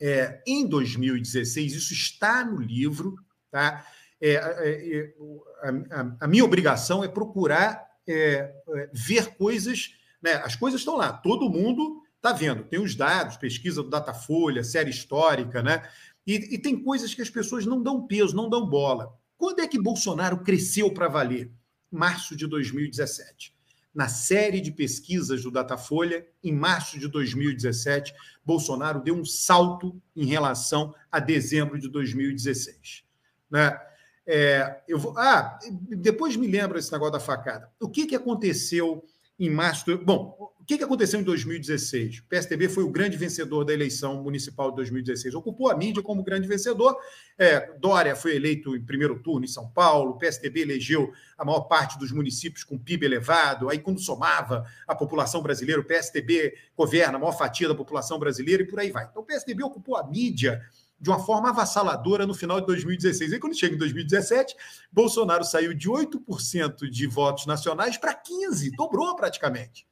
É, 0.01 0.41
em 0.47 0.66
2016, 0.66 1.74
isso 1.74 1.93
está 1.93 2.43
no 2.43 2.60
livro, 2.60 3.16
tá? 3.51 3.86
É, 4.20 4.34
é, 4.34 4.97
é 4.97 5.14
a, 5.62 6.01
a, 6.01 6.16
a 6.22 6.28
minha 6.28 6.43
obrigação 6.43 7.03
é 7.03 7.07
procurar 7.07 7.86
é, 8.08 8.53
é, 8.70 8.89
ver 8.93 9.36
coisas, 9.36 9.95
né? 10.22 10.34
As 10.36 10.56
coisas 10.56 10.82
estão 10.82 10.95
lá, 10.95 11.12
todo 11.12 11.49
mundo 11.49 12.01
está 12.16 12.34
vendo, 12.34 12.64
tem 12.64 12.80
os 12.80 12.95
dados, 12.95 13.38
pesquisa 13.38 13.84
do 13.84 13.89
Datafolha, 13.89 14.64
série 14.64 14.89
histórica, 14.89 15.62
né? 15.62 15.88
E, 16.26 16.56
e 16.56 16.58
tem 16.58 16.82
coisas 16.82 17.14
que 17.14 17.22
as 17.22 17.30
pessoas 17.30 17.66
não 17.66 17.82
dão 17.82 18.08
peso, 18.08 18.36
não 18.36 18.49
dão 18.49 18.66
bola. 18.66 19.16
Quando 19.38 19.60
é 19.60 19.68
que 19.68 19.80
Bolsonaro 19.80 20.39
cresceu 20.39 20.91
para 20.91 21.08
valer? 21.08 21.51
Março 21.91 22.36
de 22.36 22.47
2017. 22.47 23.53
na 23.93 24.10
série 24.10 24.60
de 24.60 24.74
pesquisas 24.74 25.43
do 25.43 25.49
Datafolha, 25.49 26.28
em 26.43 26.51
março 26.51 26.99
de 26.99 27.08
2017, 27.08 28.14
Bolsonaro 28.43 29.01
deu 29.01 29.16
um 29.16 29.24
salto 29.24 30.01
em 30.14 30.26
relação 30.26 30.93
a 31.10 31.18
dezembro 31.18 31.80
de 31.80 31.88
2016. 31.88 33.06
Né? 33.49 33.80
É, 34.28 34.82
eu 34.88 34.97
vou, 34.97 35.17
ah, 35.17 35.59
depois 35.89 36.36
me 36.36 36.47
lembra 36.47 36.80
esse 36.80 36.91
negócio 36.91 37.13
da 37.13 37.19
facada. 37.19 37.69
O 37.80 37.89
que, 37.89 38.07
que 38.07 38.15
aconteceu 38.15 39.03
em 39.38 39.49
março? 39.49 39.97
Bom, 39.99 40.36
o 40.65 40.67
que, 40.67 40.80
que 40.80 40.84
aconteceu 40.84 41.19
em 41.19 41.23
2016? 41.23 42.21
O 42.21 42.23
PSDB 42.23 42.67
foi 42.67 42.84
o 42.84 42.89
grande 42.89 43.15
vencedor 43.17 43.63
da 43.63 43.71
eleição 43.71 44.23
municipal 44.23 44.71
de 44.71 44.78
2016. 44.78 45.36
Ocupou 45.36 45.69
a 45.69 45.78
mídia 45.78 46.01
como 46.01 46.23
grande 46.23 46.47
vencedor. 46.47 46.97
É, 47.38 47.71
Dória 47.78 48.15
foi 48.15 48.36
eleito 48.36 48.76
em 48.76 48.84
primeiro 48.84 49.21
turno 49.21 49.45
em 49.45 49.47
São 49.47 49.69
Paulo. 49.69 50.13
O 50.13 50.17
PSDB 50.17 50.61
elegeu 50.61 51.13
a 51.38 51.45
maior 51.45 51.61
parte 51.65 51.99
dos 51.99 52.11
municípios 52.11 52.63
com 52.63 52.80
PIB 52.80 53.05
elevado. 53.05 53.69
Aí, 53.69 53.78
quando 53.78 53.99
somava 53.99 54.65
a 54.88 54.95
população 54.95 55.39
brasileira, 55.43 55.80
o 55.80 55.86
PSDB 55.86 56.55
governa 56.76 57.17
a 57.17 57.19
maior 57.19 57.38
fatia 57.38 57.67
da 57.67 57.76
população 57.76 58.17
brasileira 58.17 58.63
e 58.63 58.65
por 58.65 58.80
aí 58.80 58.89
vai. 58.89 59.05
Então, 59.05 59.21
o 59.21 59.26
PSDB 59.26 59.63
ocupou 59.63 59.95
a 59.95 60.03
mídia 60.03 60.63
de 61.06 61.10
uma 61.12 61.20
forma 61.20 61.49
avassaladora 61.49 62.26
no 62.26 62.34
final 62.34 62.60
de 62.60 62.66
2016. 62.66 63.34
E 63.34 63.39
quando 63.39 63.56
chega 63.56 63.76
em 63.76 63.78
2017, 63.78 64.56
Bolsonaro 64.91 65.43
saiu 65.43 65.72
de 65.72 65.88
8% 65.88 66.89
de 66.89 67.06
votos 67.06 67.45
nacionais 67.45 67.95
para 67.95 68.12
15%, 68.12 68.72
dobrou 68.76 69.16
praticamente. 69.16 69.88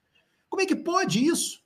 Como 0.50 0.64
é 0.64 0.66
que 0.66 0.76
pode 0.76 1.24
isso? 1.24 1.62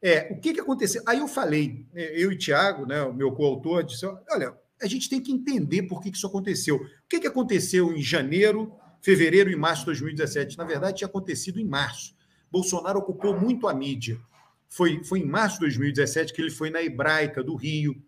É, 0.00 0.28
o 0.30 0.38
que, 0.40 0.54
que 0.54 0.60
aconteceu? 0.60 1.02
Aí 1.04 1.18
eu 1.18 1.26
falei, 1.26 1.84
né, 1.92 2.12
eu 2.14 2.30
e 2.30 2.38
Tiago, 2.38 2.86
né, 2.86 3.02
o 3.02 3.12
meu 3.12 3.32
coautor, 3.32 3.82
disse: 3.82 4.06
olha, 4.30 4.56
a 4.80 4.86
gente 4.86 5.08
tem 5.08 5.20
que 5.20 5.32
entender 5.32 5.82
por 5.82 6.00
que, 6.00 6.08
que 6.08 6.16
isso 6.16 6.28
aconteceu. 6.28 6.76
O 6.76 7.08
que, 7.08 7.18
que 7.18 7.26
aconteceu 7.26 7.92
em 7.92 8.00
janeiro, 8.00 8.72
fevereiro 9.00 9.50
e 9.50 9.56
março 9.56 9.80
de 9.80 9.86
2017? 9.86 10.56
Na 10.56 10.64
verdade, 10.64 10.98
tinha 10.98 11.08
acontecido 11.08 11.58
em 11.58 11.64
março. 11.64 12.14
Bolsonaro 12.52 13.00
ocupou 13.00 13.36
muito 13.36 13.66
a 13.66 13.74
mídia. 13.74 14.16
Foi, 14.68 15.02
foi 15.02 15.18
em 15.18 15.26
março 15.26 15.56
de 15.56 15.62
2017 15.62 16.32
que 16.32 16.40
ele 16.40 16.52
foi 16.52 16.70
na 16.70 16.80
Hebraica 16.80 17.42
do 17.42 17.56
Rio, 17.56 18.00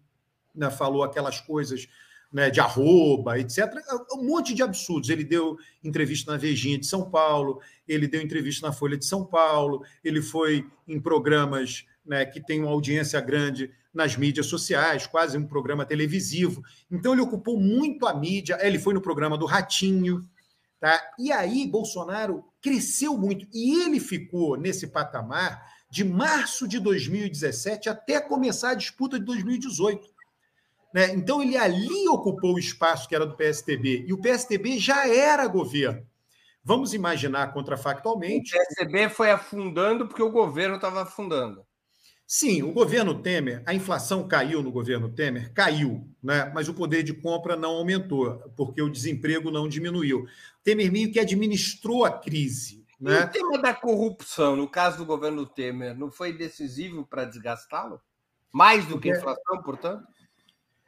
né, 0.55 0.71
falou 0.71 1.03
aquelas 1.03 1.41
coisas 1.41 1.89
né, 2.33 2.51
de 2.51 2.61
arroba, 2.61 3.39
etc. 3.39 3.73
Um 4.13 4.25
monte 4.25 4.55
de 4.55 4.63
absurdos. 4.63 5.09
Ele 5.09 5.25
deu 5.25 5.57
entrevista 5.83 6.33
na 6.33 6.37
Vejinha 6.37 6.79
de 6.79 6.87
São 6.87 7.09
Paulo, 7.09 7.61
ele 7.87 8.09
deu 8.09 8.21
entrevista 8.21 8.67
na 8.67 8.73
Folha 8.73 8.97
de 8.97 9.07
São 9.07 9.25
Paulo, 9.25 9.85
ele 10.03 10.21
foi 10.21 10.67
em 10.87 11.01
programas 11.01 11.87
né, 12.05 12.25
que 12.25 12.41
têm 12.41 12.61
uma 12.61 12.73
audiência 12.73 13.21
grande 13.21 13.71
nas 13.95 14.17
mídias 14.17 14.47
sociais, 14.47 15.07
quase 15.07 15.39
um 15.39 15.47
programa 15.47 15.87
televisivo. 15.87 16.63
Então 16.91 17.13
ele 17.13 17.23
ocupou 17.23 17.59
muito 17.59 18.07
a 18.07 18.13
mídia. 18.13 18.59
Ele 18.61 18.79
foi 18.79 18.93
no 18.93 19.01
programa 19.01 19.39
do 19.39 19.47
Ratinho, 19.47 20.29
tá? 20.81 21.01
E 21.19 21.31
aí 21.31 21.67
Bolsonaro 21.69 22.45
cresceu 22.61 23.17
muito 23.17 23.47
e 23.55 23.83
ele 23.83 24.01
ficou 24.01 24.57
nesse 24.57 24.89
patamar 24.89 25.63
de 25.89 26.03
março 26.03 26.67
de 26.67 26.81
2017 26.81 27.89
até 27.89 28.21
começar 28.21 28.71
a 28.71 28.75
disputa 28.75 29.17
de 29.17 29.25
2018. 29.25 30.14
Né? 30.95 31.13
Então, 31.13 31.43
ele 31.43 31.57
ali 31.57 32.09
ocupou 32.09 32.55
o 32.55 32.59
espaço 32.59 33.09
que 33.09 33.17
era 33.17 33.27
do 33.27 33.37
PSTB, 33.37 34.05
e 34.07 34.13
o 34.13 34.21
PSTB 34.21 34.79
já 34.79 35.09
era 35.09 35.45
governo. 35.49 36.07
Vamos 36.63 36.95
imaginar 36.95 37.53
contrafactualmente. 37.53 38.55
O 38.55 38.59
PSDB 38.59 39.09
foi 39.09 39.33
afundando 39.33 40.07
porque 40.07 40.23
o 40.23 40.31
governo 40.31 40.77
estava 40.77 41.03
afundando. 41.03 41.67
Sim, 42.27 42.63
o 42.63 42.73
governo 42.73 43.21
Temer, 43.21 43.63
a 43.67 43.75
inflação 43.75 44.27
caiu 44.27 44.63
no 44.63 44.73
governo 44.73 45.11
Temer, 45.11 45.53
caiu, 45.53 46.09
né? 46.23 46.51
mas 46.55 46.69
o 46.69 46.75
poder 46.75 47.03
de 47.03 47.13
compra 47.13 47.55
não 47.55 47.73
aumentou, 47.73 48.39
porque 48.57 48.81
o 48.81 48.89
desemprego 48.89 49.51
não 49.51 49.69
diminuiu. 49.69 50.27
Temer 50.63 50.91
meio 50.91 51.13
que 51.13 51.21
administrou 51.21 52.05
a 52.05 52.11
crise. 52.11 52.87
Né? 52.99 53.21
E 53.21 53.25
o 53.25 53.29
tema 53.29 53.59
da 53.59 53.75
corrupção, 53.75 54.57
no 54.57 54.67
caso 54.67 54.99
do 54.99 55.05
governo 55.05 55.45
Temer, 55.45 55.95
não 55.95 56.11
foi 56.11 56.33
decisivo 56.33 57.05
para 57.05 57.27
desgastá-lo? 57.27 58.01
Mais 58.51 58.87
do 58.87 58.99
que 58.99 59.11
a 59.11 59.17
inflação, 59.17 59.63
portanto? 59.63 60.07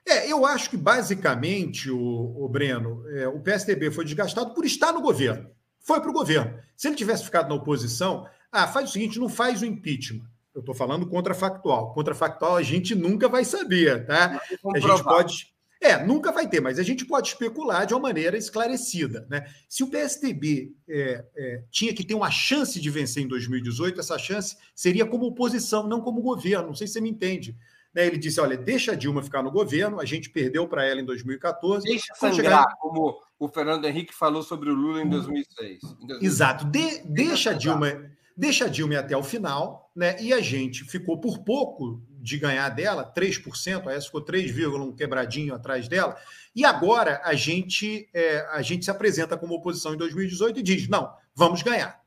É, 0.06 0.30
eu 0.30 0.46
acho 0.46 0.70
que 0.70 0.76
basicamente, 0.76 1.90
o, 1.90 1.98
o 1.98 2.48
Breno, 2.48 3.04
é, 3.08 3.26
o 3.26 3.40
PSDB 3.40 3.90
foi 3.90 4.04
desgastado 4.04 4.54
por 4.54 4.64
estar 4.64 4.92
no 4.92 5.02
governo. 5.02 5.50
Foi 5.80 6.00
para 6.00 6.10
o 6.10 6.12
governo. 6.12 6.58
Se 6.76 6.86
ele 6.86 6.96
tivesse 6.96 7.24
ficado 7.24 7.48
na 7.48 7.54
oposição, 7.56 8.26
ah, 8.52 8.68
faz 8.68 8.90
o 8.90 8.92
seguinte, 8.92 9.18
não 9.18 9.28
faz 9.28 9.62
o 9.62 9.66
impeachment. 9.66 10.24
Eu 10.54 10.60
estou 10.60 10.74
falando 10.74 11.06
contrafactual. 11.06 11.92
Contrafactual 11.92 12.56
a 12.56 12.62
gente 12.62 12.94
nunca 12.94 13.28
vai 13.28 13.44
saber, 13.44 14.06
tá? 14.06 14.40
A 14.74 14.78
gente 14.78 15.04
pode. 15.04 15.54
É, 15.78 16.02
nunca 16.02 16.32
vai 16.32 16.48
ter, 16.48 16.60
mas 16.60 16.78
a 16.78 16.82
gente 16.82 17.04
pode 17.04 17.28
especular 17.28 17.84
de 17.84 17.92
uma 17.92 18.00
maneira 18.00 18.38
esclarecida. 18.38 19.26
Né? 19.28 19.46
Se 19.68 19.84
o 19.84 19.88
PSDB 19.88 20.72
é, 20.88 21.24
é, 21.36 21.62
tinha 21.70 21.92
que 21.92 22.02
ter 22.02 22.14
uma 22.14 22.30
chance 22.30 22.80
de 22.80 22.88
vencer 22.88 23.22
em 23.22 23.28
2018, 23.28 24.00
essa 24.00 24.18
chance 24.18 24.56
seria 24.74 25.04
como 25.04 25.26
oposição, 25.26 25.86
não 25.86 26.00
como 26.00 26.22
governo. 26.22 26.68
Não 26.68 26.74
sei 26.74 26.86
se 26.86 26.94
você 26.94 27.00
me 27.02 27.10
entende. 27.10 27.54
Né, 27.96 28.06
ele 28.06 28.18
disse: 28.18 28.38
olha, 28.38 28.58
deixa 28.58 28.92
a 28.92 28.94
Dilma 28.94 29.22
ficar 29.22 29.42
no 29.42 29.50
governo, 29.50 29.98
a 29.98 30.04
gente 30.04 30.28
perdeu 30.28 30.68
para 30.68 30.84
ela 30.84 31.00
em 31.00 31.04
2014. 31.04 31.88
Deixa 31.88 32.14
sangrar, 32.14 32.34
chegar... 32.34 32.76
como 32.78 33.18
o 33.38 33.48
Fernando 33.48 33.86
Henrique 33.86 34.14
falou 34.14 34.42
sobre 34.42 34.68
o 34.68 34.74
Lula 34.74 35.00
em 35.00 35.08
2006. 35.08 35.82
Em 35.82 36.06
2006. 36.06 36.22
Exato, 36.22 36.66
De, 36.66 36.98
deixa 37.06 37.52
a 37.52 37.54
Dilma. 37.54 38.10
Deixa 38.36 38.66
a 38.66 38.68
Dilma 38.68 38.98
até 38.98 39.16
o 39.16 39.22
final, 39.22 39.90
né? 39.96 40.14
E 40.20 40.30
a 40.30 40.42
gente 40.42 40.84
ficou 40.84 41.18
por 41.18 41.38
pouco 41.38 42.02
de 42.20 42.36
ganhar 42.36 42.68
dela, 42.68 43.10
3%, 43.16 43.86
a 43.86 43.92
essa 43.94 44.04
ficou 44.04 44.20
3, 44.20 44.54
um 44.66 44.92
quebradinho 44.92 45.54
atrás 45.54 45.88
dela. 45.88 46.18
E 46.54 46.66
agora 46.66 47.22
a 47.24 47.32
gente, 47.32 48.10
é, 48.12 48.46
a 48.50 48.60
gente 48.60 48.84
se 48.84 48.90
apresenta 48.90 49.38
como 49.38 49.54
oposição 49.54 49.94
em 49.94 49.96
2018 49.96 50.60
e 50.60 50.62
diz: 50.62 50.86
não, 50.86 51.10
vamos 51.34 51.62
ganhar. 51.62 51.98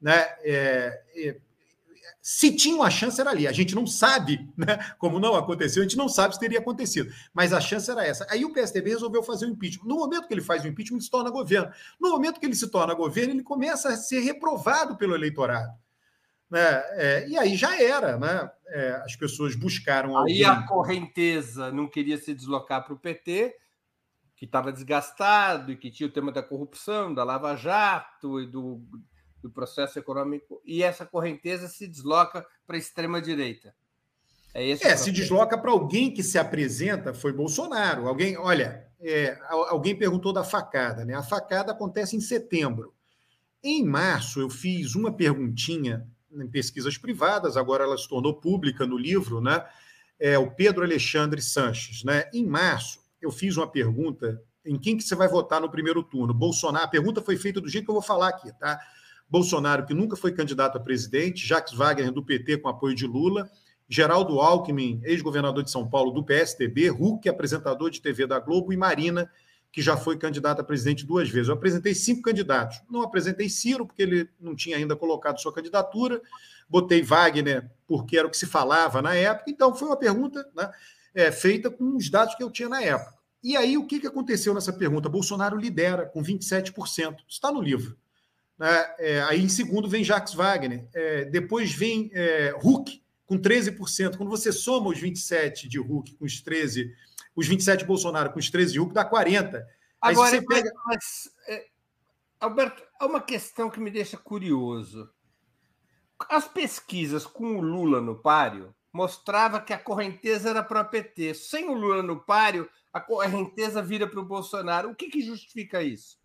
Né? 0.00 0.20
É, 0.44 1.02
é, 1.16 1.36
se 2.24 2.54
tinha 2.54 2.76
uma 2.76 2.88
chance, 2.88 3.20
era 3.20 3.30
ali. 3.30 3.48
A 3.48 3.52
gente 3.52 3.74
não 3.74 3.84
sabe, 3.84 4.48
né? 4.56 4.78
Como 4.96 5.18
não 5.18 5.34
aconteceu, 5.34 5.82
a 5.82 5.84
gente 5.84 5.96
não 5.96 6.08
sabe 6.08 6.34
se 6.34 6.40
teria 6.40 6.60
acontecido. 6.60 7.12
Mas 7.34 7.52
a 7.52 7.60
chance 7.60 7.90
era 7.90 8.06
essa. 8.06 8.24
Aí 8.30 8.44
o 8.44 8.52
PSDB 8.52 8.90
resolveu 8.90 9.24
fazer 9.24 9.46
o 9.46 9.48
impeachment. 9.48 9.88
No 9.88 9.96
momento 9.96 10.28
que 10.28 10.34
ele 10.34 10.40
faz 10.40 10.62
o 10.62 10.68
impeachment, 10.68 10.98
ele 10.98 11.04
se 11.04 11.10
torna 11.10 11.30
governo. 11.30 11.72
No 12.00 12.10
momento 12.10 12.38
que 12.38 12.46
ele 12.46 12.54
se 12.54 12.70
torna 12.70 12.94
governo, 12.94 13.32
ele 13.34 13.42
começa 13.42 13.88
a 13.88 13.96
ser 13.96 14.20
reprovado 14.20 14.96
pelo 14.96 15.16
eleitorado. 15.16 15.72
Né? 16.48 16.60
É, 16.92 17.28
e 17.28 17.36
aí 17.36 17.56
já 17.56 17.82
era, 17.82 18.16
né? 18.16 18.48
É, 18.68 19.02
as 19.04 19.16
pessoas 19.16 19.56
buscaram. 19.56 20.16
Alguém... 20.16 20.36
Aí 20.36 20.44
a 20.44 20.62
correnteza 20.62 21.72
não 21.72 21.88
queria 21.88 22.18
se 22.18 22.32
deslocar 22.32 22.84
para 22.84 22.94
o 22.94 22.98
PT, 22.98 23.52
que 24.36 24.44
estava 24.44 24.70
desgastado 24.70 25.72
e 25.72 25.76
que 25.76 25.90
tinha 25.90 26.08
o 26.08 26.12
tema 26.12 26.30
da 26.30 26.42
corrupção, 26.42 27.12
da 27.12 27.24
Lava 27.24 27.56
Jato 27.56 28.40
e 28.40 28.46
do 28.46 28.80
do 29.42 29.50
processo 29.50 29.98
econômico 29.98 30.62
e 30.64 30.82
essa 30.82 31.04
correnteza 31.04 31.68
se 31.68 31.86
desloca 31.86 32.46
para 32.66 32.76
a 32.76 32.78
extrema-direita. 32.78 33.74
É, 34.54 34.66
esse 34.66 34.86
é 34.86 34.96
se 34.96 35.10
desloca 35.10 35.56
para 35.56 35.70
alguém 35.70 36.12
que 36.12 36.22
se 36.22 36.38
apresenta, 36.38 37.14
foi 37.14 37.32
Bolsonaro. 37.32 38.06
Alguém, 38.06 38.36
olha, 38.36 38.86
é, 39.00 39.38
alguém 39.48 39.96
perguntou 39.96 40.32
da 40.32 40.44
facada, 40.44 41.04
né? 41.04 41.14
A 41.14 41.22
facada 41.22 41.72
acontece 41.72 42.16
em 42.16 42.20
setembro. 42.20 42.94
Em 43.62 43.84
março, 43.84 44.40
eu 44.40 44.50
fiz 44.50 44.94
uma 44.94 45.12
perguntinha 45.12 46.06
em 46.30 46.48
pesquisas 46.48 46.96
privadas, 46.96 47.56
agora 47.56 47.84
ela 47.84 47.96
se 47.96 48.08
tornou 48.08 48.40
pública 48.40 48.86
no 48.86 48.96
livro, 48.96 49.40
né? 49.40 49.64
É 50.18 50.38
o 50.38 50.50
Pedro 50.50 50.84
Alexandre 50.84 51.42
Sanches, 51.42 52.04
né? 52.04 52.28
Em 52.32 52.46
março, 52.46 53.00
eu 53.20 53.30
fiz 53.30 53.56
uma 53.56 53.66
pergunta 53.66 54.42
em 54.64 54.78
quem 54.78 54.96
que 54.96 55.02
você 55.02 55.14
vai 55.14 55.28
votar 55.28 55.60
no 55.60 55.70
primeiro 55.70 56.02
turno. 56.02 56.32
Bolsonaro, 56.32 56.84
a 56.84 56.88
pergunta 56.88 57.20
foi 57.20 57.36
feita 57.36 57.60
do 57.60 57.68
jeito 57.68 57.84
que 57.84 57.90
eu 57.90 57.94
vou 57.94 58.02
falar 58.02 58.28
aqui, 58.28 58.52
tá? 58.58 58.80
Bolsonaro, 59.32 59.86
que 59.86 59.94
nunca 59.94 60.14
foi 60.14 60.30
candidato 60.30 60.76
a 60.76 60.80
presidente, 60.80 61.46
Jacques 61.46 61.72
Wagner, 61.72 62.12
do 62.12 62.22
PT, 62.22 62.58
com 62.58 62.68
apoio 62.68 62.94
de 62.94 63.06
Lula, 63.06 63.50
Geraldo 63.88 64.38
Alckmin, 64.38 65.00
ex-governador 65.04 65.62
de 65.62 65.70
São 65.70 65.88
Paulo, 65.88 66.12
do 66.12 66.22
PSDB, 66.22 66.90
Huck, 66.90 67.26
apresentador 67.26 67.88
de 67.88 68.02
TV 68.02 68.26
da 68.26 68.38
Globo, 68.38 68.74
e 68.74 68.76
Marina, 68.76 69.30
que 69.72 69.80
já 69.80 69.96
foi 69.96 70.18
candidata 70.18 70.60
a 70.60 70.64
presidente 70.64 71.06
duas 71.06 71.30
vezes. 71.30 71.48
Eu 71.48 71.54
apresentei 71.54 71.94
cinco 71.94 72.20
candidatos. 72.20 72.82
Não 72.90 73.00
apresentei 73.00 73.48
Ciro, 73.48 73.86
porque 73.86 74.02
ele 74.02 74.28
não 74.38 74.54
tinha 74.54 74.76
ainda 74.76 74.94
colocado 74.94 75.40
sua 75.40 75.50
candidatura. 75.50 76.20
Botei 76.68 77.00
Wagner, 77.00 77.70
porque 77.86 78.18
era 78.18 78.28
o 78.28 78.30
que 78.30 78.36
se 78.36 78.44
falava 78.44 79.00
na 79.00 79.14
época. 79.14 79.50
Então, 79.50 79.74
foi 79.74 79.88
uma 79.88 79.96
pergunta 79.96 80.46
né, 80.54 80.70
é, 81.14 81.32
feita 81.32 81.70
com 81.70 81.96
os 81.96 82.10
dados 82.10 82.34
que 82.34 82.42
eu 82.42 82.50
tinha 82.50 82.68
na 82.68 82.82
época. 82.82 83.14
E 83.42 83.56
aí, 83.56 83.78
o 83.78 83.86
que, 83.86 83.98
que 83.98 84.06
aconteceu 84.06 84.52
nessa 84.52 84.74
pergunta? 84.74 85.08
Bolsonaro 85.08 85.56
lidera 85.56 86.04
com 86.04 86.22
27%. 86.22 87.16
Está 87.26 87.50
no 87.50 87.62
livro. 87.62 87.96
Né? 88.62 88.94
É, 89.00 89.22
aí 89.22 89.42
em 89.42 89.48
segundo 89.48 89.88
vem 89.88 90.04
Jacques 90.04 90.34
Wagner. 90.34 90.88
É, 90.94 91.24
depois 91.24 91.72
vem 91.72 92.12
é, 92.14 92.54
Huck, 92.62 93.02
com 93.26 93.36
13%. 93.36 94.16
Quando 94.16 94.30
você 94.30 94.52
soma 94.52 94.90
os 94.90 95.00
27 95.00 95.68
de 95.68 95.80
Huck 95.80 96.14
com 96.14 96.24
os 96.24 96.40
13, 96.40 96.94
os 97.34 97.48
27 97.48 97.80
de 97.80 97.86
Bolsonaro 97.86 98.32
com 98.32 98.38
os 98.38 98.48
13 98.48 98.74
de 98.74 98.78
Huck, 98.78 98.94
dá 98.94 99.04
40. 99.04 99.66
Agora, 100.00 100.30
você 100.30 100.46
pega... 100.46 100.70
mas, 100.86 101.28
é, 101.48 101.66
Alberto, 102.38 102.84
há 103.00 103.06
uma 103.06 103.20
questão 103.20 103.68
que 103.68 103.80
me 103.80 103.90
deixa 103.90 104.16
curioso. 104.16 105.10
As 106.30 106.46
pesquisas 106.46 107.26
com 107.26 107.56
o 107.56 107.60
Lula 107.60 108.00
no 108.00 108.14
páreo 108.14 108.72
mostrava 108.92 109.60
que 109.60 109.72
a 109.72 109.78
correnteza 109.78 110.50
era 110.50 110.62
para 110.62 110.82
o 110.82 110.88
PT. 110.88 111.34
Sem 111.34 111.68
o 111.68 111.74
Lula 111.74 112.00
no 112.00 112.20
páreo, 112.20 112.70
a 112.92 113.00
correnteza 113.00 113.82
vira 113.82 114.06
para 114.06 114.20
o 114.20 114.24
Bolsonaro. 114.24 114.90
O 114.90 114.94
que, 114.94 115.08
que 115.08 115.20
justifica 115.20 115.82
isso? 115.82 116.21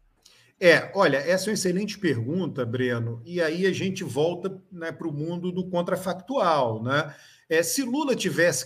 É, 0.59 0.91
olha, 0.95 1.17
essa 1.17 1.45
é 1.45 1.49
uma 1.51 1.53
excelente 1.53 1.99
pergunta, 1.99 2.65
Breno, 2.65 3.21
e 3.23 3.39
aí 3.39 3.67
a 3.67 3.71
gente 3.71 4.03
volta 4.03 4.59
né, 4.71 4.91
para 4.91 5.07
o 5.07 5.13
mundo 5.13 5.51
do 5.51 5.69
contrafactual. 5.69 6.81
Né? 6.81 7.13
É, 7.47 7.61
se 7.61 7.83
Lula 7.83 8.15
tivesse, 8.15 8.65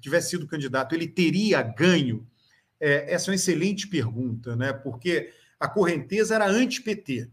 tivesse 0.00 0.30
sido 0.30 0.46
candidato, 0.46 0.94
ele 0.94 1.08
teria 1.08 1.62
ganho? 1.62 2.26
É, 2.78 3.12
essa 3.12 3.30
é 3.30 3.32
uma 3.32 3.36
excelente 3.36 3.88
pergunta, 3.88 4.54
né? 4.54 4.72
porque 4.72 5.30
a 5.58 5.66
correnteza 5.66 6.34
era 6.34 6.46
anti-PT. 6.46 7.30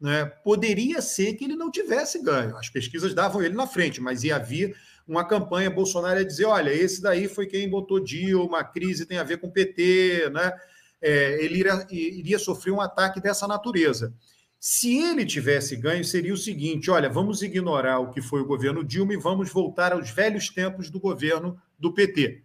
Né? 0.00 0.24
Poderia 0.24 1.02
ser 1.02 1.34
que 1.34 1.44
ele 1.44 1.56
não 1.56 1.70
tivesse 1.70 2.22
ganho. 2.22 2.56
As 2.56 2.70
pesquisas 2.70 3.12
davam 3.12 3.42
ele 3.42 3.54
na 3.54 3.66
frente, 3.66 4.00
mas 4.00 4.24
ia 4.24 4.38
vir 4.38 4.74
uma 5.06 5.26
campanha 5.26 5.68
Bolsonaro 5.68 6.20
ia 6.20 6.24
dizer: 6.24 6.46
olha, 6.46 6.72
esse 6.72 7.02
daí 7.02 7.28
foi 7.28 7.46
quem 7.46 7.68
botou 7.68 8.00
Dilma, 8.00 8.60
a 8.60 8.64
crise 8.64 9.04
tem 9.04 9.18
a 9.18 9.24
ver 9.24 9.38
com 9.38 9.50
PT, 9.50 10.30
né? 10.32 10.52
É, 11.00 11.42
ele 11.42 11.58
iria, 11.58 11.86
iria 11.90 12.38
sofrer 12.38 12.72
um 12.72 12.80
ataque 12.80 13.20
dessa 13.20 13.46
natureza. 13.48 14.14
Se 14.58 14.98
ele 14.98 15.24
tivesse 15.24 15.74
ganho, 15.74 16.04
seria 16.04 16.34
o 16.34 16.36
seguinte: 16.36 16.90
olha, 16.90 17.08
vamos 17.08 17.42
ignorar 17.42 17.98
o 17.98 18.10
que 18.10 18.20
foi 18.20 18.42
o 18.42 18.46
governo 18.46 18.84
Dilma 18.84 19.14
e 19.14 19.16
vamos 19.16 19.50
voltar 19.50 19.92
aos 19.92 20.10
velhos 20.10 20.50
tempos 20.50 20.90
do 20.90 21.00
governo 21.00 21.60
do 21.78 21.94
PT. 21.94 22.44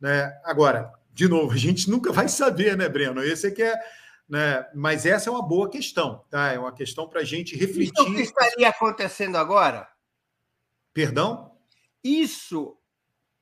Né? 0.00 0.32
Agora, 0.44 0.92
de 1.12 1.26
novo, 1.26 1.50
a 1.54 1.56
gente 1.56 1.90
nunca 1.90 2.12
vai 2.12 2.28
saber, 2.28 2.76
né, 2.76 2.88
Breno? 2.88 3.22
Esse 3.22 3.48
é 3.48 3.50
que 3.50 3.62
é. 3.62 3.76
Né? 4.28 4.64
Mas 4.74 5.06
essa 5.06 5.28
é 5.28 5.32
uma 5.32 5.42
boa 5.42 5.68
questão, 5.68 6.24
tá? 6.30 6.52
É 6.52 6.58
uma 6.58 6.72
questão 6.72 7.08
para 7.08 7.20
a 7.20 7.24
gente 7.24 7.56
refletir. 7.56 8.00
Isso 8.00 8.14
que 8.14 8.20
estaria 8.22 8.68
acontecendo 8.68 9.36
agora? 9.36 9.88
Perdão? 10.94 11.52
Isso. 12.02 12.76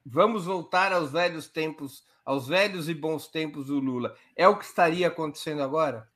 Vamos 0.04 0.46
voltar 0.46 0.92
aos 0.92 1.10
velhos 1.10 1.48
tempos 1.48 2.04
aos 2.24 2.48
velhos 2.48 2.88
e 2.88 2.94
bons 2.94 3.26
tempos 3.26 3.66
do 3.66 3.78
Lula, 3.78 4.14
é 4.34 4.48
o 4.48 4.58
que 4.58 4.64
estaria 4.64 5.08
acontecendo 5.08 5.62
agora? 5.62 6.08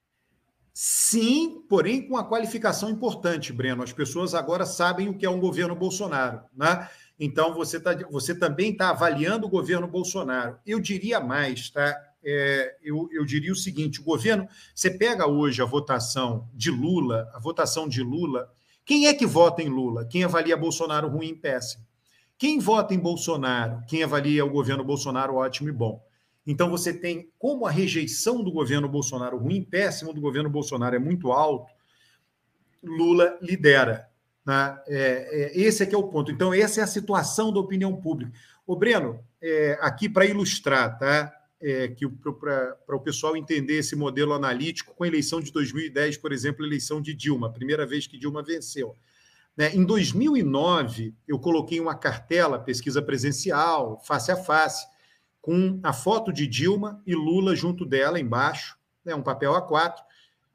Sim, 0.81 1.65
porém 1.69 2.07
com 2.07 2.15
uma 2.15 2.23
qualificação 2.23 2.89
importante, 2.89 3.53
Breno. 3.53 3.83
As 3.83 3.93
pessoas 3.93 4.33
agora 4.33 4.65
sabem 4.65 5.09
o 5.09 5.15
que 5.19 5.27
é 5.27 5.31
um 5.31 5.41
governo 5.41 5.75
Bolsonaro, 5.75 6.43
né? 6.57 6.89
Então 7.19 7.53
você, 7.53 7.81
tá, 7.81 7.99
você 8.09 8.33
também 8.33 8.71
está 8.71 8.91
avaliando 8.91 9.47
o 9.47 9.51
governo 9.51 9.89
Bolsonaro. 9.89 10.57
Eu 10.65 10.79
diria 10.79 11.19
mais, 11.19 11.69
tá? 11.69 12.01
É, 12.23 12.77
eu, 12.81 13.09
eu 13.11 13.25
diria 13.25 13.53
o 13.53 13.57
seguinte: 13.57 14.01
o 14.01 14.05
governo, 14.05 14.49
você 14.73 14.89
pega 14.89 15.27
hoje 15.27 15.61
a 15.61 15.65
votação 15.65 16.49
de 16.55 16.71
Lula, 16.71 17.29
a 17.35 17.41
votação 17.41 17.89
de 17.89 18.01
Lula, 18.01 18.49
quem 18.85 19.09
é 19.09 19.15
que 19.15 19.27
vota 19.27 19.61
em 19.61 19.69
Lula? 19.69 20.07
Quem 20.07 20.23
avalia 20.23 20.57
Bolsonaro 20.57 21.09
ruim 21.09 21.31
e 21.31 21.35
péssimo? 21.35 21.88
Quem 22.39 22.61
vota 22.61 22.95
em 22.95 22.99
Bolsonaro? 22.99 23.83
Quem 23.89 24.03
avalia 24.03 24.45
o 24.45 24.51
governo 24.51 24.85
Bolsonaro 24.85 25.35
ótimo 25.35 25.69
e 25.69 25.73
bom? 25.73 26.01
Então 26.47 26.71
você 26.71 26.95
tem 26.95 27.31
como 27.39 27.67
a 27.67 27.71
rejeição 27.71 28.43
do 28.43 28.53
governo 28.53 28.89
Bolsonaro, 28.89 29.37
ruim 29.37 29.63
péssimo 29.63 30.15
do 30.15 30.21
governo 30.21 30.49
Bolsonaro 30.49 30.97
é 30.97 30.99
muito 30.99 31.33
alto, 31.33 31.71
Lula 32.83 33.39
lidera. 33.43 34.09
Né? 34.47 34.81
É, 34.87 35.29
é, 35.31 35.61
esse 35.61 35.83
é 35.83 35.87
que 35.87 35.95
é 35.95 35.99
o 35.99 36.09
ponto. 36.09 36.31
Então, 36.31 36.55
essa 36.55 36.81
é 36.81 36.85
a 36.85 36.87
situação 36.87 37.53
da 37.53 37.61
opinião 37.61 37.95
pública. 37.97 38.33
O 38.67 38.77
Breno, 38.77 39.21
é, 39.43 39.77
aqui 39.81 40.09
para 40.09 40.25
ilustrar, 40.25 40.99
tá? 40.99 41.35
É, 41.61 41.89
que 41.89 42.07
para 42.07 42.97
o 42.97 43.01
pessoal 43.01 43.37
entender 43.37 43.79
esse 43.79 43.97
modelo 43.97 44.33
analítico, 44.33 44.95
com 44.95 45.03
a 45.03 45.09
eleição 45.09 45.41
de 45.41 45.53
2010, 45.53 46.17
por 46.17 46.33
exemplo, 46.33 46.65
a 46.65 46.67
eleição 46.69 47.03
de 47.03 47.13
Dilma, 47.13 47.53
primeira 47.53 47.85
vez 47.85 48.07
que 48.07 48.17
Dilma 48.17 48.45
venceu. 48.45 48.95
Né? 49.59 49.75
Em 49.75 49.85
2009, 49.85 51.17
eu 51.27 51.37
coloquei 51.37 51.81
uma 51.81 51.97
cartela, 51.97 52.61
pesquisa 52.61 53.03
presencial, 53.03 54.01
face 54.05 54.31
a 54.31 54.37
face, 54.37 54.87
com 55.41 55.81
a 55.83 55.93
foto 55.93 56.33
de 56.33 56.47
Dilma 56.47 57.03
e 57.05 57.13
Lula 57.13 57.57
junto 57.57 57.85
dela, 57.85 58.21
embaixo, 58.21 58.79
né? 59.05 59.17
um 59.17 59.23
papel 59.23 59.53
A4. 59.53 59.97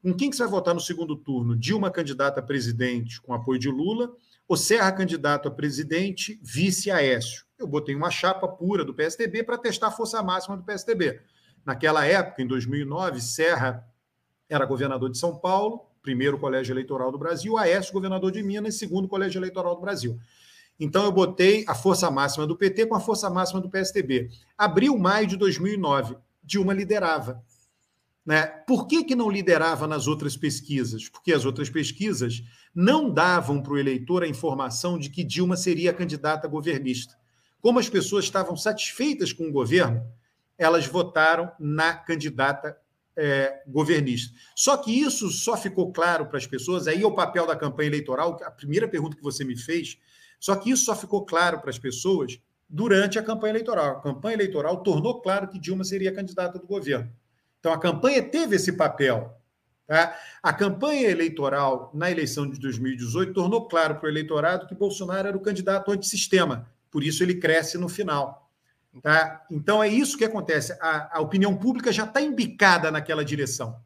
Com 0.02 0.14
quem 0.14 0.30
que 0.30 0.36
você 0.36 0.42
vai 0.44 0.52
votar 0.52 0.72
no 0.72 0.80
segundo 0.80 1.16
turno? 1.16 1.54
Dilma 1.54 1.90
candidata 1.90 2.40
a 2.40 2.42
presidente 2.42 3.20
com 3.20 3.34
apoio 3.34 3.60
de 3.60 3.68
Lula, 3.68 4.10
ou 4.48 4.56
Serra 4.56 4.90
candidato 4.90 5.48
a 5.48 5.50
presidente, 5.50 6.40
vice 6.42 6.90
Aécio? 6.90 7.44
Eu 7.58 7.66
botei 7.66 7.94
uma 7.94 8.10
chapa 8.10 8.48
pura 8.48 8.86
do 8.86 8.94
PSDB 8.94 9.42
para 9.42 9.58
testar 9.58 9.88
a 9.88 9.90
força 9.90 10.22
máxima 10.22 10.56
do 10.56 10.64
PSDB. 10.64 11.20
Naquela 11.62 12.06
época, 12.06 12.42
em 12.42 12.46
2009, 12.46 13.20
Serra 13.20 13.86
era 14.48 14.64
governador 14.64 15.10
de 15.10 15.18
São 15.18 15.38
Paulo, 15.38 15.90
primeiro 16.04 16.38
colégio 16.38 16.74
eleitoral 16.74 17.10
do 17.10 17.18
Brasil, 17.18 17.56
Aécio, 17.56 17.92
governador 17.92 18.30
de 18.30 18.42
Minas, 18.42 18.76
segundo 18.76 19.08
colégio 19.08 19.38
eleitoral 19.38 19.74
do 19.74 19.80
Brasil. 19.80 20.20
Então 20.78 21.04
eu 21.04 21.10
botei 21.10 21.64
a 21.66 21.74
força 21.74 22.10
máxima 22.10 22.46
do 22.46 22.56
PT 22.56 22.86
com 22.86 22.94
a 22.94 23.00
força 23.00 23.30
máxima 23.30 23.60
do 23.60 23.70
PSDB. 23.70 24.28
Abril, 24.56 24.98
maio 24.98 25.26
de 25.26 25.36
2009, 25.36 26.16
Dilma 26.42 26.74
liderava. 26.74 27.42
Né? 28.24 28.46
Por 28.46 28.86
que, 28.86 29.04
que 29.04 29.16
não 29.16 29.30
liderava 29.30 29.86
nas 29.86 30.06
outras 30.06 30.36
pesquisas? 30.36 31.08
Porque 31.08 31.32
as 31.32 31.46
outras 31.46 31.70
pesquisas 31.70 32.42
não 32.74 33.10
davam 33.10 33.62
para 33.62 33.72
o 33.72 33.78
eleitor 33.78 34.22
a 34.22 34.28
informação 34.28 34.98
de 34.98 35.08
que 35.08 35.24
Dilma 35.24 35.56
seria 35.56 35.90
a 35.90 35.94
candidata 35.94 36.46
governista. 36.46 37.16
Como 37.62 37.78
as 37.78 37.88
pessoas 37.88 38.26
estavam 38.26 38.56
satisfeitas 38.56 39.32
com 39.32 39.48
o 39.48 39.52
governo, 39.52 40.02
elas 40.58 40.86
votaram 40.86 41.50
na 41.58 41.94
candidata 41.94 42.76
é, 43.16 43.62
governista. 43.66 44.34
Só 44.54 44.76
que 44.76 44.90
isso 44.90 45.30
só 45.30 45.56
ficou 45.56 45.92
claro 45.92 46.26
para 46.26 46.38
as 46.38 46.46
pessoas, 46.46 46.86
aí 46.86 47.02
é 47.02 47.06
o 47.06 47.14
papel 47.14 47.46
da 47.46 47.56
campanha 47.56 47.88
eleitoral, 47.88 48.38
a 48.42 48.50
primeira 48.50 48.88
pergunta 48.88 49.16
que 49.16 49.22
você 49.22 49.44
me 49.44 49.56
fez, 49.56 49.98
só 50.40 50.56
que 50.56 50.70
isso 50.70 50.84
só 50.84 50.94
ficou 50.94 51.24
claro 51.24 51.60
para 51.60 51.70
as 51.70 51.78
pessoas 51.78 52.38
durante 52.68 53.18
a 53.18 53.22
campanha 53.22 53.52
eleitoral. 53.52 53.98
A 53.98 54.00
campanha 54.00 54.34
eleitoral 54.34 54.82
tornou 54.82 55.20
claro 55.20 55.48
que 55.48 55.58
Dilma 55.58 55.84
seria 55.84 56.14
candidata 56.14 56.58
do 56.58 56.66
governo. 56.66 57.10
Então 57.60 57.72
a 57.72 57.78
campanha 57.78 58.22
teve 58.22 58.56
esse 58.56 58.72
papel. 58.72 59.34
Tá? 59.86 60.18
A 60.42 60.52
campanha 60.52 61.08
eleitoral 61.08 61.90
na 61.94 62.10
eleição 62.10 62.48
de 62.48 62.58
2018 62.58 63.32
tornou 63.32 63.68
claro 63.68 63.96
para 63.96 64.06
o 64.06 64.10
eleitorado 64.10 64.66
que 64.66 64.74
Bolsonaro 64.74 65.28
era 65.28 65.36
o 65.36 65.40
candidato 65.40 65.90
antissistema, 65.90 66.70
por 66.90 67.02
isso 67.02 67.22
ele 67.22 67.34
cresce 67.34 67.76
no 67.76 67.88
final. 67.88 68.43
Tá? 69.02 69.44
Então 69.50 69.82
é 69.82 69.88
isso 69.88 70.16
que 70.16 70.24
acontece. 70.24 70.76
A, 70.80 71.18
a 71.18 71.20
opinião 71.20 71.56
pública 71.56 71.92
já 71.92 72.04
está 72.04 72.20
embicada 72.20 72.90
naquela 72.90 73.24
direção. 73.24 73.80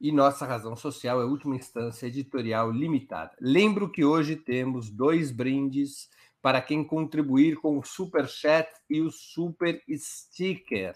e 0.00 0.10
nossa 0.10 0.44
razão 0.44 0.74
social 0.74 1.22
é 1.22 1.24
última 1.24 1.54
instância 1.54 2.06
editorial 2.06 2.72
limitada. 2.72 3.30
Lembro 3.40 3.88
que 3.88 4.04
hoje 4.04 4.34
temos 4.34 4.90
dois 4.90 5.30
brindes 5.30 6.10
para 6.42 6.60
quem 6.60 6.82
contribuir 6.82 7.56
com 7.56 7.78
o 7.78 7.84
Super 7.84 8.28
Chat 8.28 8.68
e 8.90 9.00
o 9.00 9.10
Super 9.10 9.80
Sticker. 9.88 10.94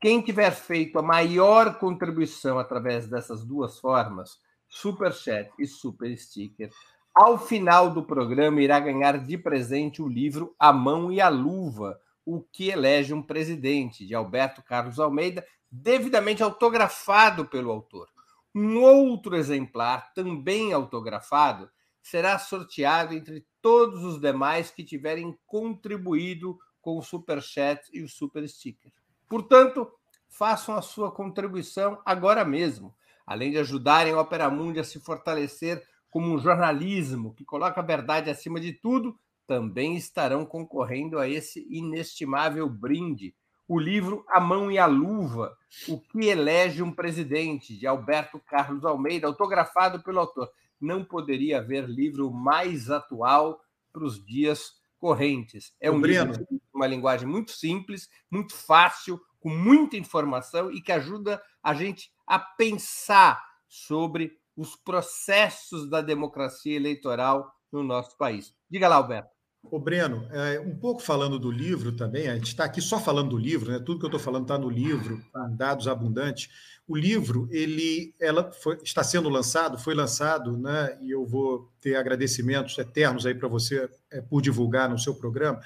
Quem 0.00 0.22
tiver 0.22 0.52
feito 0.52 0.96
a 0.98 1.02
maior 1.02 1.80
contribuição 1.80 2.58
através 2.58 3.08
dessas 3.08 3.44
duas 3.44 3.80
formas, 3.80 4.38
Super 4.68 5.12
Chat 5.12 5.50
e 5.58 5.66
Super 5.66 6.16
Sticker, 6.16 6.70
ao 7.12 7.36
final 7.36 7.90
do 7.90 8.04
programa 8.04 8.62
irá 8.62 8.78
ganhar 8.78 9.18
de 9.18 9.36
presente 9.36 10.00
o 10.00 10.06
livro 10.06 10.54
A 10.56 10.72
Mão 10.72 11.10
e 11.10 11.20
a 11.20 11.28
Luva, 11.28 12.00
o 12.24 12.40
que 12.40 12.68
elege 12.68 13.12
um 13.12 13.22
presidente, 13.22 14.06
de 14.06 14.14
Alberto 14.14 14.62
Carlos 14.62 15.00
Almeida, 15.00 15.44
devidamente 15.68 16.44
autografado 16.44 17.44
pelo 17.44 17.72
autor. 17.72 18.08
Um 18.54 18.80
outro 18.80 19.34
exemplar, 19.34 20.12
também 20.14 20.72
autografado, 20.72 21.68
será 22.00 22.38
sorteado 22.38 23.14
entre 23.14 23.44
todos 23.60 24.04
os 24.04 24.20
demais 24.20 24.70
que 24.70 24.84
tiverem 24.84 25.36
contribuído 25.46 26.58
com 26.80 26.98
o 26.98 27.02
Super 27.02 27.42
Chat 27.42 27.88
e 27.92 28.02
o 28.02 28.08
Super 28.08 28.48
Sticker. 28.48 28.92
Portanto, 29.28 29.90
façam 30.28 30.74
a 30.76 30.82
sua 30.82 31.10
contribuição 31.10 32.00
agora 32.04 32.44
mesmo, 32.44 32.94
além 33.26 33.50
de 33.50 33.58
ajudarem 33.58 34.12
a 34.12 34.20
Opera 34.20 34.50
Mundi 34.50 34.80
a 34.80 34.84
se 34.84 35.00
fortalecer 35.00 35.82
como 36.10 36.32
um 36.34 36.38
jornalismo 36.38 37.34
que 37.34 37.44
coloca 37.44 37.80
a 37.80 37.84
verdade 37.84 38.30
acima 38.30 38.58
de 38.58 38.72
tudo, 38.72 39.18
também 39.46 39.96
estarão 39.96 40.44
concorrendo 40.44 41.18
a 41.18 41.28
esse 41.28 41.66
inestimável 41.70 42.68
brinde, 42.68 43.34
o 43.66 43.78
livro 43.78 44.24
A 44.28 44.40
Mão 44.40 44.70
e 44.70 44.78
a 44.78 44.86
Luva, 44.86 45.54
o 45.88 46.00
que 46.00 46.26
elege 46.26 46.82
um 46.82 46.92
presidente, 46.92 47.76
de 47.76 47.86
Alberto 47.86 48.38
Carlos 48.38 48.84
Almeida, 48.84 49.26
autografado 49.26 50.02
pelo 50.02 50.20
autor. 50.20 50.50
Não 50.80 51.04
poderia 51.04 51.58
haver 51.58 51.88
livro 51.88 52.30
mais 52.30 52.90
atual 52.90 53.60
para 53.92 54.04
os 54.04 54.24
dias 54.24 54.78
correntes. 54.98 55.74
É 55.80 55.90
um 55.90 56.00
Breno. 56.00 56.32
livro 56.32 56.46
de 56.50 56.60
uma 56.74 56.86
linguagem 56.86 57.26
muito 57.26 57.52
simples, 57.52 58.08
muito 58.30 58.54
fácil, 58.54 59.20
com 59.40 59.50
muita 59.50 59.96
informação 59.96 60.70
e 60.70 60.80
que 60.80 60.92
ajuda 60.92 61.42
a 61.62 61.74
gente 61.74 62.12
a 62.26 62.38
pensar 62.38 63.42
sobre 63.68 64.38
os 64.56 64.74
processos 64.74 65.88
da 65.88 66.00
democracia 66.00 66.74
eleitoral 66.74 67.54
no 67.70 67.82
nosso 67.82 68.16
país. 68.16 68.54
Diga 68.68 68.88
lá, 68.88 68.96
Alberto. 68.96 69.37
Ô, 69.62 69.78
Breno, 69.78 70.26
é, 70.30 70.60
um 70.60 70.76
pouco 70.76 71.02
falando 71.02 71.38
do 71.38 71.50
livro 71.50 71.92
também, 71.92 72.28
a 72.28 72.34
gente 72.34 72.48
está 72.48 72.64
aqui 72.64 72.80
só 72.80 72.98
falando 72.98 73.30
do 73.30 73.38
livro, 73.38 73.72
né? 73.72 73.78
tudo 73.78 73.98
que 73.98 74.04
eu 74.04 74.08
estou 74.08 74.20
falando 74.20 74.42
está 74.42 74.56
no 74.56 74.70
livro, 74.70 75.20
com 75.32 75.56
dados 75.56 75.88
abundantes. 75.88 76.48
O 76.86 76.96
livro, 76.96 77.46
ele 77.50 78.14
ela 78.18 78.50
foi, 78.50 78.78
está 78.82 79.04
sendo 79.04 79.28
lançado, 79.28 79.76
foi 79.76 79.94
lançado, 79.94 80.56
né? 80.56 80.96
e 81.02 81.10
eu 81.10 81.26
vou 81.26 81.70
ter 81.80 81.96
agradecimentos 81.96 82.78
eternos 82.78 83.26
aí 83.26 83.34
para 83.34 83.48
você 83.48 83.90
é, 84.10 84.22
por 84.22 84.40
divulgar 84.40 84.88
no 84.88 84.98
seu 84.98 85.14
programa, 85.14 85.60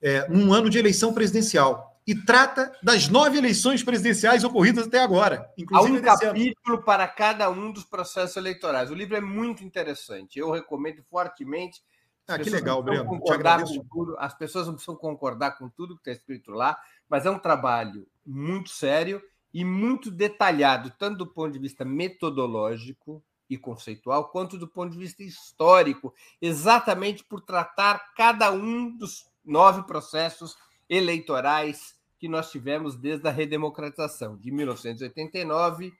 é, 0.00 0.26
num 0.28 0.52
ano 0.52 0.70
de 0.70 0.78
eleição 0.78 1.12
presidencial 1.12 1.92
e 2.06 2.14
trata 2.14 2.72
das 2.82 3.08
nove 3.08 3.38
eleições 3.38 3.82
presidenciais 3.82 4.42
ocorridas 4.44 4.86
até 4.86 4.98
agora. 5.00 5.50
Inclusive 5.56 5.96
Há 5.96 6.00
um 6.00 6.02
capítulo 6.02 6.76
ano. 6.76 6.82
para 6.82 7.06
cada 7.06 7.48
um 7.50 7.70
dos 7.70 7.84
processos 7.84 8.36
eleitorais. 8.36 8.90
O 8.90 8.94
livro 8.94 9.16
é 9.16 9.20
muito 9.20 9.62
interessante. 9.62 10.38
Eu 10.38 10.50
recomendo 10.50 11.02
fortemente. 11.08 11.80
Ah, 12.26 12.38
que 12.38 12.50
legal, 12.50 12.82
Breno. 12.82 13.04
Concordar 13.04 13.64
com 13.64 13.84
tudo, 13.84 14.16
as 14.18 14.34
pessoas 14.34 14.66
não 14.66 14.74
precisam 14.74 14.96
concordar 14.96 15.58
com 15.58 15.68
tudo 15.68 15.96
que 15.96 16.00
está 16.00 16.12
escrito 16.12 16.52
lá, 16.52 16.80
mas 17.08 17.26
é 17.26 17.30
um 17.30 17.38
trabalho 17.38 18.06
muito 18.24 18.70
sério 18.70 19.22
e 19.52 19.64
muito 19.64 20.10
detalhado, 20.10 20.92
tanto 20.98 21.18
do 21.18 21.26
ponto 21.26 21.52
de 21.52 21.58
vista 21.58 21.84
metodológico 21.84 23.22
e 23.50 23.58
conceitual, 23.58 24.30
quanto 24.30 24.56
do 24.56 24.66
ponto 24.66 24.92
de 24.92 24.98
vista 24.98 25.22
histórico, 25.22 26.14
exatamente 26.40 27.22
por 27.22 27.40
tratar 27.40 28.14
cada 28.14 28.50
um 28.50 28.96
dos 28.96 29.26
nove 29.44 29.82
processos 29.82 30.56
eleitorais 30.88 32.00
que 32.18 32.28
nós 32.28 32.50
tivemos 32.50 32.96
desde 32.96 33.28
a 33.28 33.30
redemocratização, 33.30 34.38
de 34.38 34.50
1989 34.50 35.92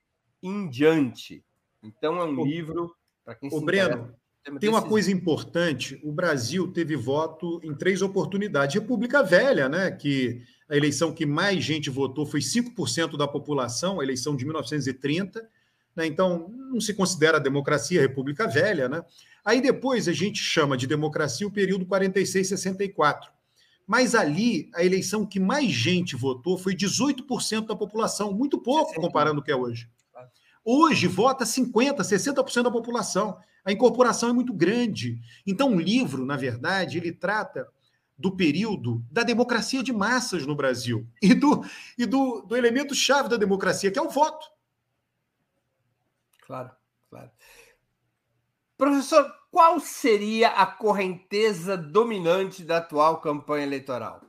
em 0.43 0.69
diante. 0.69 1.45
Então, 1.83 2.17
é 2.21 2.25
um 2.25 2.41
o, 2.41 2.45
livro 2.47 2.97
para 3.25 3.35
quem 3.35 3.51
o 3.53 3.59
se 3.59 3.65
Breno, 3.65 4.15
tem 4.59 4.69
uma 4.69 4.83
coisa 4.83 5.11
importante: 5.11 6.01
o 6.03 6.13
Brasil 6.13 6.69
teve 6.69 6.97
voto 6.97 7.61
em 7.63 7.75
três 7.75 8.03
oportunidades. 8.03 8.75
República 8.75 9.23
Velha, 9.23 9.69
né? 9.69 9.91
Que 9.91 10.43
a 10.69 10.77
eleição 10.77 11.13
que 11.13 11.25
mais 11.27 11.63
gente 11.63 11.91
votou 11.91 12.27
foi 12.27 12.41
5% 12.41 13.17
da 13.17 13.29
população, 13.29 14.01
a 14.01 14.05
eleição 14.05 14.35
de 14.35 14.45
1930. 14.45 15.49
Né? 15.95 16.07
Então, 16.07 16.49
não 16.49 16.81
se 16.81 16.95
considera 16.95 17.39
democracia 17.39 18.01
República 18.01 18.49
Velha, 18.49 18.89
né? 18.89 19.05
Aí 19.45 19.61
depois 19.61 20.09
a 20.09 20.13
gente 20.13 20.39
chama 20.39 20.77
de 20.77 20.87
democracia 20.87 21.47
o 21.47 21.51
período 21.51 21.85
46-64 21.85 23.29
mas 23.87 24.15
ali 24.15 24.71
a 24.75 24.85
eleição 24.85 25.27
que 25.27 25.41
mais 25.41 25.71
gente 25.71 26.17
votou 26.17 26.57
foi 26.57 26.75
18% 26.75 27.67
da 27.67 27.77
população, 27.77 28.33
muito 28.33 28.59
pouco 28.59 28.95
comparando 28.95 29.41
o 29.41 29.43
que 29.43 29.51
é 29.51 29.57
hoje. 29.57 29.89
Hoje 30.65 31.07
vota 31.07 31.45
50%, 31.45 31.97
60% 31.97 32.63
da 32.63 32.71
população. 32.71 33.39
A 33.65 33.73
incorporação 33.73 34.29
é 34.29 34.33
muito 34.33 34.53
grande. 34.53 35.21
Então, 35.47 35.75
o 35.75 35.81
livro, 35.81 36.25
na 36.25 36.37
verdade, 36.37 36.99
ele 36.99 37.13
trata 37.13 37.69
do 38.17 38.37
período 38.37 39.05
da 39.11 39.23
democracia 39.23 39.83
de 39.83 39.93
massas 39.93 40.47
no 40.47 40.55
Brasil 40.55 41.07
e 41.21 41.35
do, 41.35 41.65
e 41.99 42.07
do, 42.07 42.43
do 42.43 42.57
elemento 42.57 42.95
chave 42.95 43.29
da 43.29 43.37
democracia, 43.37 43.91
que 43.91 43.99
é 43.99 44.03
o 44.03 44.11
voto. 44.11 44.47
Claro, 46.47 46.71
claro. 47.09 47.31
Professor, 48.77 49.33
qual 49.51 49.79
seria 49.81 50.49
a 50.49 50.67
correnteza 50.67 51.77
dominante 51.77 52.65
da 52.65 52.79
atual 52.79 53.21
campanha 53.21 53.65
eleitoral? 53.65 54.21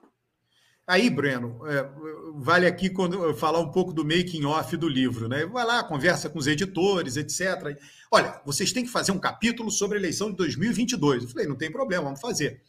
Aí, 0.85 1.09
Breno, 1.09 1.65
é, 1.65 1.89
vale 2.35 2.67
aqui 2.67 2.89
quando 2.89 3.33
falar 3.35 3.59
um 3.59 3.71
pouco 3.71 3.93
do 3.93 4.03
making 4.03 4.43
off 4.43 4.75
do 4.75 4.87
livro, 4.87 5.29
né? 5.29 5.45
Vai 5.45 5.65
lá, 5.65 5.81
conversa 5.83 6.29
com 6.29 6.37
os 6.37 6.45
editores, 6.45 7.15
etc. 7.15 7.77
Olha, 8.11 8.41
vocês 8.45 8.73
têm 8.73 8.83
que 8.83 8.91
fazer 8.91 9.13
um 9.13 9.19
capítulo 9.19 9.71
sobre 9.71 9.97
a 9.97 10.01
eleição 10.01 10.29
de 10.29 10.35
2022. 10.35 11.23
Eu 11.23 11.29
falei, 11.29 11.47
não 11.47 11.55
tem 11.55 11.71
problema, 11.71 12.03
vamos 12.03 12.19
fazer. 12.19 12.61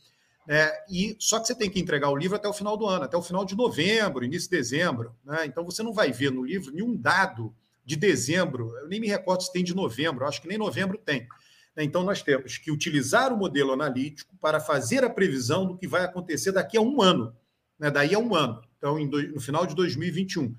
É, 0.46 0.72
e 0.88 1.16
só 1.18 1.40
que 1.40 1.46
você 1.46 1.54
tem 1.54 1.68
que 1.68 1.80
entregar 1.80 2.10
o 2.10 2.16
livro 2.16 2.36
até 2.36 2.46
o 2.46 2.52
final 2.52 2.76
do 2.76 2.86
ano, 2.86 3.04
até 3.04 3.16
o 3.16 3.22
final 3.22 3.44
de 3.44 3.56
novembro, 3.56 4.24
início 4.24 4.48
de 4.48 4.56
dezembro. 4.56 5.12
Né? 5.24 5.46
Então 5.46 5.64
você 5.64 5.82
não 5.82 5.92
vai 5.92 6.12
ver 6.12 6.30
no 6.30 6.44
livro 6.44 6.72
nenhum 6.72 6.96
dado 6.96 7.52
de 7.84 7.96
dezembro. 7.96 8.76
Eu 8.78 8.88
nem 8.88 9.00
me 9.00 9.08
recordo 9.08 9.42
se 9.42 9.52
tem 9.52 9.64
de 9.64 9.74
novembro. 9.74 10.24
acho 10.24 10.40
que 10.40 10.48
nem 10.48 10.56
novembro 10.56 10.98
tem. 10.98 11.26
Né? 11.76 11.84
Então, 11.84 12.02
nós 12.02 12.22
temos 12.22 12.58
que 12.58 12.70
utilizar 12.70 13.32
o 13.32 13.36
modelo 13.36 13.72
analítico 13.72 14.34
para 14.40 14.60
fazer 14.60 15.04
a 15.04 15.10
previsão 15.10 15.66
do 15.66 15.76
que 15.76 15.86
vai 15.86 16.04
acontecer 16.04 16.52
daqui 16.52 16.76
a 16.76 16.80
um 16.80 17.02
ano, 17.02 17.34
né? 17.78 17.90
daí 17.90 18.14
a 18.14 18.18
um 18.18 18.34
ano, 18.34 18.60
então, 18.76 18.98
no 18.98 19.40
final 19.40 19.66
de 19.66 19.74
2021. 19.74 20.54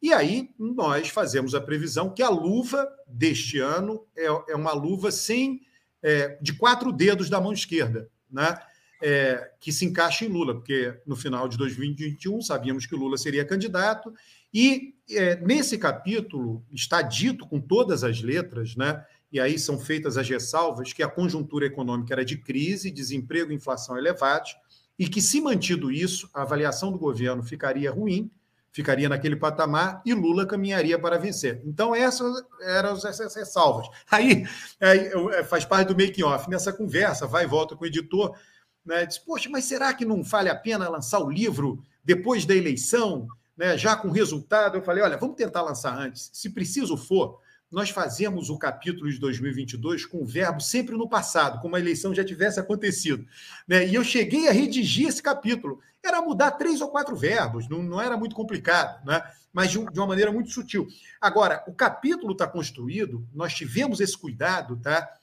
E 0.00 0.12
aí, 0.12 0.50
nós 0.58 1.08
fazemos 1.08 1.54
a 1.54 1.60
previsão 1.60 2.12
que 2.12 2.22
a 2.22 2.28
luva 2.28 2.88
deste 3.06 3.58
ano 3.58 4.06
é, 4.16 4.26
é 4.26 4.54
uma 4.54 4.72
luva 4.72 5.10
sem 5.10 5.60
é, 6.02 6.38
de 6.40 6.52
quatro 6.52 6.92
dedos 6.92 7.28
da 7.28 7.40
mão 7.40 7.52
esquerda, 7.52 8.08
né? 8.30 8.56
É, 9.00 9.52
que 9.60 9.72
se 9.72 9.84
encaixa 9.84 10.24
em 10.24 10.28
Lula, 10.28 10.54
porque 10.54 10.92
no 11.06 11.14
final 11.14 11.48
de 11.48 11.56
2021 11.56 12.42
sabíamos 12.42 12.84
que 12.84 12.96
Lula 12.96 13.16
seria 13.16 13.44
candidato, 13.44 14.12
e 14.52 14.94
é, 15.08 15.36
nesse 15.36 15.78
capítulo 15.78 16.64
está 16.72 17.00
dito 17.00 17.46
com 17.46 17.60
todas 17.60 18.02
as 18.02 18.20
letras, 18.20 18.74
né? 18.74 19.04
e 19.30 19.38
aí 19.38 19.58
são 19.58 19.78
feitas 19.78 20.16
as 20.16 20.28
ressalvas 20.28 20.92
que 20.92 21.02
a 21.02 21.08
conjuntura 21.08 21.66
econômica 21.66 22.14
era 22.14 22.24
de 22.24 22.38
crise, 22.38 22.90
desemprego 22.90 23.52
e 23.52 23.54
inflação 23.54 23.96
elevados, 23.96 24.56
e 24.98 25.08
que, 25.08 25.22
se 25.22 25.40
mantido 25.40 25.92
isso, 25.92 26.28
a 26.34 26.42
avaliação 26.42 26.90
do 26.90 26.98
governo 26.98 27.42
ficaria 27.42 27.90
ruim, 27.90 28.30
ficaria 28.72 29.08
naquele 29.08 29.36
patamar 29.36 30.02
e 30.04 30.12
Lula 30.12 30.46
caminharia 30.46 30.98
para 30.98 31.18
vencer. 31.18 31.62
Então, 31.64 31.94
essas 31.94 32.42
eram 32.62 32.92
as 32.92 33.34
ressalvas. 33.34 33.88
Aí, 34.10 34.46
aí 34.80 35.10
é, 35.34 35.44
faz 35.44 35.64
parte 35.64 35.88
do 35.88 35.96
making-off. 35.96 36.50
Nessa 36.50 36.72
conversa, 36.72 37.26
vai 37.26 37.44
e 37.44 37.46
volta 37.46 37.76
com 37.76 37.84
o 37.84 37.86
editor, 37.86 38.36
né, 38.84 39.06
diz, 39.06 39.18
poxa, 39.18 39.48
mas 39.50 39.64
será 39.64 39.92
que 39.92 40.04
não 40.04 40.22
vale 40.22 40.48
a 40.48 40.54
pena 40.54 40.88
lançar 40.88 41.20
o 41.20 41.30
livro 41.30 41.82
depois 42.04 42.44
da 42.44 42.54
eleição, 42.54 43.28
né, 43.56 43.76
já 43.76 43.94
com 43.96 44.10
resultado? 44.10 44.76
Eu 44.76 44.82
falei, 44.82 45.02
olha, 45.02 45.16
vamos 45.16 45.36
tentar 45.36 45.62
lançar 45.62 45.96
antes. 45.96 46.30
Se 46.32 46.50
preciso 46.50 46.96
for, 46.96 47.40
nós 47.70 47.90
fazemos 47.90 48.48
o 48.48 48.58
capítulo 48.58 49.10
de 49.10 49.18
2022 49.18 50.06
com 50.06 50.22
o 50.22 50.26
verbo 50.26 50.60
sempre 50.60 50.96
no 50.96 51.08
passado, 51.08 51.60
como 51.60 51.76
a 51.76 51.80
eleição 51.80 52.14
já 52.14 52.24
tivesse 52.24 52.58
acontecido. 52.58 53.26
Né? 53.66 53.86
E 53.86 53.94
eu 53.94 54.02
cheguei 54.02 54.48
a 54.48 54.52
redigir 54.52 55.08
esse 55.08 55.22
capítulo. 55.22 55.80
Era 56.02 56.22
mudar 56.22 56.52
três 56.52 56.80
ou 56.80 56.88
quatro 56.88 57.14
verbos, 57.14 57.68
não, 57.68 57.82
não 57.82 58.00
era 58.00 58.16
muito 58.16 58.34
complicado, 58.34 59.04
né? 59.04 59.22
mas 59.52 59.70
de, 59.70 59.78
de 59.78 60.00
uma 60.00 60.06
maneira 60.06 60.32
muito 60.32 60.50
sutil. 60.50 60.88
Agora, 61.20 61.62
o 61.66 61.74
capítulo 61.74 62.32
está 62.32 62.46
construído, 62.46 63.26
nós 63.34 63.52
tivemos 63.54 64.00
esse 64.00 64.16
cuidado, 64.16 64.76
tá? 64.76 65.14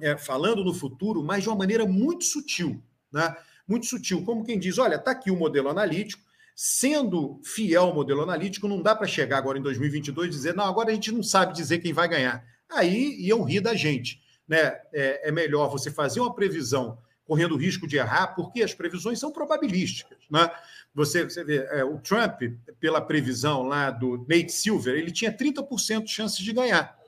É, 0.00 0.16
falando 0.16 0.64
no 0.64 0.72
futuro, 0.72 1.24
mas 1.24 1.42
de 1.42 1.48
uma 1.48 1.56
maneira 1.56 1.84
muito 1.84 2.24
sutil. 2.24 2.80
Né? 3.12 3.36
Muito 3.66 3.86
sutil, 3.86 4.24
como 4.24 4.44
quem 4.44 4.58
diz: 4.58 4.78
olha, 4.78 4.94
está 4.94 5.10
aqui 5.10 5.30
o 5.30 5.36
modelo 5.36 5.68
analítico 5.68 6.22
sendo 6.60 7.40
fiel 7.44 7.84
ao 7.84 7.94
modelo 7.94 8.20
analítico, 8.20 8.66
não 8.66 8.82
dá 8.82 8.92
para 8.92 9.06
chegar 9.06 9.38
agora 9.38 9.56
em 9.56 9.62
2022 9.62 10.26
e 10.26 10.30
dizer, 10.30 10.56
não, 10.56 10.64
agora 10.64 10.90
a 10.90 10.92
gente 10.92 11.12
não 11.12 11.22
sabe 11.22 11.54
dizer 11.54 11.78
quem 11.78 11.92
vai 11.92 12.08
ganhar. 12.08 12.44
Aí 12.68 13.14
iam 13.20 13.44
rir 13.44 13.60
da 13.60 13.76
gente. 13.76 14.20
Né? 14.48 14.76
É, 14.92 15.28
é 15.28 15.30
melhor 15.30 15.70
você 15.70 15.88
fazer 15.88 16.18
uma 16.18 16.34
previsão 16.34 16.98
correndo 17.24 17.54
o 17.54 17.56
risco 17.56 17.86
de 17.86 17.96
errar, 17.96 18.34
porque 18.34 18.60
as 18.60 18.74
previsões 18.74 19.20
são 19.20 19.30
probabilísticas. 19.30 20.18
Né? 20.28 20.50
Você, 20.92 21.22
você 21.22 21.44
vê, 21.44 21.58
é, 21.70 21.84
o 21.84 22.00
Trump, 22.00 22.42
pela 22.80 23.00
previsão 23.00 23.62
lá 23.62 23.92
do 23.92 24.26
Nate 24.28 24.50
Silver, 24.50 24.96
ele 24.96 25.12
tinha 25.12 25.32
30% 25.32 26.02
de 26.02 26.10
chances 26.10 26.38
de 26.38 26.52
ganhar. 26.52 26.98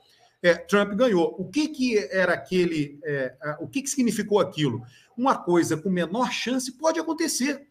É, 0.41 0.53
Trump 0.53 0.93
ganhou. 0.93 1.35
O 1.37 1.49
que, 1.49 1.67
que 1.67 1.97
era 2.09 2.35
aquele. 2.35 3.01
É, 3.03 3.35
o 3.59 3.67
que, 3.67 3.81
que 3.81 3.89
significou 3.89 4.39
aquilo? 4.39 4.81
Uma 5.17 5.35
coisa 5.35 5.75
com 5.75 5.89
menor 5.89 6.31
chance 6.31 6.71
pode 6.71 7.01
acontecer. 7.01 7.67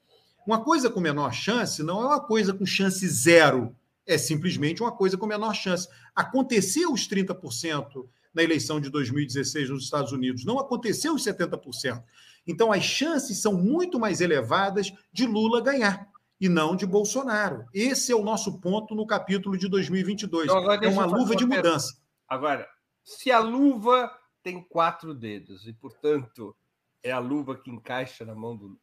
Uma 0.50 0.64
coisa 0.64 0.90
com 0.90 0.98
menor 0.98 1.32
chance 1.32 1.80
não 1.80 2.02
é 2.02 2.06
uma 2.06 2.20
coisa 2.20 2.52
com 2.52 2.66
chance 2.66 3.06
zero, 3.06 3.72
é 4.04 4.18
simplesmente 4.18 4.82
uma 4.82 4.90
coisa 4.90 5.16
com 5.16 5.24
menor 5.24 5.54
chance. 5.54 5.86
Aconteceu 6.12 6.92
os 6.92 7.08
30% 7.08 8.08
na 8.34 8.42
eleição 8.42 8.80
de 8.80 8.90
2016 8.90 9.70
nos 9.70 9.84
Estados 9.84 10.10
Unidos, 10.10 10.44
não 10.44 10.58
aconteceu 10.58 11.14
os 11.14 11.22
70%. 11.22 12.02
Então, 12.44 12.72
as 12.72 12.82
chances 12.82 13.40
são 13.40 13.52
muito 13.52 13.96
mais 14.00 14.20
elevadas 14.20 14.92
de 15.12 15.24
Lula 15.24 15.60
ganhar 15.60 16.08
e 16.40 16.48
não 16.48 16.74
de 16.74 16.84
Bolsonaro. 16.84 17.64
Esse 17.72 18.10
é 18.10 18.16
o 18.16 18.24
nosso 18.24 18.58
ponto 18.58 18.92
no 18.92 19.06
capítulo 19.06 19.56
de 19.56 19.68
2022. 19.68 20.46
Então, 20.46 20.72
é 20.72 20.88
uma 20.88 21.06
luva 21.06 21.36
de 21.36 21.46
mudança. 21.46 21.96
Agora, 22.28 22.68
se 23.04 23.30
a 23.30 23.38
luva 23.38 24.10
tem 24.42 24.60
quatro 24.60 25.14
dedos 25.14 25.68
e, 25.68 25.72
portanto, 25.72 26.56
é 27.04 27.12
a 27.12 27.20
luva 27.20 27.56
que 27.56 27.70
encaixa 27.70 28.24
na 28.24 28.34
mão 28.34 28.56
do, 28.56 28.76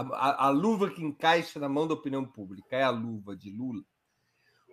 a, 0.00 0.46
a, 0.46 0.50
luva 0.50 0.90
que 0.90 1.02
encaixa 1.02 1.58
na 1.58 1.68
mão 1.68 1.86
da 1.86 1.94
opinião 1.94 2.24
pública 2.24 2.76
é 2.76 2.82
a 2.82 2.90
luva 2.90 3.36
de 3.36 3.50
Lula. 3.50 3.82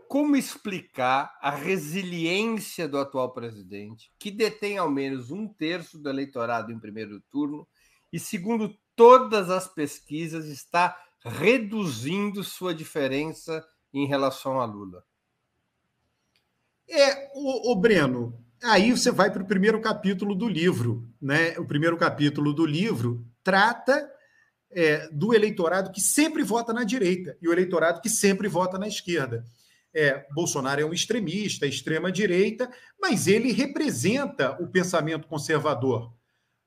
como 0.08 0.36
explicar 0.36 1.36
a 1.42 1.50
resiliência 1.50 2.88
do 2.88 3.00
atual 3.00 3.34
presidente, 3.34 4.12
que 4.20 4.30
detém 4.30 4.78
ao 4.78 4.90
menos 4.90 5.32
um 5.32 5.48
terço 5.48 5.98
do 5.98 6.10
eleitorado 6.10 6.72
em 6.72 6.80
primeiro 6.80 7.20
turno 7.32 7.68
e, 8.14 8.20
segundo 8.20 8.78
todas 8.96 9.50
as 9.50 9.68
pesquisas, 9.68 10.46
está 10.46 10.96
reduzindo 11.24 12.44
sua 12.44 12.74
diferença 12.74 13.66
em 13.92 14.06
relação 14.06 14.62
a 14.62 14.66
Lula? 14.66 15.04
É, 16.88 17.32
o, 17.34 17.72
o 17.72 17.76
Breno, 17.76 18.40
aí 18.64 18.92
você 18.92 19.10
vai 19.12 19.32
para 19.32 19.42
o 19.42 19.48
primeiro 19.48 19.82
capítulo 19.82 20.36
do 20.36 20.48
livro, 20.48 21.12
né? 21.20 21.58
O 21.58 21.66
primeiro 21.66 21.98
capítulo 21.98 22.54
do 22.54 22.64
livro 22.64 23.26
trata 23.44 24.08
é, 24.76 25.08
do 25.10 25.34
eleitorado 25.34 25.92
que 25.92 26.02
sempre 26.02 26.44
vota 26.44 26.74
na 26.74 26.84
direita 26.84 27.38
e 27.42 27.48
o 27.48 27.54
eleitorado 27.54 28.02
que 28.02 28.10
sempre 28.10 28.50
vota 28.50 28.78
na 28.78 28.88
esquerda. 28.88 29.46
É, 29.94 30.28
Bolsonaro 30.34 30.82
é 30.82 30.86
um 30.86 30.94
extremista, 30.94 31.66
extrema-direita, 31.66 32.70
mas 33.00 33.28
ele 33.28 33.54
representa 33.54 34.62
o 34.62 34.68
pensamento 34.68 35.26
conservador. 35.26 36.14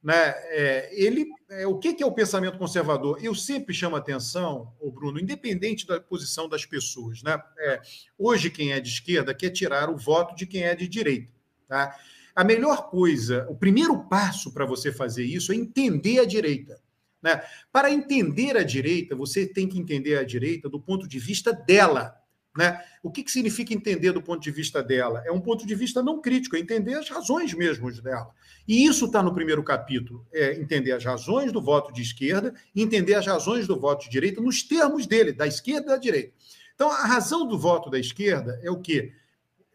Né? 0.03 0.15
É, 0.15 0.89
ele, 0.93 1.27
é, 1.51 1.67
o 1.67 1.79
que, 1.79 1.93
que, 1.93 2.03
é 2.03 2.07
o 2.07 2.13
pensamento 2.13 2.57
conservador? 2.57 3.19
Eu 3.23 3.35
sempre 3.35 3.75
chamo 3.75 3.97
atenção, 3.97 4.73
o 4.81 4.91
Bruno, 4.91 5.21
independente 5.21 5.87
da 5.87 6.01
posição 6.01 6.49
das 6.49 6.65
pessoas. 6.65 7.23
Né? 7.23 7.39
É, 7.59 7.83
hoje, 8.17 8.49
quem 8.49 8.73
é 8.73 8.81
de 8.81 8.89
esquerda 8.89 9.35
quer 9.35 9.51
tirar 9.51 9.91
o 9.91 9.99
voto 9.99 10.35
de 10.35 10.47
quem 10.47 10.63
é 10.63 10.75
de 10.75 10.89
direita. 10.89 11.31
Tá? 11.69 11.95
A 12.35 12.43
melhor 12.43 12.89
coisa, 12.89 13.47
o 13.51 13.55
primeiro 13.55 14.09
passo 14.09 14.55
para 14.55 14.65
você 14.65 14.91
fazer 14.91 15.25
isso 15.25 15.53
é 15.53 15.57
entender 15.57 16.21
a 16.21 16.25
direita. 16.25 16.81
Né? 17.23 17.43
Para 17.73 17.91
entender 17.91 18.57
a 18.57 18.63
direita, 18.63 19.17
você 19.17 19.47
tem 19.47 19.69
que 19.69 19.79
entender 19.79 20.17
a 20.17 20.25
direita 20.25 20.69
do 20.69 20.81
ponto 20.81 21.09
de 21.09 21.19
vista 21.19 21.53
dela. 21.53 22.15
Né? 22.57 22.81
O 23.03 23.11
que, 23.11 23.23
que 23.23 23.31
significa 23.31 23.73
entender 23.73 24.13
do 24.13 24.23
ponto 24.23 24.43
de 24.43 24.51
vista 24.51 24.83
dela? 24.83 25.23
É 25.27 25.31
um 25.31 25.41
ponto 25.41 25.67
de 25.67 25.75
vista 25.75 26.03
não 26.03 26.21
crítico, 26.21 26.57
é 26.57 26.59
entender 26.59 26.95
as 26.95 27.09
razões 27.09 27.55
mesmo 27.55 27.91
dela. 28.03 28.31
E 28.67 28.85
isso 28.85 29.07
está 29.07 29.23
no 29.23 29.35
primeiro 29.35 29.63
capítulo: 29.63 30.27
é 30.33 30.61
entender 30.61 30.93
as 30.93 31.05
razões 31.05 31.53
do 31.53 31.61
voto 31.61 31.93
de 31.93 32.03
esquerda, 32.03 32.53
entender 32.75 33.15
as 33.15 33.27
razões 33.27 33.67
do 33.67 33.79
voto 33.79 34.05
de 34.05 34.11
direita 34.11 34.41
nos 34.41 34.63
termos 34.63 35.07
dele, 35.07 35.33
da 35.33 35.47
esquerda 35.47 35.87
e 35.87 35.89
da 35.91 35.97
direita. 35.97 36.33
Então, 36.75 36.91
a 36.91 37.07
razão 37.07 37.47
do 37.47 37.59
voto 37.59 37.91
da 37.91 37.99
esquerda 37.99 38.59
é 38.63 38.71
o 38.71 38.81
quê? 38.81 39.13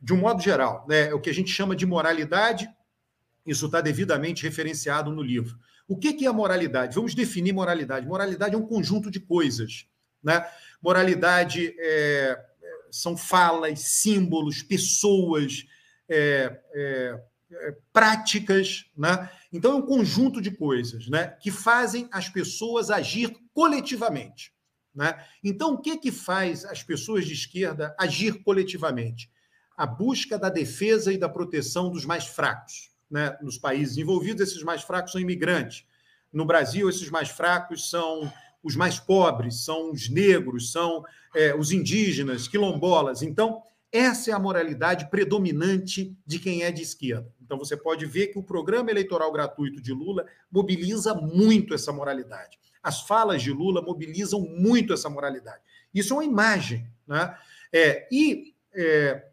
De 0.02 0.14
um 0.14 0.18
modo 0.18 0.42
geral, 0.42 0.86
né? 0.88 1.10
é 1.10 1.14
o 1.14 1.20
que 1.20 1.30
a 1.30 1.34
gente 1.34 1.52
chama 1.52 1.76
de 1.76 1.86
moralidade, 1.86 2.70
isso 3.46 3.66
está 3.66 3.82
devidamente 3.82 4.44
referenciado 4.44 5.12
no 5.12 5.22
livro. 5.22 5.58
O 5.88 5.98
que 5.98 6.26
é 6.26 6.32
moralidade? 6.32 6.96
Vamos 6.96 7.14
definir 7.14 7.54
moralidade. 7.54 8.08
Moralidade 8.08 8.56
é 8.56 8.58
um 8.58 8.66
conjunto 8.66 9.12
de 9.12 9.20
coisas. 9.20 9.86
Né? 10.24 10.46
Moralidade 10.82 11.76
é, 11.78 12.40
são 12.94 13.18
falas, 13.18 13.80
símbolos, 13.80 14.62
pessoas, 14.62 15.66
é, 16.08 16.62
é, 16.74 17.24
é, 17.52 17.76
práticas, 17.92 18.86
né? 18.96 19.30
Então 19.52 19.74
é 19.74 19.76
um 19.76 19.82
conjunto 19.82 20.42
de 20.42 20.52
coisas, 20.52 21.08
né, 21.08 21.28
que 21.42 21.52
fazem 21.52 22.08
as 22.12 22.30
pessoas 22.30 22.90
agir 22.90 23.36
coletivamente, 23.54 24.54
né? 24.94 25.24
Então 25.44 25.74
o 25.74 25.78
que 25.82 25.98
que 25.98 26.12
faz 26.12 26.66
as 26.66 26.84
pessoas 26.84 27.26
de 27.26 27.34
esquerda 27.34 27.96
agir 28.00 28.44
coletivamente? 28.44 29.32
A 29.76 29.88
busca 29.88 30.38
da 30.38 30.50
defesa 30.50 31.12
e 31.12 31.18
da 31.18 31.28
proteção 31.28 31.90
dos 31.90 32.06
mais 32.06 32.28
fracos, 32.28 32.92
né? 33.14 33.38
Nos 33.44 33.60
países 33.60 33.96
envolvidos 33.96 34.50
esses 34.50 34.64
mais 34.64 34.82
fracos 34.82 35.12
são 35.12 35.22
imigrantes. 35.22 35.86
No 36.34 36.46
Brasil 36.46 36.90
esses 36.90 37.12
mais 37.12 37.30
fracos 37.30 37.92
são 37.92 38.34
os 38.64 38.76
mais 38.76 39.00
pobres, 39.00 39.64
são 39.64 39.92
os 39.92 40.10
negros, 40.10 40.72
são 40.72 41.04
é, 41.36 41.54
os 41.54 41.72
indígenas, 41.72 42.48
quilombolas. 42.48 43.22
Então, 43.22 43.62
essa 43.92 44.32
é 44.32 44.34
a 44.34 44.40
moralidade 44.40 45.12
predominante 45.12 46.18
de 46.26 46.40
quem 46.40 46.64
é 46.64 46.72
de 46.72 46.82
esquerda. 46.82 47.32
Então, 47.40 47.56
você 47.56 47.78
pode 47.78 48.04
ver 48.08 48.28
que 48.28 48.40
o 48.40 48.44
programa 48.44 48.90
eleitoral 48.90 49.32
gratuito 49.32 49.80
de 49.80 49.94
Lula 49.94 50.26
mobiliza 50.52 51.14
muito 51.14 51.76
essa 51.76 51.94
moralidade. 51.94 52.58
As 52.82 53.02
falas 53.02 53.44
de 53.44 53.52
Lula 53.52 53.80
mobilizam 53.80 54.42
muito 54.42 54.92
essa 54.92 55.08
moralidade. 55.08 55.62
Isso 55.94 56.14
é 56.14 56.16
uma 56.16 56.26
imagem. 56.26 56.88
Né? 57.06 57.38
É, 57.72 58.08
e 58.12 58.56
é, 58.74 59.28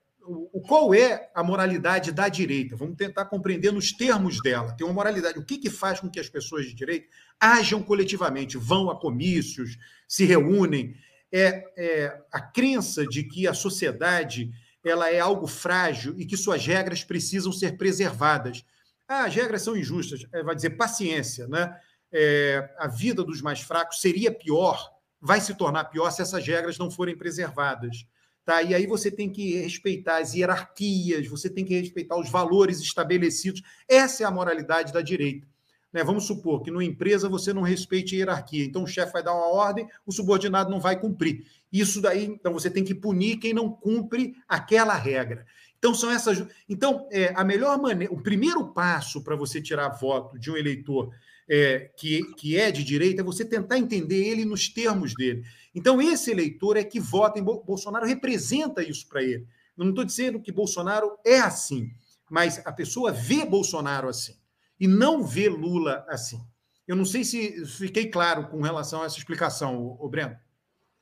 o, 0.52 0.60
qual 0.60 0.94
é 0.94 1.30
a 1.34 1.42
moralidade 1.42 2.12
da 2.12 2.28
direita? 2.28 2.76
Vamos 2.76 2.96
tentar 2.96 3.24
compreender 3.24 3.72
nos 3.72 3.92
termos 3.92 4.40
dela. 4.40 4.72
Tem 4.72 4.86
uma 4.86 4.92
moralidade. 4.92 5.38
O 5.38 5.44
que, 5.44 5.58
que 5.58 5.70
faz 5.70 6.00
com 6.00 6.08
que 6.08 6.20
as 6.20 6.28
pessoas 6.28 6.66
de 6.66 6.74
direita 6.74 7.08
ajam 7.40 7.82
coletivamente, 7.82 8.56
vão 8.56 8.90
a 8.90 8.98
comícios, 8.98 9.76
se 10.06 10.24
reúnem? 10.24 10.94
É, 11.32 11.64
é 11.76 12.20
a 12.32 12.40
crença 12.40 13.06
de 13.06 13.24
que 13.24 13.46
a 13.46 13.54
sociedade 13.54 14.50
ela 14.84 15.10
é 15.10 15.20
algo 15.20 15.46
frágil 15.46 16.14
e 16.18 16.24
que 16.24 16.36
suas 16.36 16.66
regras 16.66 17.04
precisam 17.04 17.52
ser 17.52 17.76
preservadas. 17.76 18.64
Ah, 19.06 19.24
as 19.24 19.34
regras 19.34 19.62
são 19.62 19.76
injustas. 19.76 20.24
É, 20.32 20.42
vai 20.42 20.54
dizer 20.54 20.70
paciência, 20.70 21.46
né? 21.48 21.76
É, 22.12 22.68
a 22.78 22.88
vida 22.88 23.22
dos 23.22 23.40
mais 23.40 23.60
fracos 23.60 24.00
seria 24.00 24.32
pior, 24.32 24.90
vai 25.20 25.40
se 25.40 25.54
tornar 25.54 25.84
pior 25.84 26.10
se 26.10 26.22
essas 26.22 26.44
regras 26.46 26.78
não 26.78 26.90
forem 26.90 27.16
preservadas. 27.16 28.06
Tá? 28.50 28.64
E 28.64 28.74
aí 28.74 28.84
você 28.84 29.12
tem 29.12 29.30
que 29.30 29.58
respeitar 29.58 30.18
as 30.18 30.34
hierarquias, 30.34 31.28
você 31.28 31.48
tem 31.48 31.64
que 31.64 31.72
respeitar 31.72 32.18
os 32.18 32.28
valores 32.28 32.80
estabelecidos. 32.80 33.62
Essa 33.88 34.24
é 34.24 34.26
a 34.26 34.30
moralidade 34.32 34.92
da 34.92 35.00
direita. 35.00 35.46
Né? 35.92 36.02
Vamos 36.02 36.24
supor 36.24 36.60
que 36.60 36.68
numa 36.68 36.82
empresa 36.82 37.28
você 37.28 37.52
não 37.52 37.62
respeite 37.62 38.16
a 38.16 38.18
hierarquia, 38.18 38.64
então 38.64 38.82
o 38.82 38.88
chefe 38.88 39.12
vai 39.12 39.22
dar 39.22 39.34
uma 39.34 39.46
ordem, 39.46 39.86
o 40.04 40.10
subordinado 40.10 40.68
não 40.68 40.80
vai 40.80 40.98
cumprir. 40.98 41.46
Isso 41.72 42.02
daí, 42.02 42.24
então 42.24 42.52
você 42.52 42.68
tem 42.68 42.82
que 42.82 42.92
punir 42.92 43.36
quem 43.36 43.54
não 43.54 43.70
cumpre 43.70 44.34
aquela 44.48 44.94
regra. 44.96 45.46
Então 45.78 45.94
são 45.94 46.10
essas. 46.10 46.44
Então 46.68 47.06
é, 47.12 47.32
a 47.36 47.44
melhor 47.44 47.80
maneira, 47.80 48.12
o 48.12 48.20
primeiro 48.20 48.66
passo 48.72 49.22
para 49.22 49.36
você 49.36 49.62
tirar 49.62 49.90
voto 49.90 50.36
de 50.40 50.50
um 50.50 50.56
eleitor 50.56 51.14
é, 51.52 51.90
que, 51.96 52.22
que 52.34 52.56
é 52.56 52.70
de 52.70 52.84
direita 52.84 53.22
é 53.22 53.24
você 53.24 53.44
tentar 53.44 53.76
entender 53.76 54.24
ele 54.24 54.44
nos 54.44 54.68
termos 54.68 55.12
dele. 55.14 55.42
Então, 55.74 56.00
esse 56.00 56.30
eleitor 56.30 56.76
é 56.76 56.84
que 56.84 57.00
vota 57.00 57.40
em 57.40 57.42
Bolsonaro, 57.42 58.06
representa 58.06 58.82
isso 58.84 59.08
para 59.08 59.20
ele. 59.20 59.48
Eu 59.76 59.84
não 59.84 59.90
estou 59.90 60.04
dizendo 60.04 60.40
que 60.40 60.52
Bolsonaro 60.52 61.18
é 61.24 61.40
assim, 61.40 61.90
mas 62.30 62.64
a 62.64 62.72
pessoa 62.72 63.10
vê 63.10 63.44
Bolsonaro 63.44 64.08
assim 64.08 64.36
e 64.78 64.86
não 64.86 65.24
vê 65.24 65.48
Lula 65.48 66.04
assim. 66.08 66.40
Eu 66.86 66.94
não 66.94 67.04
sei 67.04 67.24
se 67.24 67.66
fiquei 67.66 68.08
claro 68.08 68.48
com 68.48 68.60
relação 68.60 69.02
a 69.02 69.06
essa 69.06 69.18
explicação, 69.18 69.96
o 69.98 70.08
Breno. 70.08 70.36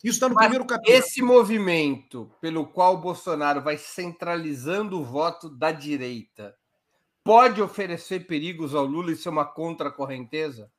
Isso 0.02 0.14
está 0.14 0.28
no 0.28 0.34
mas 0.34 0.44
primeiro 0.44 0.64
capítulo. 0.64 0.96
Esse 0.96 1.20
movimento 1.20 2.30
pelo 2.40 2.66
qual 2.66 3.00
Bolsonaro 3.00 3.60
vai 3.60 3.76
centralizando 3.76 4.98
o 4.98 5.04
voto 5.04 5.50
da 5.50 5.72
direita 5.72 6.54
pode 7.28 7.60
oferecer 7.60 8.26
perigos 8.26 8.74
ao 8.74 8.86
Lula 8.86 9.12
e 9.12 9.16
ser 9.16 9.28
uma 9.28 9.44
contracorrenteza? 9.44 10.72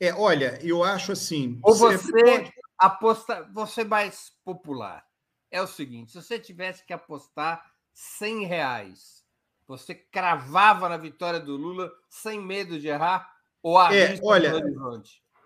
É, 0.00 0.14
olha, 0.14 0.58
eu 0.62 0.82
acho 0.82 1.12
assim. 1.12 1.60
Ou 1.62 1.74
você, 1.74 2.10
pode 2.10 2.52
aposta, 2.78 3.46
você 3.52 3.84
mais 3.84 4.32
popular. 4.42 5.04
É 5.50 5.60
o 5.60 5.66
seguinte: 5.66 6.12
se 6.12 6.22
você 6.22 6.38
tivesse 6.38 6.86
que 6.86 6.94
apostar 6.94 7.62
100 7.92 8.46
reais, 8.46 9.22
você 9.68 9.94
cravava 9.94 10.88
na 10.88 10.96
vitória 10.96 11.38
do 11.38 11.56
Lula 11.56 11.92
sem 12.08 12.40
medo 12.40 12.80
de 12.80 12.88
errar? 12.88 13.30
Ou 13.62 13.78
é, 13.92 14.18
olha, 14.22 14.54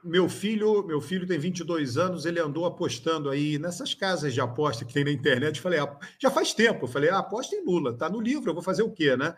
meu 0.05 0.29
filho, 0.29 0.87
meu 0.87 1.01
filho 1.01 1.27
tem 1.27 1.41
22 1.41 1.97
anos, 1.99 2.25
ele 2.25 2.39
andou 2.39 2.67
apostando 2.67 3.29
aí 3.29 3.59
nessas 3.59 3.95
casas 3.95 4.33
de 4.33 4.41
aposta 4.41 4.85
que 4.85 4.95
tem 4.95 5.03
na 5.03 5.11
internet. 5.11 5.61
Falei, 5.61 5.81
ah, 5.81 5.99
já 6.21 6.31
faz 6.31 6.55
tempo. 6.55 6.85
Eu 6.85 6.89
falei, 6.89 7.11
ah, 7.11 7.19
aposta 7.19 7.57
em 7.57 7.65
Lula, 7.65 7.93
tá 7.93 8.09
no 8.09 8.21
livro, 8.21 8.51
eu 8.51 8.55
vou 8.55 8.63
fazer 8.63 8.85
o 8.85 8.93
quê, 8.93 9.17
né? 9.17 9.37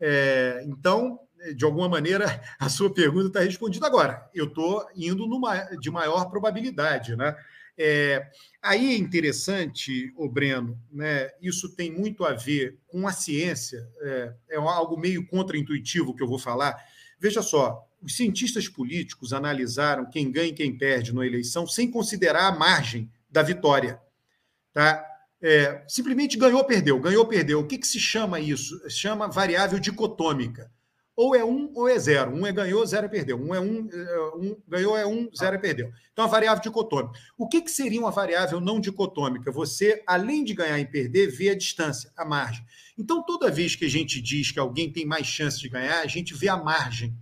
É, 0.00 0.64
então, 0.66 1.20
de 1.54 1.64
alguma 1.64 1.88
maneira, 1.88 2.40
a 2.58 2.68
sua 2.68 2.92
pergunta 2.92 3.28
está 3.28 3.40
respondida. 3.40 3.86
Agora, 3.86 4.28
eu 4.34 4.46
estou 4.46 4.86
indo 4.94 5.26
numa, 5.26 5.56
de 5.80 5.90
maior 5.90 6.26
probabilidade, 6.30 7.16
né? 7.16 7.36
É, 7.82 8.28
aí 8.60 8.94
é 8.94 8.98
interessante, 8.98 10.12
o 10.16 10.28
Breno, 10.28 10.78
né? 10.92 11.30
Isso 11.40 11.74
tem 11.74 11.90
muito 11.90 12.24
a 12.24 12.34
ver 12.34 12.78
com 12.86 13.08
a 13.08 13.12
ciência, 13.12 13.88
é, 14.02 14.34
é 14.50 14.56
algo 14.56 14.98
meio 14.98 15.26
contraintuitivo 15.26 16.14
que 16.14 16.22
eu 16.22 16.28
vou 16.28 16.38
falar. 16.38 16.76
Veja 17.18 17.40
só, 17.40 17.86
os 18.02 18.16
cientistas 18.16 18.68
políticos 18.68 19.32
analisaram 19.32 20.10
quem 20.10 20.30
ganha 20.30 20.48
e 20.48 20.54
quem 20.54 20.76
perde 20.76 21.14
na 21.14 21.26
eleição 21.26 21.66
sem 21.66 21.90
considerar 21.90 22.48
a 22.48 22.58
margem 22.58 23.10
da 23.30 23.42
vitória, 23.42 24.00
tá? 24.72 25.04
É, 25.42 25.84
simplesmente 25.88 26.36
ganhou, 26.36 26.62
perdeu, 26.64 26.98
ganhou, 27.00 27.26
perdeu. 27.26 27.60
O 27.60 27.66
que, 27.66 27.78
que 27.78 27.86
se 27.86 27.98
chama 27.98 28.38
isso? 28.38 28.78
Se 28.90 28.98
chama 28.98 29.28
variável 29.28 29.78
dicotômica 29.78 30.70
ou 31.20 31.36
é 31.36 31.44
um 31.44 31.70
ou 31.74 31.86
é 31.86 31.98
zero. 31.98 32.34
Um 32.34 32.46
é 32.46 32.52
ganhou, 32.52 32.84
zero 32.86 33.04
é 33.04 33.08
perdeu. 33.08 33.38
Um 33.38 33.54
é 33.54 33.60
um, 33.60 33.88
é, 33.92 34.20
um 34.36 34.56
ganhou 34.66 34.96
é 34.96 35.06
um, 35.06 35.28
zero 35.36 35.56
é 35.56 35.58
perdeu. 35.58 35.92
Então, 36.12 36.24
a 36.24 36.28
variável 36.28 36.62
dicotômica. 36.62 37.18
O 37.36 37.46
que, 37.46 37.60
que 37.60 37.70
seria 37.70 38.00
uma 38.00 38.10
variável 38.10 38.58
não 38.58 38.80
dicotômica? 38.80 39.52
Você, 39.52 40.02
além 40.06 40.42
de 40.42 40.54
ganhar 40.54 40.78
e 40.78 40.86
perder, 40.86 41.26
vê 41.30 41.50
a 41.50 41.54
distância, 41.54 42.10
a 42.16 42.24
margem. 42.24 42.64
Então, 42.98 43.22
toda 43.22 43.50
vez 43.50 43.76
que 43.76 43.84
a 43.84 43.90
gente 43.90 44.18
diz 44.18 44.50
que 44.50 44.58
alguém 44.58 44.90
tem 44.90 45.04
mais 45.04 45.26
chance 45.26 45.60
de 45.60 45.68
ganhar, 45.68 46.00
a 46.00 46.06
gente 46.06 46.32
vê 46.32 46.48
a 46.48 46.56
margem. 46.56 47.14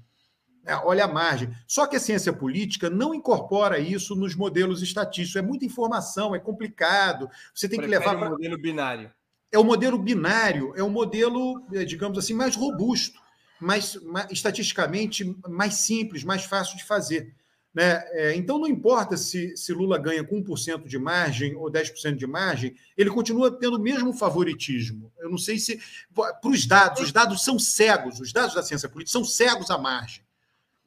É, 0.68 0.76
olha 0.76 1.06
a 1.06 1.08
margem. 1.08 1.50
Só 1.66 1.86
que 1.86 1.96
a 1.96 2.00
ciência 2.00 2.30
política 2.30 2.90
não 2.90 3.14
incorpora 3.14 3.78
isso 3.78 4.14
nos 4.14 4.34
modelos 4.34 4.82
estatísticos. 4.82 5.42
É 5.42 5.42
muita 5.42 5.64
informação, 5.64 6.34
é 6.34 6.38
complicado. 6.38 7.30
Você 7.54 7.66
tem 7.66 7.78
Prefere 7.78 8.02
que 8.02 8.08
levar. 8.10 8.22
É 8.22 8.26
o 8.26 8.30
modelo 8.30 8.58
binário. 8.58 9.10
É 9.50 9.58
o 9.58 9.64
modelo 9.64 9.98
binário, 9.98 10.74
é 10.76 10.82
o 10.82 10.90
modelo, 10.90 11.66
é, 11.72 11.82
digamos 11.82 12.18
assim, 12.18 12.34
mais 12.34 12.54
robusto, 12.54 13.18
mais, 13.58 13.96
mais 14.02 14.30
estatisticamente 14.30 15.34
mais 15.48 15.76
simples, 15.76 16.22
mais 16.22 16.44
fácil 16.44 16.76
de 16.76 16.84
fazer. 16.84 17.34
Né? 17.72 18.04
É, 18.10 18.34
então, 18.36 18.58
não 18.58 18.66
importa 18.66 19.16
se, 19.16 19.56
se 19.56 19.72
Lula 19.72 19.96
ganha 19.98 20.22
com 20.22 20.42
1% 20.42 20.86
de 20.86 20.98
margem 20.98 21.56
ou 21.56 21.72
10% 21.72 22.14
de 22.14 22.26
margem, 22.26 22.74
ele 22.94 23.08
continua 23.08 23.50
tendo 23.50 23.78
o 23.78 23.80
mesmo 23.80 24.12
favoritismo. 24.12 25.10
Eu 25.18 25.30
não 25.30 25.38
sei 25.38 25.58
se. 25.58 25.80
Para 26.14 26.50
os 26.50 26.66
dados, 26.66 27.00
os 27.00 27.10
dados 27.10 27.42
são 27.42 27.58
cegos, 27.58 28.20
os 28.20 28.34
dados 28.34 28.54
da 28.54 28.62
ciência 28.62 28.88
política 28.88 29.12
são 29.12 29.24
cegos 29.24 29.70
à 29.70 29.78
margem. 29.78 30.27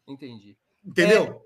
Entendi. 0.08 0.58
Entendeu? 0.84 1.46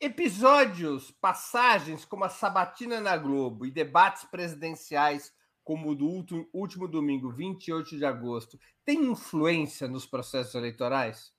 É, 0.00 0.06
episódios, 0.06 1.10
passagens 1.10 2.04
como 2.04 2.24
a 2.24 2.28
Sabatina 2.28 3.00
na 3.00 3.16
Globo 3.16 3.66
e 3.66 3.70
debates 3.70 4.24
presidenciais 4.24 5.32
como 5.62 5.90
o 5.90 5.94
do 5.94 6.06
último, 6.06 6.48
último 6.52 6.88
domingo, 6.88 7.30
28 7.30 7.96
de 7.96 8.04
agosto, 8.04 8.58
tem 8.84 9.04
influência 9.04 9.86
nos 9.86 10.06
processos 10.06 10.54
eleitorais? 10.54 11.32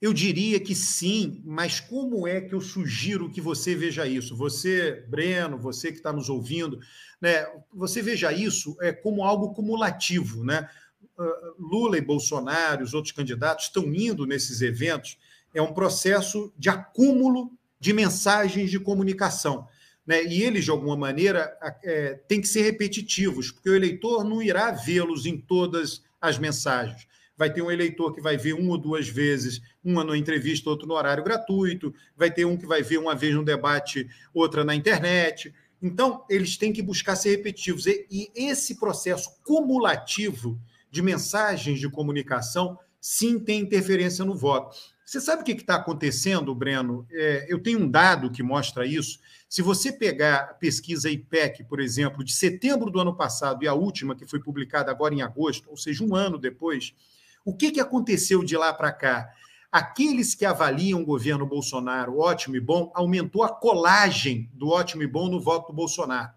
Eu 0.00 0.14
diria 0.14 0.58
que 0.58 0.74
sim, 0.74 1.42
mas 1.44 1.78
como 1.78 2.26
é 2.26 2.40
que 2.40 2.54
eu 2.54 2.60
sugiro 2.60 3.30
que 3.30 3.40
você 3.40 3.74
veja 3.74 4.06
isso? 4.06 4.34
Você, 4.34 5.04
Breno, 5.08 5.58
você 5.58 5.92
que 5.92 5.98
está 5.98 6.10
nos 6.10 6.30
ouvindo, 6.30 6.80
né, 7.20 7.46
você 7.72 8.00
veja 8.00 8.32
isso 8.32 8.76
é, 8.80 8.92
como 8.92 9.22
algo 9.22 9.52
cumulativo. 9.52 10.42
Né? 10.42 10.66
Ah, 11.18 11.52
Lula 11.58 11.98
e 11.98 12.00
Bolsonaro, 12.00 12.82
os 12.82 12.94
outros 12.94 13.12
candidatos, 13.12 13.66
estão 13.66 13.94
indo 13.94 14.24
nesses 14.24 14.62
eventos, 14.62 15.18
é 15.54 15.60
um 15.60 15.72
processo 15.72 16.52
de 16.56 16.68
acúmulo 16.68 17.50
de 17.78 17.92
mensagens 17.92 18.70
de 18.70 18.78
comunicação. 18.78 19.66
Né? 20.06 20.24
E 20.24 20.42
eles, 20.42 20.64
de 20.64 20.70
alguma 20.70 20.96
maneira, 20.96 21.56
é, 21.82 22.14
têm 22.28 22.40
que 22.40 22.48
ser 22.48 22.62
repetitivos, 22.62 23.50
porque 23.50 23.70
o 23.70 23.76
eleitor 23.76 24.24
não 24.24 24.42
irá 24.42 24.70
vê-los 24.70 25.26
em 25.26 25.38
todas 25.38 26.02
as 26.20 26.38
mensagens 26.38 27.08
vai 27.40 27.50
ter 27.50 27.62
um 27.62 27.70
eleitor 27.70 28.12
que 28.12 28.20
vai 28.20 28.36
ver 28.36 28.52
uma 28.52 28.72
ou 28.72 28.76
duas 28.76 29.08
vezes, 29.08 29.62
uma 29.82 30.04
na 30.04 30.14
entrevista, 30.14 30.68
outro 30.68 30.86
no 30.86 30.92
horário 30.92 31.24
gratuito, 31.24 31.94
vai 32.14 32.30
ter 32.30 32.44
um 32.44 32.54
que 32.54 32.66
vai 32.66 32.82
ver 32.82 32.98
uma 32.98 33.14
vez 33.14 33.34
no 33.34 33.42
debate, 33.42 34.06
outra 34.34 34.62
na 34.62 34.74
internet. 34.74 35.50
Então, 35.80 36.22
eles 36.28 36.58
têm 36.58 36.70
que 36.70 36.82
buscar 36.82 37.16
ser 37.16 37.30
repetitivos. 37.30 37.86
E, 37.86 38.06
e 38.10 38.30
esse 38.34 38.78
processo 38.78 39.30
cumulativo 39.42 40.60
de 40.90 41.00
mensagens 41.00 41.80
de 41.80 41.88
comunicação, 41.88 42.78
sim, 43.00 43.38
tem 43.38 43.60
interferência 43.60 44.22
no 44.22 44.34
voto. 44.34 44.76
Você 45.10 45.20
sabe 45.20 45.42
o 45.42 45.44
que 45.44 45.50
está 45.50 45.74
acontecendo, 45.74 46.54
Breno? 46.54 47.04
É, 47.10 47.44
eu 47.48 47.60
tenho 47.60 47.80
um 47.80 47.90
dado 47.90 48.30
que 48.30 48.44
mostra 48.44 48.86
isso. 48.86 49.18
Se 49.48 49.60
você 49.60 49.90
pegar 49.90 50.36
a 50.36 50.54
pesquisa 50.54 51.10
IPEC, 51.10 51.64
por 51.64 51.80
exemplo, 51.80 52.22
de 52.22 52.32
setembro 52.32 52.92
do 52.92 53.00
ano 53.00 53.12
passado 53.12 53.64
e 53.64 53.66
a 53.66 53.74
última, 53.74 54.14
que 54.14 54.24
foi 54.24 54.38
publicada 54.38 54.88
agora 54.88 55.12
em 55.12 55.20
agosto, 55.20 55.68
ou 55.68 55.76
seja, 55.76 56.04
um 56.04 56.14
ano 56.14 56.38
depois, 56.38 56.94
o 57.44 57.52
que, 57.52 57.72
que 57.72 57.80
aconteceu 57.80 58.44
de 58.44 58.56
lá 58.56 58.72
para 58.72 58.92
cá? 58.92 59.28
Aqueles 59.72 60.36
que 60.36 60.44
avaliam 60.44 61.02
o 61.02 61.04
governo 61.04 61.44
Bolsonaro 61.44 62.20
ótimo 62.20 62.54
e 62.54 62.60
bom, 62.60 62.92
aumentou 62.94 63.42
a 63.42 63.48
colagem 63.48 64.48
do 64.54 64.68
ótimo 64.68 65.02
e 65.02 65.08
bom 65.08 65.28
no 65.28 65.40
voto 65.40 65.72
do 65.72 65.74
Bolsonaro. 65.74 66.30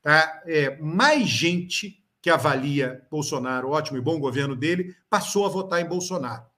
Tá? 0.00 0.42
É, 0.46 0.78
mais 0.78 1.28
gente 1.28 2.02
que 2.22 2.30
avalia 2.30 3.06
Bolsonaro 3.10 3.68
ótimo 3.68 3.98
e 3.98 4.00
bom 4.00 4.18
governo 4.18 4.56
dele 4.56 4.96
passou 5.10 5.44
a 5.44 5.50
votar 5.50 5.82
em 5.82 5.86
Bolsonaro. 5.86 6.48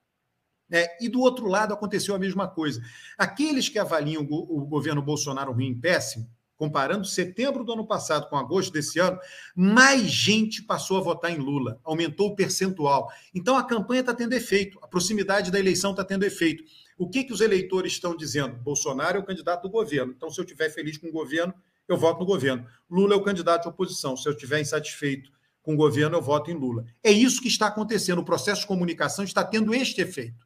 É, 0.71 1.03
e 1.03 1.09
do 1.09 1.19
outro 1.19 1.47
lado 1.47 1.73
aconteceu 1.73 2.15
a 2.15 2.19
mesma 2.19 2.47
coisa. 2.47 2.81
Aqueles 3.17 3.67
que 3.67 3.77
avaliam 3.77 4.25
o, 4.29 4.61
o 4.61 4.65
governo 4.65 5.01
Bolsonaro 5.01 5.51
ruim 5.51 5.77
péssimo 5.77 6.29
comparando 6.61 7.07
setembro 7.07 7.63
do 7.63 7.73
ano 7.73 7.87
passado 7.87 8.29
com 8.29 8.37
agosto 8.37 8.71
desse 8.71 8.99
ano, 8.99 9.17
mais 9.55 10.03
gente 10.03 10.61
passou 10.61 10.97
a 10.97 11.01
votar 11.01 11.31
em 11.31 11.39
Lula, 11.39 11.79
aumentou 11.83 12.27
o 12.27 12.35
percentual. 12.35 13.11
Então 13.33 13.57
a 13.57 13.63
campanha 13.63 14.01
está 14.01 14.13
tendo 14.13 14.33
efeito, 14.33 14.77
a 14.79 14.87
proximidade 14.87 15.49
da 15.49 15.57
eleição 15.57 15.89
está 15.89 16.05
tendo 16.05 16.23
efeito. 16.23 16.63
O 16.99 17.09
que, 17.09 17.23
que 17.23 17.33
os 17.33 17.41
eleitores 17.41 17.93
estão 17.93 18.15
dizendo? 18.15 18.57
Bolsonaro 18.57 19.17
é 19.17 19.19
o 19.19 19.25
candidato 19.25 19.63
do 19.63 19.71
governo. 19.71 20.13
Então, 20.15 20.29
se 20.29 20.39
eu 20.39 20.45
estiver 20.45 20.69
feliz 20.69 20.99
com 20.99 21.07
o 21.07 21.11
governo, 21.11 21.51
eu 21.87 21.97
voto 21.97 22.19
no 22.19 22.27
governo. 22.27 22.63
Lula 22.87 23.15
é 23.15 23.17
o 23.17 23.23
candidato 23.23 23.63
de 23.63 23.69
oposição. 23.69 24.15
Se 24.15 24.29
eu 24.29 24.33
estiver 24.33 24.61
insatisfeito 24.61 25.31
com 25.63 25.73
o 25.73 25.77
governo, 25.77 26.15
eu 26.15 26.21
voto 26.21 26.51
em 26.51 26.53
Lula. 26.53 26.85
É 27.03 27.11
isso 27.11 27.41
que 27.41 27.47
está 27.47 27.65
acontecendo. 27.65 28.19
O 28.19 28.23
processo 28.23 28.61
de 28.61 28.67
comunicação 28.67 29.25
está 29.25 29.43
tendo 29.43 29.73
este 29.73 29.99
efeito. 30.01 30.45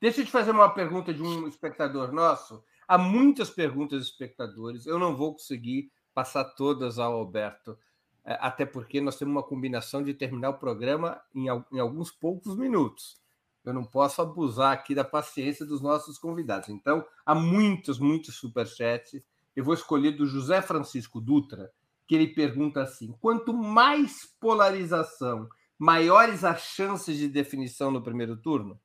Deixa 0.00 0.22
eu 0.22 0.24
te 0.24 0.30
fazer 0.30 0.50
uma 0.50 0.70
pergunta 0.70 1.12
de 1.12 1.22
um 1.22 1.46
espectador 1.46 2.10
nosso. 2.10 2.64
Há 2.88 2.96
muitas 2.96 3.50
perguntas 3.50 4.04
espectadores, 4.04 4.86
eu 4.86 4.98
não 4.98 5.14
vou 5.14 5.34
conseguir 5.34 5.92
passar 6.14 6.42
todas 6.44 6.98
ao 6.98 7.12
Alberto, 7.12 7.78
é, 8.24 8.38
até 8.40 8.64
porque 8.64 8.98
nós 8.98 9.16
temos 9.16 9.32
uma 9.32 9.42
combinação 9.42 10.02
de 10.02 10.14
terminar 10.14 10.50
o 10.50 10.58
programa 10.58 11.20
em, 11.34 11.48
em 11.70 11.78
alguns 11.78 12.10
poucos 12.10 12.56
minutos. 12.56 13.20
Eu 13.62 13.74
não 13.74 13.84
posso 13.84 14.22
abusar 14.22 14.72
aqui 14.72 14.94
da 14.94 15.04
paciência 15.04 15.66
dos 15.66 15.82
nossos 15.82 16.18
convidados. 16.18 16.70
Então, 16.70 17.04
há 17.26 17.34
muitos, 17.34 17.98
muitos 17.98 18.36
superchats. 18.36 19.22
Eu 19.54 19.62
vou 19.62 19.74
escolher 19.74 20.12
do 20.12 20.26
José 20.26 20.62
Francisco 20.62 21.20
Dutra, 21.20 21.70
que 22.06 22.14
ele 22.14 22.28
pergunta 22.28 22.82
assim: 22.82 23.14
quanto 23.20 23.52
mais 23.52 24.24
polarização, 24.40 25.46
maiores 25.78 26.42
as 26.42 26.62
chances 26.62 27.18
de 27.18 27.28
definição 27.28 27.90
no 27.90 28.02
primeiro 28.02 28.34
turno? 28.38 28.80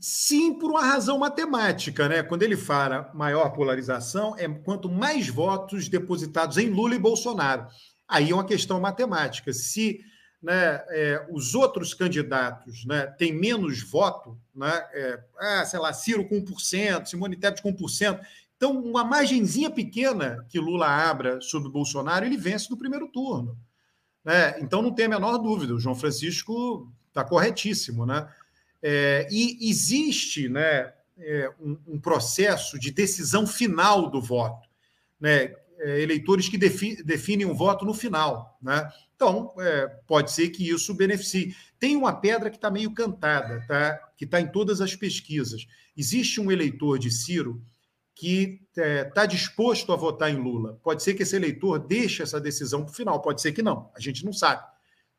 Sim, 0.00 0.54
por 0.54 0.70
uma 0.70 0.84
razão 0.84 1.18
matemática, 1.18 2.08
né? 2.08 2.22
Quando 2.22 2.42
ele 2.42 2.56
fala 2.56 3.10
maior 3.14 3.50
polarização, 3.50 4.36
é 4.38 4.48
quanto 4.48 4.88
mais 4.88 5.28
votos 5.28 5.88
depositados 5.88 6.56
em 6.56 6.70
Lula 6.70 6.94
e 6.94 6.98
Bolsonaro. 6.98 7.66
Aí 8.06 8.30
é 8.30 8.34
uma 8.34 8.44
questão 8.44 8.80
matemática. 8.80 9.52
Se 9.52 10.00
né, 10.40 10.84
é, 10.88 11.26
os 11.30 11.54
outros 11.54 11.92
candidatos 11.94 12.84
né, 12.86 13.06
têm 13.18 13.32
menos 13.32 13.82
voto, 13.82 14.38
né, 14.54 14.72
é, 14.92 15.20
ah, 15.36 15.64
sei 15.64 15.80
lá, 15.80 15.92
Ciro 15.92 16.28
com 16.28 16.40
1%, 16.40 17.06
Simone 17.06 17.36
Tebet 17.36 17.60
com 17.60 17.74
1%, 17.74 18.20
então 18.56 18.80
uma 18.80 19.04
margenzinha 19.04 19.70
pequena 19.70 20.44
que 20.48 20.60
Lula 20.60 20.86
abra 20.86 21.40
sobre 21.40 21.68
Bolsonaro, 21.68 22.24
ele 22.24 22.36
vence 22.36 22.70
no 22.70 22.78
primeiro 22.78 23.08
turno. 23.08 23.58
Né? 24.24 24.58
Então 24.60 24.80
não 24.80 24.92
tem 24.92 25.06
a 25.06 25.10
menor 25.10 25.38
dúvida, 25.38 25.74
o 25.74 25.80
João 25.80 25.94
Francisco 25.94 26.88
está 27.08 27.24
corretíssimo, 27.24 28.06
né? 28.06 28.28
É, 28.82 29.26
e 29.30 29.68
existe 29.68 30.48
né, 30.48 30.92
é, 31.18 31.50
um, 31.60 31.78
um, 31.86 32.00
processo 32.00 32.78
de 32.78 32.90
decisão 32.90 33.46
final 33.46 34.10
do 34.10 34.20
voto. 34.20 34.68
Né? 35.20 35.54
É, 35.80 36.00
eleitores 36.00 36.48
que 36.48 36.58
defi 36.58 37.02
definem 37.02 37.46
o 37.46 37.50
um 37.50 37.54
voto 37.54 37.84
no 37.84 37.94
final. 37.94 38.58
Né? 38.62 38.88
Então, 39.14 39.52
é, 39.58 39.86
pode 40.06 40.30
ser 40.30 40.50
que 40.50 40.68
isso 40.68 40.94
beneficie. 40.94 41.54
Tem 41.78 41.96
uma 41.96 42.12
pedra 42.12 42.50
que 42.50 42.56
está 42.56 42.70
meio 42.70 42.92
cantada, 42.92 43.64
tá? 43.66 43.98
que 44.16 44.24
está 44.24 44.40
em 44.40 44.46
todas 44.46 44.80
as 44.80 44.94
pesquisas. 44.94 45.66
Existe 45.96 46.40
um 46.40 46.50
eleitor 46.50 46.98
de 46.98 47.10
Ciro 47.10 47.62
que 48.14 48.60
está 48.70 48.82
é, 48.82 49.04
tá 49.04 49.26
disposto 49.26 49.92
a 49.92 49.96
votar 49.96 50.28
em 50.28 50.36
Lula. 50.36 50.78
Pode 50.82 51.04
ser 51.04 51.14
que 51.14 51.22
esse 51.22 51.36
eleitor 51.36 51.78
deixe 51.78 52.20
essa 52.20 52.40
decisão 52.40 52.82
para 52.82 52.90
o 52.90 52.94
final, 52.94 53.22
pode 53.22 53.40
ser 53.40 53.52
que 53.52 53.62
não, 53.62 53.92
a 53.94 54.00
gente 54.00 54.24
não 54.24 54.32
sabe. 54.32 54.60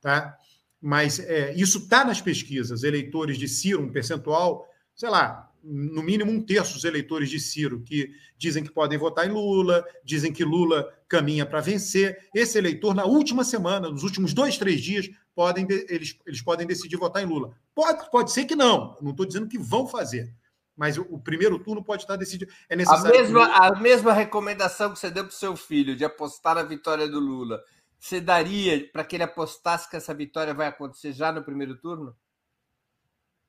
Tá? 0.01 0.37
Mas 0.81 1.19
é, 1.19 1.53
isso 1.53 1.79
está 1.79 2.05
nas 2.05 2.21
pesquisas. 2.21 2.83
Eleitores 2.83 3.37
de 3.37 3.47
Ciro, 3.47 3.83
um 3.83 3.91
percentual, 3.91 4.67
sei 4.95 5.09
lá, 5.09 5.49
no 5.63 6.01
mínimo 6.01 6.31
um 6.31 6.41
terço 6.41 6.75
dos 6.75 6.85
eleitores 6.85 7.29
de 7.29 7.39
Ciro 7.39 7.81
que 7.81 8.11
dizem 8.37 8.63
que 8.63 8.71
podem 8.71 8.97
votar 8.97 9.27
em 9.27 9.31
Lula, 9.31 9.85
dizem 10.03 10.31
que 10.31 10.43
Lula 10.43 10.91
caminha 11.07 11.45
para 11.45 11.59
vencer. 11.59 12.29
Esse 12.33 12.57
eleitor, 12.57 12.93
na 12.93 13.05
última 13.05 13.43
semana, 13.43 13.89
nos 13.89 14.03
últimos 14.03 14.33
dois, 14.33 14.57
três 14.57 14.81
dias, 14.81 15.09
podem, 15.35 15.67
eles, 15.89 16.17
eles 16.25 16.41
podem 16.41 16.65
decidir 16.65 16.95
votar 16.95 17.21
em 17.23 17.25
Lula. 17.25 17.51
Pode, 17.75 18.09
pode 18.09 18.31
ser 18.31 18.45
que 18.45 18.55
não, 18.55 18.97
não 19.01 19.11
estou 19.11 19.25
dizendo 19.25 19.47
que 19.47 19.57
vão 19.57 19.85
fazer. 19.85 20.33
Mas 20.77 20.97
o, 20.97 21.01
o, 21.09 21.19
primeiro 21.19 21.59
turno 21.59 21.83
pode 21.83 22.03
estar 22.03 22.15
decidido. 22.15 22.49
É 22.69 22.75
necessário. 22.75 23.13
A 23.13 23.21
mesma, 23.21 23.45
que... 23.47 23.53
a 23.53 23.75
mesma 23.75 24.13
recomendação 24.13 24.93
que 24.93 24.99
você 24.99 25.11
deu 25.11 25.25
para 25.25 25.33
o 25.33 25.35
seu 25.35 25.57
filho 25.57 25.93
de 25.93 26.05
apostar 26.05 26.55
na 26.55 26.63
vitória 26.63 27.05
do 27.05 27.19
Lula 27.19 27.61
você 27.99 28.21
daria 28.21 28.89
para 28.91 29.03
que 29.03 29.17
ele 29.17 29.23
apostasse 29.23 29.89
que 29.89 29.97
essa 29.97 30.13
vitória 30.13 30.53
vai 30.53 30.67
acontecer 30.67 31.11
já 31.11 31.31
no 31.31 31.43
primeiro 31.43 31.75
turno? 31.75 32.15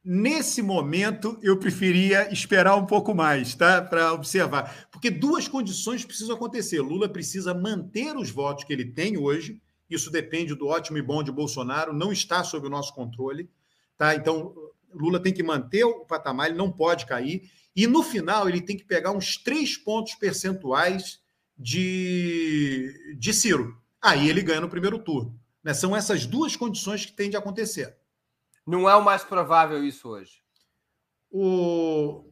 Nesse 0.02 0.60
momento, 0.60 1.38
eu 1.42 1.58
preferia 1.58 2.32
esperar 2.32 2.74
um 2.74 2.86
pouco 2.86 3.14
mais, 3.14 3.54
tá? 3.54 3.80
Para 3.82 4.12
observar. 4.12 4.88
Porque 4.90 5.10
duas 5.10 5.46
condições 5.46 6.04
precisam 6.04 6.34
acontecer. 6.34 6.80
Lula 6.80 7.08
precisa 7.08 7.54
manter 7.54 8.16
os 8.16 8.30
votos 8.30 8.64
que 8.64 8.72
ele 8.72 8.86
tem 8.86 9.18
hoje. 9.18 9.62
Isso 9.88 10.10
depende 10.10 10.54
do 10.54 10.66
ótimo 10.66 10.98
e 10.98 11.02
bom 11.02 11.22
de 11.22 11.30
Bolsonaro, 11.30 11.92
não 11.92 12.10
está 12.10 12.42
sob 12.42 12.66
o 12.66 12.70
nosso 12.70 12.94
controle. 12.94 13.48
Tá? 13.96 14.14
Então, 14.14 14.54
Lula 14.92 15.20
tem 15.20 15.34
que 15.34 15.42
manter 15.42 15.84
o 15.84 16.04
patamar, 16.06 16.48
ele 16.48 16.58
não 16.58 16.72
pode 16.72 17.06
cair. 17.06 17.50
E 17.76 17.86
no 17.86 18.02
final, 18.02 18.48
ele 18.48 18.60
tem 18.60 18.76
que 18.76 18.84
pegar 18.84 19.12
uns 19.12 19.36
três 19.36 19.76
pontos 19.76 20.14
percentuais 20.14 21.20
de, 21.58 23.16
de 23.18 23.32
Ciro 23.34 23.79
aí 24.02 24.28
ele 24.28 24.42
ganha 24.42 24.60
no 24.60 24.68
primeiro 24.68 24.98
turno. 24.98 25.38
Né? 25.62 25.74
São 25.74 25.94
essas 25.94 26.26
duas 26.26 26.56
condições 26.56 27.04
que 27.04 27.12
têm 27.12 27.30
de 27.30 27.36
acontecer. 27.36 27.96
Não 28.66 28.88
é 28.88 28.94
o 28.94 29.04
mais 29.04 29.24
provável 29.24 29.82
isso 29.84 30.08
hoje. 30.08 30.42
o, 31.30 32.24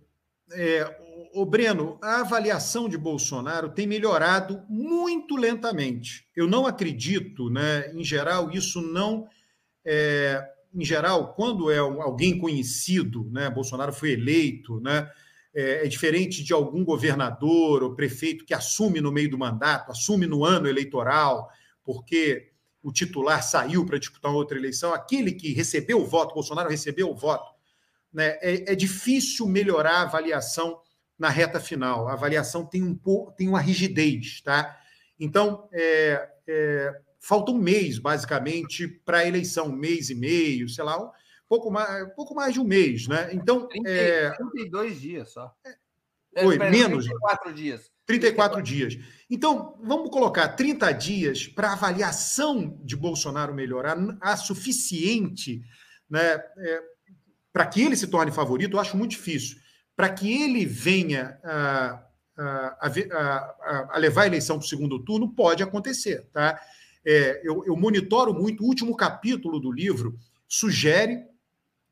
é, 0.52 0.98
o 1.34 1.44
Breno, 1.44 1.98
a 2.02 2.20
avaliação 2.20 2.88
de 2.88 2.96
Bolsonaro 2.96 3.70
tem 3.70 3.86
melhorado 3.86 4.62
muito 4.68 5.36
lentamente. 5.36 6.26
Eu 6.34 6.46
não 6.46 6.66
acredito, 6.66 7.50
né? 7.50 7.92
Em 7.92 8.04
geral, 8.04 8.50
isso 8.50 8.80
não. 8.80 9.28
É, 9.84 10.42
em 10.74 10.84
geral, 10.84 11.34
quando 11.34 11.70
é 11.70 11.78
alguém 11.78 12.38
conhecido, 12.38 13.28
né? 13.30 13.50
Bolsonaro 13.50 13.92
foi 13.92 14.12
eleito, 14.12 14.80
né? 14.80 15.10
É, 15.55 15.86
é 15.86 15.88
diferente 15.88 16.44
de 16.44 16.53
algum 16.53 16.84
governador 16.84 17.82
ou 17.82 17.94
prefeito 17.94 18.44
que 18.44 18.55
assume 18.55 19.01
no 19.01 19.11
meio 19.11 19.30
do 19.30 19.38
mandato, 19.38 19.90
assume 19.90 20.26
no 20.26 20.44
ano 20.44 20.68
eleitoral, 20.68 21.49
porque 21.82 22.53
o 22.82 22.92
titular 22.92 23.42
saiu 23.42 23.84
para 23.84 23.99
disputar 23.99 24.32
outra 24.32 24.59
eleição. 24.59 24.92
Aquele 24.92 25.32
que 25.32 25.53
recebeu 25.53 26.01
o 26.01 26.07
voto, 26.07 26.34
Bolsonaro 26.34 26.68
recebeu 26.68 27.11
o 27.11 27.16
voto, 27.16 27.51
né? 28.12 28.38
é, 28.40 28.72
é 28.72 28.74
difícil 28.74 29.46
melhorar 29.46 29.99
a 29.99 30.03
avaliação 30.03 30.80
na 31.18 31.28
reta 31.28 31.59
final. 31.59 32.09
A 32.09 32.12
avaliação 32.12 32.64
tem, 32.64 32.82
um, 32.82 32.96
tem 33.36 33.49
uma 33.49 33.61
rigidez, 33.61 34.40
tá? 34.40 34.78
Então, 35.18 35.68
é, 35.72 36.28
é, 36.46 37.01
falta 37.18 37.51
um 37.51 37.59
mês, 37.59 37.99
basicamente, 37.99 38.86
para 38.86 39.18
a 39.18 39.26
eleição, 39.26 39.66
um 39.66 39.76
mês 39.76 40.11
e 40.11 40.14
meio, 40.14 40.68
sei 40.68 40.84
lá, 40.84 41.11
pouco 41.49 41.70
mais, 41.70 42.14
pouco 42.14 42.34
mais 42.34 42.53
de 42.53 42.61
um 42.61 42.64
mês, 42.64 43.07
né? 43.09 43.30
Então. 43.32 43.66
30, 43.66 43.88
é... 43.88 44.30
32 44.30 45.01
dias 45.01 45.32
só. 45.32 45.55
É, 46.34 46.46
Oi, 46.46 46.59
menos. 46.59 47.07
34 47.07 47.53
dias. 47.53 47.90
34 48.07 48.62
dias. 48.62 48.99
Então, 49.28 49.76
vamos 49.82 50.11
colocar 50.11 50.49
30 50.49 50.92
dias 50.92 51.46
para 51.46 51.68
a 51.68 51.72
avaliação 51.72 52.78
de 52.82 52.96
Bolsonaro 52.96 53.55
melhorar 53.55 53.99
a 54.20 54.36
suficiente 54.36 55.62
né, 56.09 56.42
é, 56.59 56.82
para 57.53 57.66
que 57.66 57.82
ele 57.82 57.96
se 57.96 58.07
torne 58.07 58.32
favorito, 58.32 58.76
eu 58.76 58.80
acho 58.80 58.96
muito 58.96 59.11
difícil 59.11 59.59
para 59.99 60.09
que 60.09 60.30
ele 60.44 60.64
venha 60.64 61.40
a, 61.42 62.05
a, 62.36 62.88
a, 62.88 63.88
a, 63.94 63.99
levar 63.99 64.22
a 64.22 64.26
eleição 64.28 64.57
para 64.57 64.64
o 64.64 64.68
segundo 64.68 65.01
turno, 65.01 65.34
pode 65.34 65.61
acontecer. 65.61 66.24
Tá? 66.32 66.57
É, 67.05 67.40
eu, 67.42 67.64
eu 67.66 67.76
monitoro 67.76 68.32
muito, 68.32 68.62
o 68.62 68.66
último 68.68 68.96
capítulo 68.96 69.59
do 69.59 69.72
livro 69.72 70.16
sugere 70.46 71.24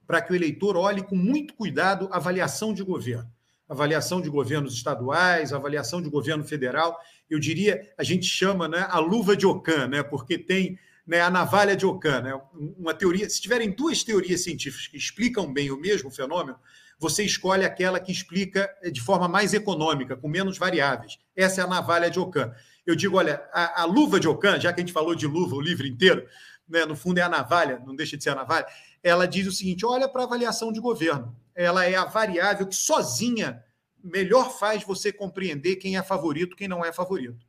para 0.07 0.21
que 0.21 0.33
o 0.33 0.37
eleitor 0.37 0.77
olhe 0.77 1.03
com 1.03 1.17
muito 1.17 1.55
cuidado 1.55 2.09
a 2.13 2.17
avaliação 2.17 2.73
de 2.73 2.83
governo. 2.83 3.31
Avaliação 3.69 4.21
de 4.21 4.31
governos 4.31 4.75
estaduais, 4.75 5.53
avaliação 5.53 6.01
de 6.01 6.09
governo 6.09 6.45
federal. 6.45 6.97
Eu 7.29 7.41
diria, 7.41 7.81
a 7.99 8.05
gente 8.05 8.27
chama 8.27 8.69
né, 8.69 8.87
a 8.89 9.01
luva 9.01 9.37
de 9.37 9.45
Ocã, 9.45 9.89
né, 9.89 10.03
porque 10.03 10.39
tem 10.39 10.79
né, 11.07 11.21
a 11.21 11.31
navalha 11.31 11.77
de 11.77 11.85
Ocã. 11.85 12.21
Né, 12.21 12.41
uma 12.79 12.95
teoria, 12.95 13.29
se 13.29 13.41
tiverem 13.41 13.71
duas 13.71 14.05
teorias 14.05 14.43
científicas 14.43 14.87
que 14.87 14.97
explicam 14.97 15.53
bem 15.53 15.71
o 15.71 15.81
mesmo 15.81 16.11
fenômeno, 16.11 16.59
você 16.99 17.25
escolhe 17.25 17.65
aquela 17.65 18.01
que 18.01 18.11
explica 18.11 18.71
eh, 18.83 18.91
de 18.91 19.01
forma 19.01 19.29
mais 19.29 19.53
econômica, 19.53 20.17
com 20.17 20.29
menos 20.29 20.57
variáveis. 20.57 21.19
Essa 21.35 21.61
é 21.61 21.65
a 21.65 21.67
navalha 21.67 22.11
de 22.11 22.19
Ocã. 22.19 22.53
Eu 22.87 22.95
digo, 22.95 23.19
olha, 23.19 23.43
a, 23.53 23.83
a 23.83 23.85
luva 23.85 24.19
de 24.19 24.29
Ocã, 24.29 24.59
já 24.59 24.73
que 24.73 24.81
a 24.81 24.83
gente 24.83 24.93
falou 24.93 25.15
de 25.15 25.27
luva 25.27 25.57
o 25.57 25.61
livro 25.61 25.87
inteiro, 25.87 26.27
né, 26.69 26.85
no 26.85 26.97
fundo 26.97 27.19
é 27.19 27.23
a 27.23 27.29
navalha, 27.29 27.81
não 27.85 27.95
deixa 27.95 28.17
de 28.17 28.23
ser 28.23 28.31
a 28.31 28.35
navalha, 28.35 28.67
ela 29.07 29.29
diz 29.29 29.47
o 29.47 29.53
seguinte: 29.53 29.87
olha 29.87 30.09
para 30.09 30.23
a 30.23 30.25
avaliação 30.25 30.73
de 30.73 30.81
governo. 30.81 31.35
Ela 31.55 31.85
é 31.85 31.95
a 31.95 32.05
variável 32.05 32.67
que 32.67 32.75
sozinha 32.75 33.65
melhor 34.03 34.59
faz 34.59 34.83
você 34.83 35.13
compreender 35.13 35.77
quem 35.77 35.97
é 35.97 36.03
favorito, 36.03 36.57
quem 36.57 36.67
não 36.67 36.85
é 36.85 36.93
favorito. 36.93 37.47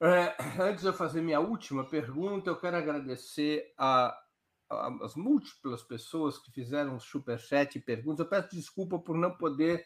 É, 0.00 0.34
antes 0.58 0.82
de 0.82 0.88
eu 0.88 0.92
fazer 0.94 1.20
minha 1.20 1.40
última 1.40 1.84
pergunta, 1.84 2.48
eu 2.48 2.56
quero 2.56 2.76
agradecer 2.76 3.72
a 3.76 4.16
as 4.70 5.14
múltiplas 5.14 5.82
pessoas 5.82 6.36
que 6.36 6.52
fizeram 6.52 7.00
superchat 7.00 7.78
e 7.78 7.80
perguntas. 7.80 8.20
Eu 8.20 8.28
peço 8.28 8.54
desculpa 8.54 8.98
por 8.98 9.16
não 9.16 9.30
poder 9.30 9.82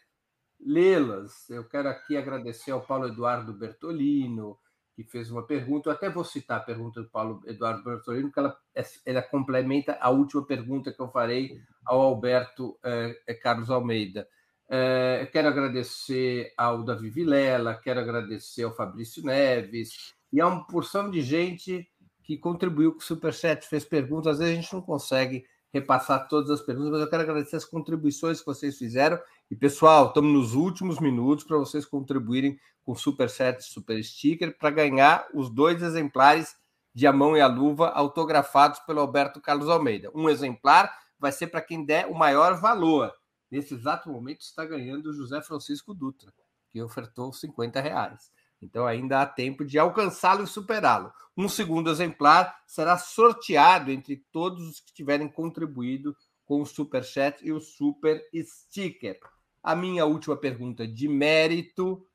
lê-las. 0.59 1.49
Eu 1.49 1.63
quero 1.63 1.87
aqui 1.87 2.17
agradecer 2.17 2.71
ao 2.71 2.85
Paulo 2.85 3.07
Eduardo 3.07 3.53
Bertolino, 3.53 4.59
que 4.95 5.03
fez 5.03 5.31
uma 5.31 5.43
pergunta. 5.43 5.89
Eu 5.89 5.93
até 5.93 6.09
vou 6.09 6.23
citar 6.23 6.57
a 6.57 6.63
pergunta 6.63 7.01
do 7.01 7.09
Paulo 7.09 7.41
Eduardo 7.45 7.83
Bertolino, 7.83 8.29
porque 8.29 8.39
ela, 8.39 8.57
ela 9.05 9.21
complementa 9.21 9.97
a 9.99 10.09
última 10.09 10.45
pergunta 10.45 10.91
que 10.91 10.99
eu 10.99 11.09
farei 11.09 11.59
ao 11.85 12.01
Alberto 12.01 12.77
eh, 12.83 13.33
Carlos 13.41 13.69
Almeida. 13.69 14.27
Eh, 14.69 15.29
quero 15.31 15.47
agradecer 15.47 16.53
ao 16.57 16.83
Davi 16.83 17.09
Vilela, 17.09 17.75
quero 17.75 17.99
agradecer 17.99 18.63
ao 18.63 18.75
Fabrício 18.75 19.23
Neves 19.23 20.13
e 20.31 20.39
a 20.39 20.47
uma 20.47 20.65
porção 20.65 21.11
de 21.11 21.21
gente 21.21 21.87
que 22.23 22.37
contribuiu 22.37 22.93
com 22.93 22.99
o 22.99 23.03
Superchat, 23.03 23.67
fez 23.67 23.83
perguntas. 23.83 24.33
Às 24.33 24.39
vezes 24.39 24.53
a 24.53 24.61
gente 24.61 24.73
não 24.73 24.81
consegue 24.81 25.45
repassar 25.73 26.27
todas 26.27 26.49
as 26.49 26.61
perguntas, 26.61 26.91
mas 26.91 27.01
eu 27.01 27.09
quero 27.09 27.23
agradecer 27.23 27.55
as 27.55 27.65
contribuições 27.65 28.39
que 28.39 28.45
vocês 28.45 28.77
fizeram. 28.77 29.19
E, 29.53 29.55
pessoal, 29.55 30.07
estamos 30.07 30.33
nos 30.33 30.55
últimos 30.55 30.99
minutos 30.99 31.43
para 31.43 31.59
vocês 31.59 31.85
contribuírem 31.85 32.59
com 32.83 32.95
Superchat 32.95 33.59
e 33.59 33.63
Super 33.63 34.03
Sticker 34.03 34.57
para 34.57 34.71
ganhar 34.71 35.27
os 35.31 35.47
dois 35.47 35.83
exemplares 35.83 36.55
de 36.91 37.05
A 37.05 37.13
Mão 37.13 37.37
e 37.37 37.39
a 37.39 37.45
Luva 37.45 37.89
autografados 37.89 38.79
pelo 38.79 38.99
Alberto 38.99 39.39
Carlos 39.39 39.69
Almeida. 39.69 40.09
Um 40.15 40.27
exemplar 40.27 40.91
vai 41.19 41.31
ser 41.31 41.45
para 41.45 41.61
quem 41.61 41.85
der 41.85 42.07
o 42.07 42.15
maior 42.15 42.59
valor. 42.59 43.13
Nesse 43.51 43.75
exato 43.75 44.09
momento 44.09 44.41
está 44.41 44.65
ganhando 44.65 45.11
o 45.11 45.13
José 45.13 45.39
Francisco 45.43 45.93
Dutra, 45.93 46.33
que 46.71 46.81
ofertou 46.81 47.31
50 47.31 47.79
reais. 47.79 48.31
Então 48.59 48.87
ainda 48.87 49.21
há 49.21 49.25
tempo 49.27 49.63
de 49.63 49.77
alcançá-lo 49.77 50.45
e 50.45 50.47
superá-lo. 50.47 51.13
Um 51.37 51.47
segundo 51.47 51.91
exemplar 51.91 52.59
será 52.65 52.97
sorteado 52.97 53.91
entre 53.91 54.25
todos 54.31 54.67
os 54.67 54.79
que 54.79 54.91
tiverem 54.91 55.27
contribuído 55.27 56.17
com 56.43 56.59
o 56.59 56.65
Super 56.65 57.03
Chat 57.03 57.45
e 57.45 57.51
o 57.51 57.61
Super 57.61 58.19
Sticker. 58.33 59.19
A 59.63 59.75
minha 59.75 60.05
última 60.05 60.35
pergunta 60.35 60.85
de 60.85 61.07
mérito 61.07 62.05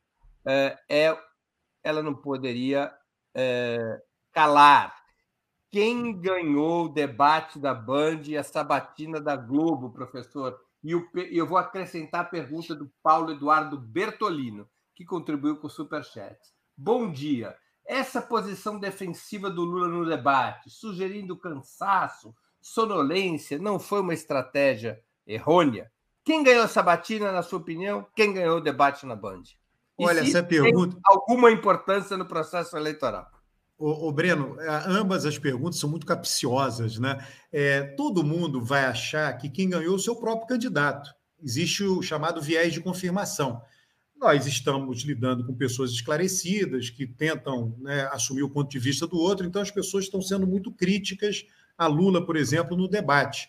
é, 0.46 0.78
é 0.88 1.18
ela 1.82 2.02
não 2.02 2.14
poderia 2.14 2.92
é, 3.34 4.02
calar. 4.32 4.94
Quem 5.70 6.18
ganhou 6.18 6.84
o 6.84 6.88
debate 6.88 7.58
da 7.58 7.74
Band 7.74 8.22
e 8.26 8.36
a 8.36 8.42
sabatina 8.42 9.20
da 9.20 9.36
Globo, 9.36 9.90
professor? 9.90 10.58
E 10.82 10.92
eu 11.36 11.46
vou 11.46 11.58
acrescentar 11.58 12.22
a 12.22 12.28
pergunta 12.28 12.74
do 12.74 12.90
Paulo 13.02 13.32
Eduardo 13.32 13.78
Bertolino 13.78 14.68
que 14.94 15.04
contribuiu 15.04 15.56
com 15.56 15.66
o 15.66 15.70
Superchat. 15.70 16.38
Bom 16.76 17.10
dia. 17.10 17.56
Essa 17.84 18.20
posição 18.20 18.78
defensiva 18.78 19.48
do 19.48 19.62
Lula 19.62 19.88
no 19.88 20.04
debate, 20.04 20.68
sugerindo 20.70 21.38
cansaço, 21.38 22.34
sonolência, 22.60 23.58
não 23.58 23.78
foi 23.78 24.00
uma 24.00 24.12
estratégia 24.12 25.02
errônea? 25.26 25.90
Quem 26.28 26.42
ganhou 26.42 26.64
essa 26.64 26.82
batina, 26.82 27.32
na 27.32 27.42
sua 27.42 27.58
opinião? 27.58 28.06
Quem 28.14 28.34
ganhou 28.34 28.58
o 28.58 28.60
debate 28.60 29.06
na 29.06 29.16
Band? 29.16 29.44
E 29.98 30.04
Olha, 30.04 30.20
essa 30.20 30.42
pergunta. 30.42 30.94
alguma 31.06 31.50
importância 31.50 32.18
no 32.18 32.26
processo 32.26 32.76
eleitoral? 32.76 33.26
O, 33.78 34.12
Breno, 34.12 34.60
é, 34.60 34.68
ambas 34.88 35.24
as 35.24 35.38
perguntas 35.38 35.80
são 35.80 35.88
muito 35.88 36.04
capciosas, 36.04 36.98
né? 36.98 37.26
É, 37.50 37.82
todo 37.96 38.22
mundo 38.22 38.62
vai 38.62 38.84
achar 38.84 39.32
que 39.38 39.48
quem 39.48 39.70
ganhou 39.70 39.94
é 39.94 39.96
o 39.96 39.98
seu 39.98 40.16
próprio 40.16 40.46
candidato. 40.46 41.14
Existe 41.42 41.82
o 41.84 42.02
chamado 42.02 42.42
viés 42.42 42.74
de 42.74 42.82
confirmação 42.82 43.62
nós 44.20 44.46
estamos 44.46 45.02
lidando 45.02 45.46
com 45.46 45.54
pessoas 45.54 45.92
esclarecidas 45.92 46.90
que 46.90 47.06
tentam 47.06 47.74
né, 47.78 48.08
assumir 48.12 48.42
o 48.42 48.50
ponto 48.50 48.68
de 48.68 48.78
vista 48.78 49.06
do 49.06 49.16
outro, 49.16 49.46
então 49.46 49.62
as 49.62 49.70
pessoas 49.70 50.04
estão 50.04 50.20
sendo 50.20 50.44
muito 50.44 50.72
críticas 50.72 51.46
a 51.76 51.86
Lula, 51.86 52.26
por 52.26 52.36
exemplo, 52.36 52.76
no 52.76 52.88
debate. 52.88 53.48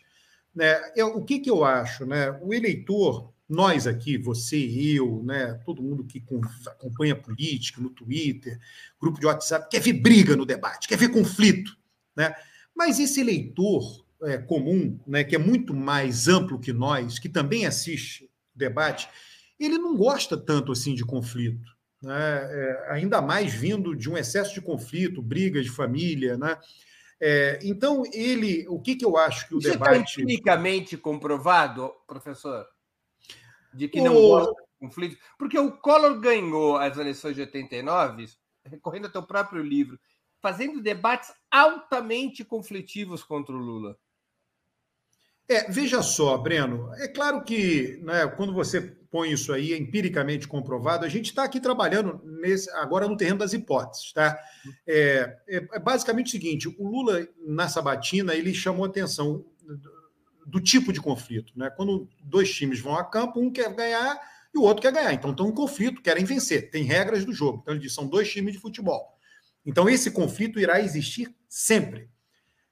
Né, 0.53 0.79
eu, 0.95 1.17
o 1.17 1.23
que, 1.23 1.39
que 1.39 1.49
eu 1.49 1.63
acho? 1.63 2.05
Né, 2.05 2.31
o 2.41 2.53
eleitor, 2.53 3.33
nós 3.47 3.87
aqui, 3.87 4.17
você, 4.17 4.57
eu, 4.57 5.23
né, 5.23 5.59
todo 5.65 5.81
mundo 5.81 6.03
que 6.03 6.23
acompanha 6.65 7.15
política 7.15 7.81
no 7.81 7.89
Twitter, 7.89 8.59
grupo 8.99 9.19
de 9.19 9.25
WhatsApp, 9.25 9.69
quer 9.69 9.79
ver 9.79 9.93
briga 9.93 10.35
no 10.35 10.45
debate, 10.45 10.87
quer 10.87 10.97
ver 10.97 11.09
conflito. 11.09 11.77
Né? 12.15 12.33
Mas 12.75 12.99
esse 12.99 13.21
eleitor 13.21 14.05
é, 14.23 14.37
comum, 14.37 14.99
né, 15.07 15.23
que 15.23 15.35
é 15.35 15.39
muito 15.39 15.73
mais 15.73 16.27
amplo 16.27 16.59
que 16.59 16.73
nós, 16.73 17.19
que 17.19 17.29
também 17.29 17.65
assiste 17.65 18.29
debate, 18.53 19.09
ele 19.59 19.77
não 19.77 19.95
gosta 19.95 20.37
tanto 20.37 20.71
assim 20.71 20.93
de 20.93 21.03
conflito, 21.03 21.75
né? 22.01 22.13
É, 22.13 22.87
ainda 22.91 23.21
mais 23.21 23.53
vindo 23.53 23.95
de 23.95 24.09
um 24.09 24.17
excesso 24.17 24.53
de 24.53 24.61
conflito, 24.61 25.21
brigas 25.21 25.65
de 25.65 25.71
família, 25.71 26.37
né? 26.37 26.57
É, 27.21 27.59
então 27.61 28.03
ele, 28.13 28.65
o 28.69 28.79
que, 28.79 28.95
que 28.95 29.05
eu 29.05 29.17
acho 29.17 29.47
que 29.47 29.55
o 29.55 29.59
Isso 29.59 29.67
tá 29.67 29.73
debate 29.73 30.09
está 30.09 30.21
empiricamente 30.21 30.97
comprovado, 30.97 31.93
professor, 32.07 32.65
de 33.73 33.89
que 33.89 33.99
não 33.99 34.15
o... 34.15 34.29
gosta 34.29 34.53
de 34.53 34.87
conflito, 34.87 35.17
porque 35.37 35.59
o 35.59 35.71
Collor 35.77 36.19
ganhou 36.19 36.77
as 36.77 36.97
eleições 36.97 37.35
de 37.35 37.41
89, 37.41 38.27
recorrendo 38.63 39.05
ao 39.05 39.11
teu 39.11 39.23
próprio 39.23 39.61
livro, 39.61 39.99
fazendo 40.41 40.81
debates 40.81 41.33
altamente 41.51 42.45
conflitivos 42.45 43.23
contra 43.23 43.53
o 43.53 43.59
Lula. 43.59 43.97
É, 45.49 45.69
veja 45.71 46.03
só, 46.03 46.37
Breno, 46.37 46.93
é 46.97 47.07
claro 47.07 47.43
que 47.43 47.99
né, 48.03 48.27
quando 48.27 48.53
você 48.53 48.79
põe 49.09 49.31
isso 49.31 49.51
aí, 49.51 49.73
empiricamente 49.73 50.47
comprovado, 50.47 51.03
a 51.03 51.09
gente 51.09 51.31
está 51.31 51.43
aqui 51.43 51.59
trabalhando 51.59 52.21
nesse, 52.23 52.69
agora 52.71 53.07
no 53.07 53.17
terreno 53.17 53.39
das 53.39 53.51
hipóteses. 53.51 54.13
Tá? 54.13 54.39
É, 54.85 55.37
é, 55.47 55.67
é, 55.73 55.79
basicamente 55.79 56.27
o 56.27 56.31
seguinte: 56.31 56.67
o 56.67 56.87
Lula, 56.87 57.27
na 57.47 57.67
sabatina, 57.67 58.35
ele 58.35 58.53
chamou 58.53 58.85
atenção 58.85 59.43
do 60.45 60.61
tipo 60.61 60.93
de 60.93 61.01
conflito. 61.01 61.51
Né? 61.55 61.69
Quando 61.71 62.07
dois 62.23 62.53
times 62.53 62.79
vão 62.79 62.95
a 62.95 63.03
campo, 63.03 63.39
um 63.39 63.51
quer 63.51 63.73
ganhar 63.73 64.19
e 64.53 64.57
o 64.59 64.61
outro 64.61 64.83
quer 64.83 64.91
ganhar. 64.91 65.13
Então 65.13 65.31
estão 65.31 65.49
em 65.49 65.53
conflito, 65.53 66.01
querem 66.01 66.25
vencer. 66.25 66.69
Tem 66.69 66.83
regras 66.83 67.25
do 67.25 67.33
jogo. 67.33 67.59
Então 67.63 67.73
ele 67.73 67.89
são 67.89 68.07
dois 68.07 68.31
times 68.31 68.53
de 68.53 68.59
futebol. 68.59 69.17
Então 69.65 69.89
esse 69.89 70.11
conflito 70.11 70.59
irá 70.59 70.79
existir 70.79 71.33
sempre. 71.47 72.07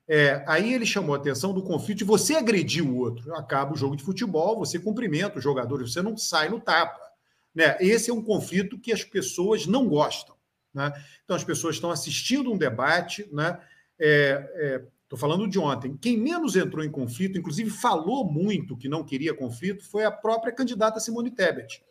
É, 0.08 0.42
aí 0.48 0.74
ele 0.74 0.86
chamou 0.86 1.14
a 1.14 1.18
atenção 1.18 1.54
do 1.54 1.62
conflito 1.62 1.98
de 1.98 2.04
você 2.06 2.36
agredir 2.36 2.84
o 2.84 2.96
outro. 2.98 3.34
Acaba 3.36 3.74
o 3.74 3.78
jogo 3.78 3.96
de 3.96 4.04
futebol, 4.04 4.58
você 4.58 4.80
cumprimenta 4.80 5.38
os 5.38 5.44
jogadores, 5.44 5.92
você 5.92 6.02
não 6.02 6.16
sai 6.16 6.48
no 6.48 6.62
tapa. 6.62 7.02
Né? 7.54 7.76
Esse 7.80 8.10
é 8.10 8.14
um 8.14 8.24
conflito 8.24 8.80
que 8.80 8.94
as 8.94 9.04
pessoas 9.04 9.68
não 9.68 9.88
gostam. 9.88 10.36
Né? 10.74 10.94
Então 11.26 11.36
as 11.36 11.44
pessoas 11.44 11.76
estão 11.76 11.92
assistindo 11.92 12.52
um 12.52 12.58
debate, 12.58 13.28
né? 13.32 13.60
Estou 14.00 14.08
é, 14.08 14.82
é, 15.12 15.18
falando 15.18 15.48
de 15.48 15.58
ontem. 15.58 15.98
Quem 15.98 16.16
menos 16.18 16.56
entrou 16.56 16.86
em 16.86 16.92
conflito, 16.92 17.38
inclusive 17.38 17.70
falou 17.70 18.32
muito 18.32 18.78
que 18.78 18.88
não 18.88 19.04
queria 19.04 19.34
conflito, 19.34 19.84
foi 19.84 20.06
a 20.06 20.12
própria 20.12 20.54
candidata 20.54 21.00
Simone 21.00 21.32
Tebet. 21.32 21.84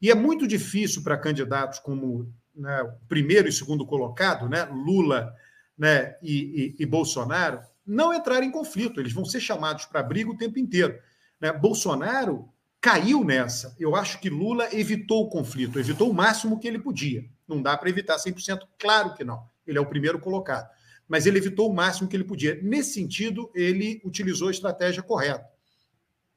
E 0.00 0.10
é 0.10 0.14
muito 0.14 0.48
difícil 0.48 1.02
para 1.02 1.16
candidatos 1.16 1.78
como 1.78 2.32
né, 2.54 2.82
o 2.82 3.06
primeiro 3.06 3.48
e 3.48 3.52
segundo 3.52 3.86
colocado, 3.86 4.48
né, 4.48 4.64
Lula 4.64 5.32
né, 5.82 6.14
e, 6.22 6.76
e, 6.78 6.82
e, 6.84 6.86
Bolsonaro, 6.86 7.60
não 7.84 8.14
entrar 8.14 8.40
em 8.44 8.52
conflito. 8.52 9.00
Eles 9.00 9.12
vão 9.12 9.24
ser 9.24 9.40
chamados 9.40 9.84
para 9.84 10.00
briga 10.00 10.30
o 10.30 10.36
tempo 10.36 10.60
inteiro. 10.60 10.96
Né? 11.40 11.52
Bolsonaro 11.52 12.48
caiu 12.80 13.24
nessa. 13.24 13.74
Eu 13.80 13.96
acho 13.96 14.20
que 14.20 14.30
Lula 14.30 14.68
evitou 14.72 15.24
o 15.24 15.28
conflito, 15.28 15.80
evitou 15.80 16.08
o 16.08 16.14
máximo 16.14 16.60
que 16.60 16.68
ele 16.68 16.78
podia. 16.78 17.24
Não 17.48 17.60
dá 17.60 17.76
para 17.76 17.90
evitar 17.90 18.14
100%, 18.14 18.60
claro 18.78 19.12
que 19.14 19.24
não. 19.24 19.42
Ele 19.66 19.76
é 19.76 19.80
o 19.80 19.86
primeiro 19.86 20.20
colocado. 20.20 20.70
Mas 21.08 21.26
ele 21.26 21.38
evitou 21.38 21.68
o 21.68 21.74
máximo 21.74 22.08
que 22.08 22.14
ele 22.14 22.22
podia. 22.22 22.60
Nesse 22.62 22.94
sentido, 22.94 23.50
ele 23.52 24.00
utilizou 24.04 24.46
a 24.46 24.52
estratégia 24.52 25.02
correta. 25.02 25.44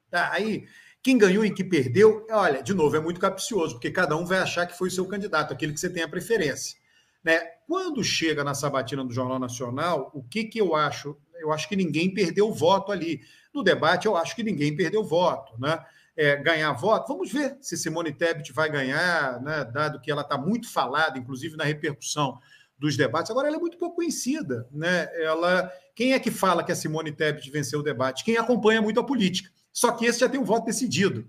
Tá, 0.10 0.32
aí, 0.32 0.66
quem 1.04 1.20
ganhou 1.20 1.46
e 1.46 1.54
quem 1.54 1.70
perdeu, 1.70 2.26
olha, 2.32 2.64
de 2.64 2.74
novo, 2.74 2.96
é 2.96 3.00
muito 3.00 3.20
capcioso, 3.20 3.76
porque 3.76 3.92
cada 3.92 4.18
um 4.18 4.26
vai 4.26 4.40
achar 4.40 4.66
que 4.66 4.76
foi 4.76 4.88
o 4.88 4.92
seu 4.92 5.06
candidato, 5.06 5.54
aquele 5.54 5.72
que 5.72 5.80
você 5.80 5.90
tem 5.90 6.02
a 6.02 6.10
preferência. 6.10 6.84
Né? 7.26 7.40
Quando 7.68 8.04
chega 8.04 8.44
na 8.44 8.54
sabatina 8.54 9.04
do 9.04 9.12
Jornal 9.12 9.40
Nacional, 9.40 10.12
o 10.14 10.22
que, 10.22 10.44
que 10.44 10.62
eu 10.62 10.76
acho? 10.76 11.18
Eu 11.40 11.52
acho 11.52 11.68
que 11.68 11.76
ninguém 11.76 12.14
perdeu 12.14 12.54
voto 12.54 12.92
ali. 12.92 13.20
No 13.52 13.64
debate, 13.64 14.06
eu 14.06 14.16
acho 14.16 14.36
que 14.36 14.44
ninguém 14.44 14.76
perdeu 14.76 15.04
voto. 15.04 15.60
Né? 15.60 15.84
É, 16.16 16.36
ganhar 16.36 16.72
voto, 16.74 17.08
vamos 17.08 17.32
ver 17.32 17.58
se 17.62 17.76
Simone 17.76 18.14
Tebet 18.14 18.54
vai 18.54 18.70
ganhar, 18.70 19.42
né? 19.42 19.66
dado 19.66 20.00
que 20.00 20.12
ela 20.12 20.22
está 20.22 20.38
muito 20.38 20.72
falada, 20.72 21.18
inclusive 21.18 21.58
na 21.58 21.64
repercussão 21.64 22.38
dos 22.78 22.96
debates. 22.96 23.32
Agora, 23.32 23.48
ela 23.48 23.58
é 23.58 23.60
muito 23.60 23.80
pouco 23.80 23.96
conhecida. 23.96 24.68
Né? 24.72 25.10
Ela, 25.20 25.72
quem 25.96 26.14
é 26.14 26.20
que 26.20 26.30
fala 26.30 26.64
que 26.64 26.72
a 26.72 26.76
Simone 26.76 27.12
Tebet 27.12 27.50
venceu 27.50 27.80
o 27.80 27.84
debate? 27.84 28.24
Quem 28.24 28.38
acompanha 28.38 28.84
muito 28.84 29.00
a 29.00 29.04
política. 29.04 29.50
Só 29.74 29.92
que 29.92 30.06
esse 30.06 30.20
já 30.20 30.30
tem 30.30 30.40
um 30.40 30.46
voto 30.46 30.66
decidido. 30.66 31.28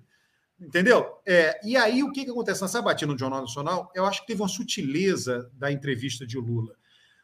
Entendeu? 0.58 1.06
É, 1.26 1.60
e 1.62 1.76
aí, 1.76 2.02
o 2.02 2.10
que, 2.10 2.24
que 2.24 2.30
acontece? 2.30 2.62
Na 2.62 2.68
sabatina 2.68 3.12
do 3.12 3.18
Jornal 3.18 3.42
Nacional, 3.42 3.90
eu 3.94 4.06
acho 4.06 4.22
que 4.22 4.28
teve 4.28 4.40
uma 4.40 4.48
sutileza 4.48 5.50
da 5.54 5.70
entrevista 5.70 6.26
de 6.26 6.38
Lula. 6.38 6.74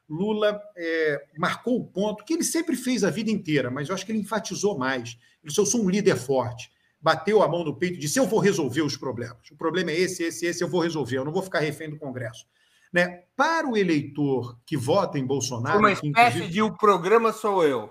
Lula 0.08 0.60
é, 0.76 1.24
marcou 1.38 1.78
o 1.78 1.86
ponto 1.86 2.24
que 2.24 2.34
ele 2.34 2.44
sempre 2.44 2.76
fez 2.76 3.02
a 3.02 3.10
vida 3.10 3.30
inteira, 3.30 3.70
mas 3.70 3.88
eu 3.88 3.94
acho 3.94 4.04
que 4.04 4.12
ele 4.12 4.18
enfatizou 4.18 4.76
mais. 4.76 5.16
Ele 5.42 5.48
disse: 5.48 5.60
Eu 5.60 5.66
sou 5.66 5.82
um 5.82 5.88
líder 5.88 6.16
forte. 6.16 6.70
Bateu 7.00 7.42
a 7.42 7.48
mão 7.48 7.64
no 7.64 7.74
peito 7.74 7.96
e 7.96 8.00
disse: 8.00 8.18
Eu 8.18 8.26
vou 8.26 8.38
resolver 8.38 8.82
os 8.82 8.96
problemas. 8.96 9.50
O 9.50 9.56
problema 9.56 9.90
é 9.90 9.98
esse, 9.98 10.22
esse, 10.22 10.44
esse, 10.44 10.62
eu 10.62 10.68
vou 10.68 10.82
resolver. 10.82 11.16
Eu 11.16 11.24
não 11.24 11.32
vou 11.32 11.42
ficar 11.42 11.60
refém 11.60 11.88
do 11.88 11.96
Congresso. 11.96 12.46
Né? 12.92 13.22
Para 13.34 13.66
o 13.66 13.76
eleitor 13.76 14.58
que 14.66 14.76
vota 14.76 15.18
em 15.18 15.24
Bolsonaro. 15.24 15.78
Uma 15.78 15.92
espécie 15.92 16.46
de 16.48 16.60
o 16.60 16.76
programa 16.76 17.32
sou 17.32 17.64
eu. 17.64 17.90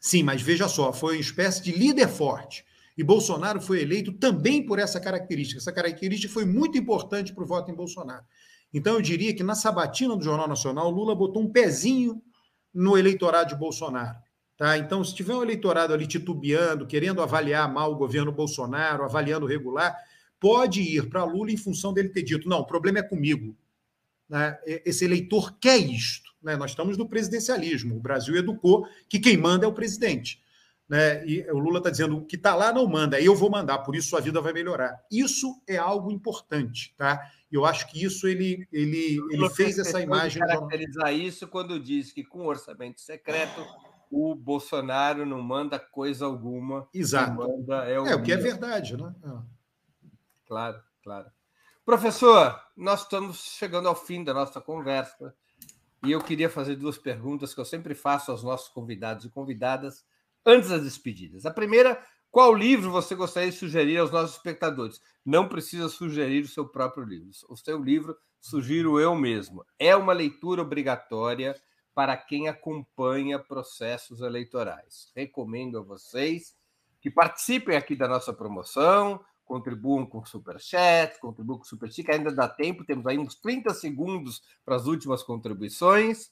Sim, 0.00 0.24
mas 0.24 0.42
veja 0.42 0.68
só, 0.68 0.92
foi 0.92 1.16
uma 1.16 1.20
espécie 1.20 1.62
de 1.62 1.72
líder 1.72 2.08
forte. 2.08 2.64
E 2.98 3.04
Bolsonaro 3.04 3.60
foi 3.60 3.80
eleito 3.80 4.12
também 4.12 4.66
por 4.66 4.80
essa 4.80 4.98
característica. 4.98 5.60
Essa 5.60 5.70
característica 5.70 6.32
foi 6.32 6.44
muito 6.44 6.76
importante 6.76 7.32
para 7.32 7.44
o 7.44 7.46
voto 7.46 7.70
em 7.70 7.74
Bolsonaro. 7.74 8.24
Então, 8.74 8.94
eu 8.94 9.00
diria 9.00 9.32
que 9.32 9.44
na 9.44 9.54
sabatina 9.54 10.16
do 10.16 10.24
Jornal 10.24 10.48
Nacional, 10.48 10.90
Lula 10.90 11.14
botou 11.14 11.40
um 11.40 11.48
pezinho 11.48 12.20
no 12.74 12.98
eleitorado 12.98 13.50
de 13.50 13.54
Bolsonaro. 13.54 14.18
Tá? 14.56 14.76
Então, 14.76 15.04
se 15.04 15.14
tiver 15.14 15.32
um 15.32 15.44
eleitorado 15.44 15.94
ali 15.94 16.08
titubeando, 16.08 16.88
querendo 16.88 17.22
avaliar 17.22 17.72
mal 17.72 17.92
o 17.92 17.96
governo 17.96 18.32
Bolsonaro, 18.32 19.04
avaliando 19.04 19.46
regular, 19.46 19.96
pode 20.40 20.82
ir 20.82 21.08
para 21.08 21.22
Lula 21.22 21.52
em 21.52 21.56
função 21.56 21.94
dele 21.94 22.08
ter 22.08 22.22
dito: 22.22 22.48
não, 22.48 22.58
o 22.58 22.66
problema 22.66 22.98
é 22.98 23.02
comigo. 23.02 23.56
Né? 24.28 24.58
Esse 24.66 25.04
eleitor 25.04 25.56
quer 25.60 25.78
isto. 25.78 26.32
Né? 26.42 26.56
Nós 26.56 26.72
estamos 26.72 26.98
no 26.98 27.08
presidencialismo. 27.08 27.96
O 27.96 28.00
Brasil 28.00 28.34
educou 28.34 28.88
que 29.08 29.20
quem 29.20 29.36
manda 29.36 29.64
é 29.64 29.68
o 29.68 29.72
presidente 29.72 30.42
né? 30.88 31.24
E 31.26 31.42
o 31.50 31.58
Lula 31.58 31.78
está 31.78 31.90
dizendo 31.90 32.16
o 32.16 32.24
que 32.24 32.36
está 32.36 32.54
lá 32.54 32.72
não 32.72 32.86
manda, 32.86 33.20
eu 33.20 33.34
vou 33.34 33.50
mandar, 33.50 33.78
por 33.78 33.94
isso 33.94 34.08
sua 34.08 34.20
vida 34.20 34.40
vai 34.40 34.52
melhorar. 34.52 34.98
Isso 35.10 35.60
é 35.68 35.76
algo 35.76 36.10
importante, 36.10 36.94
tá? 36.96 37.30
Eu 37.50 37.64
acho 37.64 37.90
que 37.90 38.02
isso 38.02 38.26
ele 38.26 38.66
ele, 38.72 39.18
ele 39.30 39.50
fez 39.50 39.78
essa 39.78 40.00
imagem. 40.00 40.40
caracterizar 40.40 41.12
isso 41.12 41.46
quando 41.46 41.78
diz 41.78 42.12
que 42.12 42.24
com 42.24 42.46
orçamento 42.46 43.00
secreto 43.00 43.64
o 44.10 44.34
Bolsonaro 44.34 45.26
não 45.26 45.42
manda 45.42 45.78
coisa 45.78 46.24
alguma. 46.24 46.88
Exato. 46.94 47.42
É, 47.86 48.00
o, 48.00 48.06
é 48.06 48.14
o 48.14 48.22
que 48.22 48.32
é 48.32 48.36
verdade, 48.36 48.96
né? 48.96 49.14
É. 49.22 49.58
Claro, 50.46 50.80
claro. 51.02 51.30
Professor, 51.84 52.58
nós 52.76 53.02
estamos 53.02 53.38
chegando 53.38 53.88
ao 53.88 53.94
fim 53.94 54.24
da 54.24 54.32
nossa 54.32 54.60
conversa 54.60 55.34
e 56.04 56.12
eu 56.12 56.20
queria 56.20 56.48
fazer 56.48 56.76
duas 56.76 56.96
perguntas 56.96 57.52
que 57.52 57.60
eu 57.60 57.64
sempre 57.64 57.94
faço 57.94 58.30
aos 58.30 58.42
nossos 58.42 58.68
convidados 58.68 59.24
e 59.24 59.30
convidadas 59.30 60.04
antes 60.48 60.70
das 60.70 60.82
despedidas. 60.82 61.44
A 61.44 61.50
primeira, 61.50 62.02
qual 62.30 62.54
livro 62.54 62.90
você 62.90 63.14
gostaria 63.14 63.50
de 63.50 63.56
sugerir 63.56 63.98
aos 63.98 64.10
nossos 64.10 64.36
espectadores? 64.36 64.98
Não 65.24 65.46
precisa 65.46 65.90
sugerir 65.90 66.44
o 66.44 66.48
seu 66.48 66.66
próprio 66.66 67.04
livro. 67.04 67.28
O 67.50 67.56
seu 67.56 67.82
livro 67.82 68.16
sugiro 68.40 68.98
eu 68.98 69.14
mesmo. 69.14 69.62
É 69.78 69.94
uma 69.94 70.14
leitura 70.14 70.62
obrigatória 70.62 71.54
para 71.94 72.16
quem 72.16 72.48
acompanha 72.48 73.38
processos 73.38 74.22
eleitorais. 74.22 75.12
Recomendo 75.14 75.78
a 75.78 75.82
vocês 75.82 76.56
que 77.00 77.10
participem 77.10 77.76
aqui 77.76 77.94
da 77.94 78.08
nossa 78.08 78.32
promoção, 78.32 79.20
contribuam 79.44 80.06
com 80.06 80.18
o 80.18 80.26
Superchat, 80.26 81.20
contribuam 81.20 81.58
com 81.58 81.64
o 81.64 81.68
Superchat, 81.68 82.10
ainda 82.10 82.32
dá 82.32 82.48
tempo, 82.48 82.84
temos 82.84 83.06
aí 83.06 83.18
uns 83.18 83.34
30 83.34 83.74
segundos 83.74 84.42
para 84.64 84.76
as 84.76 84.86
últimas 84.86 85.22
contribuições. 85.22 86.30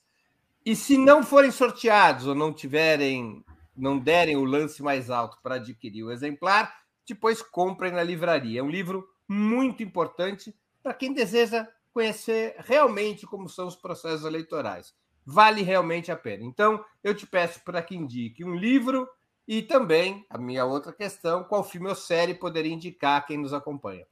E 0.65 0.75
se 0.75 0.97
não 0.97 1.23
forem 1.23 1.51
sorteados 1.51 2.27
ou 2.27 2.35
não 2.35 2.53
tiverem 2.53 3.45
não 3.77 3.99
derem 3.99 4.37
o 4.37 4.45
lance 4.45 4.83
mais 4.83 5.11
alto 5.11 5.39
para 5.43 5.57
adquirir 5.57 6.03
o 6.05 6.11
exemplar, 6.11 6.75
depois 7.07 7.43
comprem 7.43 7.93
na 7.93 8.03
livraria. 8.03 8.61
É 8.61 8.63
um 8.63 8.71
livro 8.71 9.09
muito 9.29 9.83
importante 9.83 10.55
para 10.83 10.95
quem 10.95 11.13
deseja 11.13 11.69
conhecer 11.93 12.55
realmente 12.59 13.27
como 13.27 13.49
são 13.49 13.67
os 13.67 13.77
processos 13.77 14.25
eleitorais. 14.25 14.95
Vale 15.25 15.63
realmente 15.63 16.13
a 16.13 16.17
pena. 16.17 16.45
Então, 16.45 16.85
eu 17.03 17.15
te 17.15 17.27
peço 17.27 17.61
para 17.65 17.83
que 17.83 17.97
indique 17.97 18.45
um 18.45 18.55
livro 18.55 19.09
e 19.47 19.63
também, 19.63 20.27
a 20.29 20.39
minha 20.39 20.65
outra 20.65 20.93
questão, 20.93 21.45
qual 21.45 21.63
filme 21.63 21.89
ou 21.89 21.95
série 21.95 22.35
poderia 22.35 22.73
indicar 22.73 23.25
quem 23.27 23.39
nos 23.39 23.53
acompanha. 23.53 24.05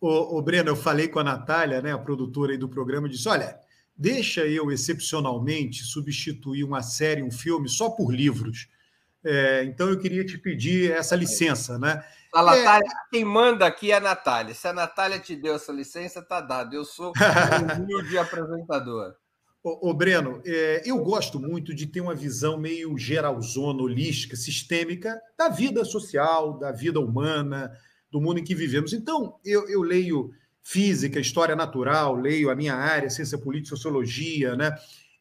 O, 0.00 0.38
o 0.38 0.42
Breno, 0.42 0.70
eu 0.70 0.76
falei 0.76 1.08
com 1.08 1.18
a 1.18 1.24
Natália, 1.24 1.82
né, 1.82 1.92
a 1.92 1.98
produtora 1.98 2.56
do 2.56 2.68
programa, 2.68 3.08
disse: 3.08 3.28
olha, 3.28 3.58
deixa 3.96 4.46
eu 4.46 4.70
excepcionalmente 4.70 5.84
substituir 5.84 6.64
uma 6.64 6.82
série, 6.82 7.22
um 7.22 7.30
filme, 7.30 7.68
só 7.68 7.90
por 7.90 8.12
livros 8.12 8.68
é, 9.24 9.64
então 9.64 9.88
eu 9.88 9.98
queria 9.98 10.24
te 10.24 10.38
pedir 10.38 10.90
essa 10.90 11.14
licença, 11.14 11.78
né? 11.78 12.02
A 12.32 12.42
Natália, 12.42 12.86
é... 12.86 13.10
quem 13.10 13.24
manda 13.24 13.66
aqui 13.66 13.90
é 13.90 13.96
a 13.96 14.00
Natália. 14.00 14.54
Se 14.54 14.66
a 14.68 14.72
Natália 14.72 15.18
te 15.18 15.34
deu 15.34 15.54
essa 15.54 15.72
licença, 15.72 16.22
tá 16.22 16.40
dado. 16.40 16.74
Eu 16.74 16.84
sou 16.84 17.12
um 17.12 17.82
humilde 17.82 18.16
apresentador. 18.16 19.14
Ô, 19.62 19.90
ô 19.90 19.94
Breno, 19.94 20.40
é, 20.46 20.82
eu 20.86 20.98
gosto 20.98 21.38
muito 21.38 21.74
de 21.74 21.86
ter 21.86 22.00
uma 22.00 22.14
visão 22.14 22.56
meio 22.56 22.96
geralzona, 22.96 23.82
holística, 23.82 24.36
sistêmica 24.36 25.20
da 25.36 25.48
vida 25.48 25.84
social, 25.84 26.58
da 26.58 26.72
vida 26.72 27.00
humana, 27.00 27.70
do 28.10 28.20
mundo 28.20 28.38
em 28.38 28.44
que 28.44 28.54
vivemos. 28.54 28.92
Então, 28.92 29.38
eu, 29.44 29.68
eu 29.68 29.82
leio 29.82 30.30
física, 30.62 31.20
história 31.20 31.56
natural, 31.56 32.14
leio 32.14 32.48
a 32.48 32.54
minha 32.54 32.74
área, 32.74 33.10
ciência 33.10 33.36
política, 33.36 33.76
sociologia, 33.76 34.56
né? 34.56 34.74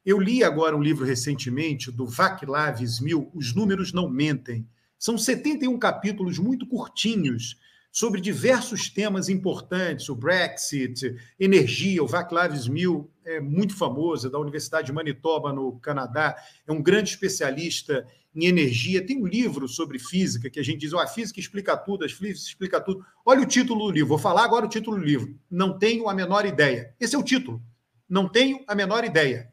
Eu 0.05 0.17
li 0.17 0.43
agora 0.43 0.77
um 0.77 0.81
livro 0.81 1.05
recentemente 1.05 1.91
do 1.91 2.05
Vaclav 2.05 2.81
Smil, 2.81 3.29
Os 3.33 3.53
Números 3.53 3.91
Não 3.91 4.09
Mentem. 4.09 4.65
São 4.97 5.17
71 5.17 5.77
capítulos 5.77 6.39
muito 6.39 6.65
curtinhos 6.65 7.57
sobre 7.91 8.21
diversos 8.21 8.89
temas 8.89 9.29
importantes, 9.29 10.07
o 10.09 10.15
Brexit, 10.15 11.15
energia. 11.39 12.01
O 12.01 12.07
Vaclav 12.07 12.55
Smil 12.55 13.11
é 13.25 13.41
muito 13.41 13.75
famoso, 13.75 14.27
é 14.27 14.29
da 14.29 14.39
Universidade 14.39 14.87
de 14.87 14.93
Manitoba, 14.93 15.51
no 15.51 15.77
Canadá, 15.79 16.35
é 16.65 16.71
um 16.71 16.81
grande 16.81 17.09
especialista 17.09 18.05
em 18.33 18.45
energia. 18.45 19.05
Tem 19.05 19.21
um 19.21 19.27
livro 19.27 19.67
sobre 19.67 19.99
física 19.99 20.49
que 20.49 20.59
a 20.59 20.63
gente 20.63 20.79
diz, 20.79 20.93
oh, 20.93 20.99
a 20.99 21.07
física 21.07 21.39
explica 21.39 21.75
tudo, 21.75 22.05
a 22.05 22.09
física 22.09 22.47
explica 22.47 22.79
tudo. 22.79 23.03
Olha 23.25 23.41
o 23.41 23.45
título 23.45 23.87
do 23.87 23.91
livro, 23.91 24.09
vou 24.09 24.17
falar 24.17 24.45
agora 24.45 24.65
o 24.65 24.69
título 24.69 24.97
do 24.97 25.03
livro. 25.03 25.37
Não 25.51 25.77
tenho 25.77 26.07
a 26.07 26.13
menor 26.13 26.45
ideia. 26.45 26.95
Esse 26.99 27.15
é 27.15 27.19
o 27.19 27.23
título. 27.23 27.61
Não 28.07 28.29
tenho 28.29 28.63
a 28.67 28.73
menor 28.73 29.03
ideia. 29.03 29.51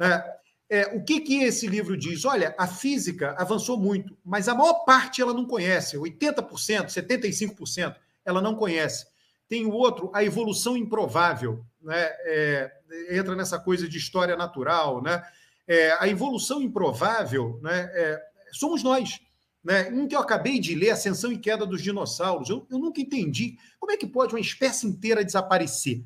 É, 0.00 0.36
É, 0.68 0.86
o 0.96 1.04
que, 1.04 1.20
que 1.20 1.44
esse 1.44 1.66
livro 1.66 1.96
diz? 1.96 2.24
Olha, 2.24 2.54
a 2.58 2.66
física 2.66 3.36
avançou 3.38 3.78
muito, 3.78 4.16
mas 4.24 4.48
a 4.48 4.54
maior 4.54 4.84
parte 4.84 5.22
ela 5.22 5.32
não 5.32 5.46
conhece, 5.46 5.96
80%, 5.96 6.88
75% 6.88 7.94
ela 8.24 8.42
não 8.42 8.56
conhece. 8.56 9.06
Tem 9.48 9.64
o 9.64 9.70
outro, 9.70 10.10
a 10.12 10.24
evolução 10.24 10.76
improvável, 10.76 11.64
né? 11.80 12.02
É, 12.24 12.72
entra 13.10 13.36
nessa 13.36 13.60
coisa 13.60 13.88
de 13.88 13.96
história 13.96 14.36
natural, 14.36 15.00
né? 15.00 15.22
É, 15.68 15.92
a 16.00 16.08
evolução 16.08 16.60
improvável, 16.60 17.60
né? 17.62 17.88
É, 17.94 18.20
somos 18.52 18.82
nós. 18.82 19.20
Né? 19.62 19.88
Um 19.90 20.06
que 20.06 20.14
eu 20.14 20.20
acabei 20.20 20.58
de 20.58 20.74
ler, 20.74 20.90
Ascensão 20.90 21.32
e 21.32 21.38
Queda 21.38 21.66
dos 21.66 21.82
Dinossauros. 21.82 22.48
Eu, 22.48 22.66
eu 22.70 22.78
nunca 22.78 23.00
entendi 23.00 23.56
como 23.78 23.92
é 23.92 23.96
que 23.96 24.06
pode 24.06 24.34
uma 24.34 24.40
espécie 24.40 24.86
inteira 24.86 25.24
desaparecer. 25.24 26.04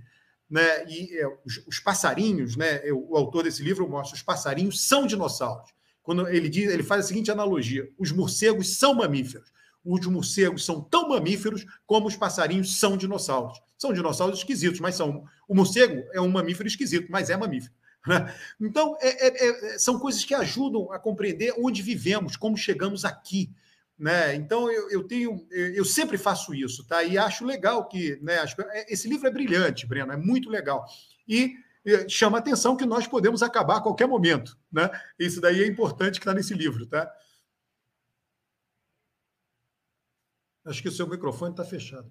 Né? 0.51 0.85
E 0.89 1.17
é, 1.17 1.27
os, 1.47 1.63
os, 1.67 1.79
passarinhos, 1.79 2.57
né? 2.57 2.81
Eu, 2.83 3.07
o 3.09 3.17
autor 3.17 3.45
desse 3.45 3.63
livro 3.63 3.89
mostra, 3.89 4.17
os 4.17 4.23
passarinhos 4.23 4.81
são 4.87 5.07
dinossauros. 5.07 5.71
Quando 6.03 6.27
ele 6.29 6.49
diz, 6.49 6.71
ele 6.73 6.83
faz 6.83 7.05
a 7.05 7.09
seguinte 7.09 7.31
analogia: 7.31 7.89
os 7.97 8.11
morcegos 8.11 8.77
são 8.77 8.95
mamíferos. 8.95 9.53
Os 9.85 10.05
morcegos 10.07 10.65
são 10.65 10.81
tão 10.81 11.09
mamíferos 11.09 11.65
como 11.87 12.09
os 12.09 12.17
passarinhos 12.17 12.79
são 12.79 12.97
dinossauros. 12.97 13.61
São 13.79 13.93
dinossauros 13.93 14.39
esquisitos, 14.39 14.81
mas 14.81 14.97
são. 14.97 15.25
O 15.49 15.55
morcego 15.55 16.03
é 16.13 16.21
um 16.21 16.29
mamífero 16.29 16.69
esquisito, 16.69 17.11
mas 17.11 17.31
é 17.31 17.37
mamífero. 17.37 17.73
Né? 18.07 18.35
Então, 18.61 18.97
é, 19.01 19.29
é, 19.29 19.75
é, 19.75 19.79
são 19.79 19.99
coisas 19.99 20.25
que 20.25 20.35
ajudam 20.35 20.91
a 20.93 20.99
compreender 20.99 21.55
onde 21.59 21.83
vivemos, 21.83 22.37
como 22.37 22.57
chegamos 22.57 23.05
aqui. 23.05 23.51
Né? 24.01 24.35
Então, 24.35 24.73
eu, 24.73 24.89
eu, 24.89 25.07
tenho, 25.07 25.47
eu 25.51 25.85
sempre 25.85 26.17
faço 26.17 26.55
isso, 26.55 26.87
tá? 26.87 27.05
E 27.05 27.19
acho 27.19 27.45
legal 27.45 27.87
que 27.87 28.19
né, 28.23 28.37
é, 28.71 28.91
esse 28.91 29.07
livro 29.07 29.29
é 29.29 29.31
brilhante, 29.31 29.87
Breno, 29.87 30.11
é 30.11 30.17
muito 30.17 30.49
legal. 30.49 30.87
E 31.29 31.55
chama 32.09 32.39
a 32.39 32.41
atenção 32.41 32.79
que 32.79 32.87
nós 32.87 33.07
podemos 33.07 33.43
acabar 33.43 33.77
a 33.77 33.81
qualquer 33.83 34.09
momento, 34.09 34.59
né? 34.73 34.89
Isso 35.19 35.39
daí 35.39 35.63
é 35.63 35.67
importante 35.67 36.15
que 36.19 36.25
está 36.25 36.33
nesse 36.33 36.55
livro, 36.55 36.87
tá? 36.87 37.13
Acho 40.65 40.81
que 40.81 40.89
o 40.89 40.93
seu 40.93 41.07
microfone 41.07 41.51
está 41.51 41.65
fechado. 41.65 42.11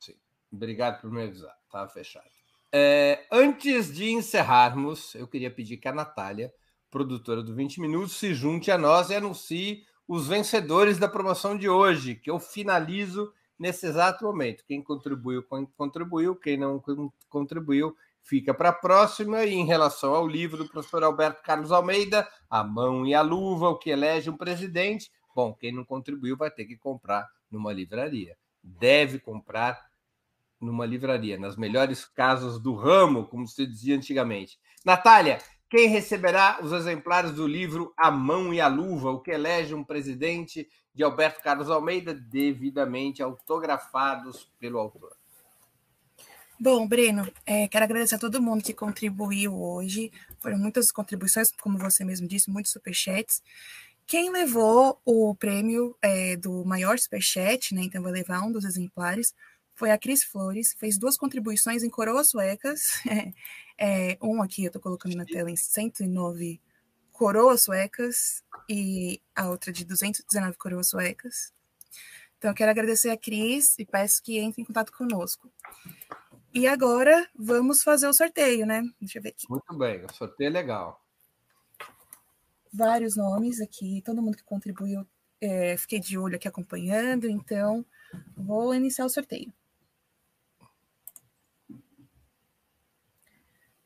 Sim. 0.00 0.14
Obrigado 0.50 1.02
por 1.02 1.10
me 1.10 1.22
avisar. 1.22 1.54
Estava 1.66 1.86
fechado. 1.90 2.30
É, 2.72 3.26
antes 3.30 3.92
de 3.92 4.10
encerrarmos, 4.10 5.14
eu 5.16 5.28
queria 5.28 5.50
pedir 5.50 5.76
que 5.76 5.88
a 5.88 5.92
Natália, 5.92 6.50
produtora 6.90 7.42
do 7.42 7.54
20 7.54 7.78
Minutos, 7.78 8.16
se 8.16 8.32
junte 8.32 8.70
a 8.70 8.78
nós 8.78 9.10
e 9.10 9.14
anuncie 9.14 9.84
os 10.14 10.28
vencedores 10.28 10.98
da 10.98 11.08
promoção 11.08 11.56
de 11.56 11.70
hoje, 11.70 12.14
que 12.14 12.30
eu 12.30 12.38
finalizo 12.38 13.32
nesse 13.58 13.86
exato 13.86 14.22
momento. 14.26 14.62
Quem 14.66 14.82
contribuiu, 14.82 15.42
contribuiu, 15.74 16.36
quem 16.36 16.58
não 16.58 16.82
contribuiu, 17.30 17.96
fica 18.22 18.52
para 18.52 18.68
a 18.68 18.74
próxima. 18.74 19.42
E 19.46 19.54
em 19.54 19.64
relação 19.64 20.14
ao 20.14 20.28
livro 20.28 20.64
do 20.64 20.68
professor 20.68 21.02
Alberto 21.02 21.42
Carlos 21.42 21.72
Almeida, 21.72 22.28
A 22.50 22.62
Mão 22.62 23.06
e 23.06 23.14
a 23.14 23.22
Luva, 23.22 23.70
o 23.70 23.78
que 23.78 23.88
elege 23.88 24.28
um 24.28 24.36
presidente, 24.36 25.10
bom, 25.34 25.54
quem 25.54 25.72
não 25.72 25.82
contribuiu 25.82 26.36
vai 26.36 26.50
ter 26.50 26.66
que 26.66 26.76
comprar 26.76 27.26
numa 27.50 27.72
livraria. 27.72 28.36
Deve 28.62 29.18
comprar 29.18 29.80
numa 30.60 30.84
livraria, 30.84 31.38
nas 31.38 31.56
melhores 31.56 32.04
casas 32.04 32.58
do 32.60 32.74
ramo, 32.74 33.26
como 33.28 33.48
se 33.48 33.66
dizia 33.66 33.96
antigamente. 33.96 34.58
Natália, 34.84 35.38
quem 35.72 35.88
receberá 35.88 36.58
os 36.62 36.70
exemplares 36.70 37.30
do 37.32 37.46
livro 37.46 37.94
A 37.96 38.10
Mão 38.10 38.52
e 38.52 38.60
a 38.60 38.68
Luva, 38.68 39.10
o 39.10 39.20
que 39.20 39.30
elege 39.30 39.72
um 39.74 39.82
presidente 39.82 40.68
de 40.94 41.02
Alberto 41.02 41.40
Carlos 41.40 41.70
Almeida, 41.70 42.12
devidamente 42.12 43.22
autografados 43.22 44.50
pelo 44.60 44.78
autor? 44.78 45.16
Bom, 46.60 46.86
Breno, 46.86 47.26
é, 47.46 47.66
quero 47.68 47.86
agradecer 47.86 48.16
a 48.16 48.18
todo 48.18 48.42
mundo 48.42 48.62
que 48.62 48.74
contribuiu 48.74 49.58
hoje. 49.58 50.12
Foram 50.40 50.58
muitas 50.58 50.92
contribuições, 50.92 51.50
como 51.52 51.78
você 51.78 52.04
mesmo 52.04 52.28
disse, 52.28 52.50
muitos 52.50 52.70
superchats. 52.70 53.42
Quem 54.06 54.30
levou 54.30 55.00
o 55.06 55.34
prêmio 55.34 55.96
é, 56.02 56.36
do 56.36 56.66
maior 56.66 56.98
superchat, 56.98 57.74
né, 57.74 57.80
então 57.84 58.02
vai 58.02 58.12
levar 58.12 58.42
um 58.42 58.52
dos 58.52 58.66
exemplares, 58.66 59.34
foi 59.74 59.90
a 59.90 59.98
Cris 59.98 60.22
Flores, 60.24 60.74
fez 60.78 60.98
duas 60.98 61.16
contribuições 61.16 61.82
em 61.82 61.90
coroas 61.90 62.30
suecas. 62.30 63.00
É, 63.84 64.16
um 64.22 64.40
aqui 64.40 64.62
eu 64.62 64.68
estou 64.68 64.80
colocando 64.80 65.16
na 65.16 65.24
tela 65.24 65.50
em 65.50 65.56
109 65.56 66.60
coroas 67.10 67.64
suecas 67.64 68.44
e 68.68 69.20
a 69.34 69.48
outra 69.48 69.72
de 69.72 69.84
219 69.84 70.56
coroas 70.56 70.88
suecas. 70.88 71.52
Então, 72.38 72.50
eu 72.50 72.54
quero 72.54 72.70
agradecer 72.70 73.10
a 73.10 73.16
Cris 73.16 73.76
e 73.78 73.84
peço 73.84 74.22
que 74.22 74.38
entre 74.38 74.62
em 74.62 74.64
contato 74.64 74.92
conosco. 74.92 75.50
E 76.54 76.66
agora 76.66 77.28
vamos 77.34 77.82
fazer 77.82 78.06
o 78.08 78.12
sorteio, 78.12 78.66
né? 78.66 78.82
Deixa 79.00 79.18
eu 79.18 79.22
ver 79.22 79.30
aqui. 79.30 79.48
Muito 79.48 79.74
bem, 79.78 80.04
o 80.04 80.12
sorteio 80.12 80.48
é 80.48 80.50
legal. 80.50 81.00
Vários 82.72 83.16
nomes 83.16 83.60
aqui, 83.60 84.02
todo 84.04 84.20
mundo 84.20 84.36
que 84.36 84.44
contribuiu, 84.44 85.06
é, 85.40 85.76
fiquei 85.76 85.98
de 85.98 86.18
olho 86.18 86.36
aqui 86.36 86.46
acompanhando, 86.46 87.28
então 87.28 87.84
vou 88.36 88.74
iniciar 88.74 89.06
o 89.06 89.10
sorteio. 89.10 89.52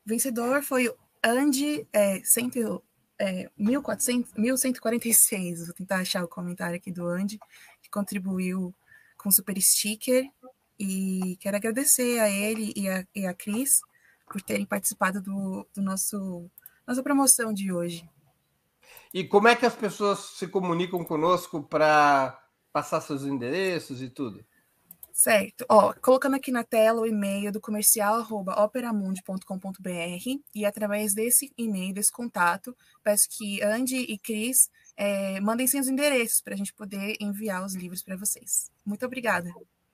Vencedor 0.07 0.63
foi 0.63 0.93
Andy 1.23 1.87
é, 1.91 2.21
cento, 2.23 2.83
é, 3.19 3.49
1400, 3.57 4.33
1146. 4.35 5.65
Vou 5.65 5.75
tentar 5.75 5.97
achar 5.97 6.23
o 6.23 6.27
comentário 6.27 6.77
aqui 6.77 6.91
do 6.91 7.05
Andy, 7.07 7.37
que 7.81 7.89
contribuiu 7.89 8.73
com 9.17 9.29
super 9.31 9.59
sticker. 9.61 10.29
E 10.79 11.37
quero 11.39 11.57
agradecer 11.57 12.19
a 12.19 12.29
ele 12.29 12.71
e 12.75 12.87
a, 12.87 13.05
e 13.15 13.25
a 13.25 13.33
Cris 13.33 13.81
por 14.31 14.41
terem 14.41 14.65
participado 14.65 15.21
do, 15.21 15.67
do 15.73 15.81
nosso 15.81 16.49
nossa 16.85 17.03
promoção 17.03 17.51
de 17.51 17.71
hoje. 17.71 18.09
E 19.13 19.23
como 19.23 19.47
é 19.47 19.55
que 19.55 19.65
as 19.65 19.75
pessoas 19.75 20.19
se 20.19 20.47
comunicam 20.47 21.03
conosco 21.03 21.61
para 21.63 22.41
passar 22.71 23.01
seus 23.01 23.23
endereços 23.23 24.01
e 24.01 24.09
tudo? 24.09 24.45
Certo. 25.17 25.65
Ó, 25.67 25.95
colocando 25.99 26.35
aqui 26.35 26.51
na 26.51 26.63
tela 26.63 27.01
o 27.01 27.07
e-mail 27.07 27.51
do 27.51 27.59
comercial 27.59 28.23
operamundi.com.br 28.29 30.41
e 30.53 30.63
através 30.63 31.15
desse 31.15 31.51
e-mail, 31.57 31.91
desse 31.91 32.11
contato, 32.11 32.77
peço 33.03 33.27
que 33.31 33.59
Andy 33.63 33.95
e 33.95 34.19
Cris 34.19 34.69
é, 34.95 35.39
mandem 35.39 35.65
seus 35.65 35.87
endereços 35.87 36.39
para 36.39 36.53
a 36.53 36.55
gente 36.55 36.71
poder 36.71 37.17
enviar 37.19 37.65
os 37.65 37.73
livros 37.73 38.03
para 38.03 38.15
vocês. 38.15 38.69
Muito 38.85 39.03
obrigada. 39.07 39.51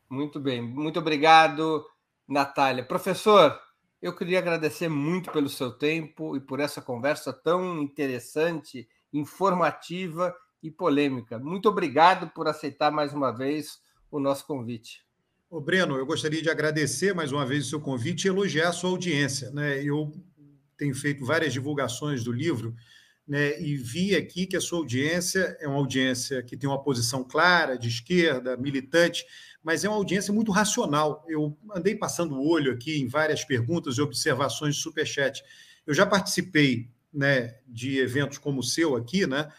Muito 0.09 0.41
bem, 0.41 0.61
muito 0.61 0.99
obrigado, 0.99 1.85
Natália. 2.27 2.85
Professor, 2.85 3.57
eu 4.01 4.13
queria 4.13 4.39
agradecer 4.39 4.89
muito 4.89 5.31
pelo 5.31 5.47
seu 5.47 5.71
tempo 5.71 6.35
e 6.35 6.41
por 6.41 6.59
essa 6.59 6.81
conversa 6.81 7.31
tão 7.31 7.81
interessante, 7.81 8.89
informativa 9.13 10.35
e 10.61 10.69
polêmica. 10.69 11.39
Muito 11.39 11.69
obrigado 11.69 12.29
por 12.31 12.45
aceitar 12.45 12.91
mais 12.91 13.13
uma 13.13 13.31
vez 13.31 13.81
o 14.11 14.19
nosso 14.19 14.45
convite. 14.45 15.01
Ô, 15.53 15.61
Breno, 15.61 15.97
eu 15.97 16.05
gostaria 16.07 16.41
de 16.41 16.49
agradecer 16.49 17.13
mais 17.13 17.31
uma 17.31 17.45
vez 17.45 17.67
o 17.67 17.69
seu 17.69 17.79
convite 17.79 18.25
e 18.25 18.27
elogiar 18.27 18.69
a 18.69 18.73
sua 18.73 18.89
audiência. 18.89 19.51
Né? 19.51 19.83
Eu 19.83 20.11
tenho 20.75 20.95
feito 20.95 21.23
várias 21.23 21.53
divulgações 21.53 22.23
do 22.23 22.31
livro 22.31 22.75
né, 23.27 23.61
e 23.61 23.77
vi 23.77 24.15
aqui 24.15 24.47
que 24.47 24.57
a 24.57 24.59
sua 24.59 24.79
audiência 24.79 25.55
é 25.59 25.67
uma 25.67 25.77
audiência 25.77 26.41
que 26.41 26.57
tem 26.57 26.67
uma 26.67 26.81
posição 26.81 27.23
clara, 27.23 27.77
de 27.77 27.87
esquerda, 27.87 28.57
militante, 28.57 29.27
mas 29.61 29.85
é 29.85 29.87
uma 29.87 29.97
audiência 29.97 30.33
muito 30.33 30.51
racional. 30.51 31.23
Eu 31.27 31.55
andei 31.75 31.95
passando 31.95 32.33
o 32.33 32.49
olho 32.49 32.73
aqui 32.73 32.99
em 32.99 33.07
várias 33.07 33.45
perguntas 33.45 33.99
e 33.99 34.01
observações 34.01 34.75
de 34.75 34.81
Superchat. 34.81 35.43
Eu 35.85 35.93
já 35.93 36.07
participei 36.07 36.89
né, 37.13 37.59
de 37.67 37.99
eventos 37.99 38.39
como 38.39 38.61
o 38.61 38.63
seu 38.63 38.95
aqui, 38.95 39.27
né? 39.27 39.51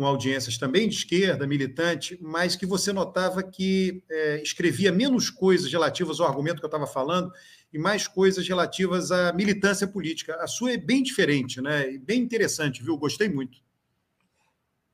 Com 0.00 0.06
audiências 0.06 0.56
também 0.56 0.88
de 0.88 0.94
esquerda, 0.94 1.46
militante, 1.46 2.18
mas 2.22 2.56
que 2.56 2.64
você 2.64 2.90
notava 2.90 3.42
que 3.42 4.02
é, 4.08 4.40
escrevia 4.42 4.90
menos 4.90 5.28
coisas 5.28 5.70
relativas 5.70 6.18
ao 6.18 6.26
argumento 6.26 6.58
que 6.58 6.64
eu 6.64 6.68
estava 6.68 6.86
falando 6.86 7.30
e 7.70 7.78
mais 7.78 8.08
coisas 8.08 8.48
relativas 8.48 9.12
à 9.12 9.30
militância 9.34 9.86
política. 9.86 10.36
A 10.36 10.46
sua 10.46 10.72
é 10.72 10.78
bem 10.78 11.02
diferente, 11.02 11.60
né? 11.60 11.98
bem 11.98 12.22
interessante, 12.22 12.82
viu? 12.82 12.96
Gostei 12.96 13.28
muito. 13.28 13.58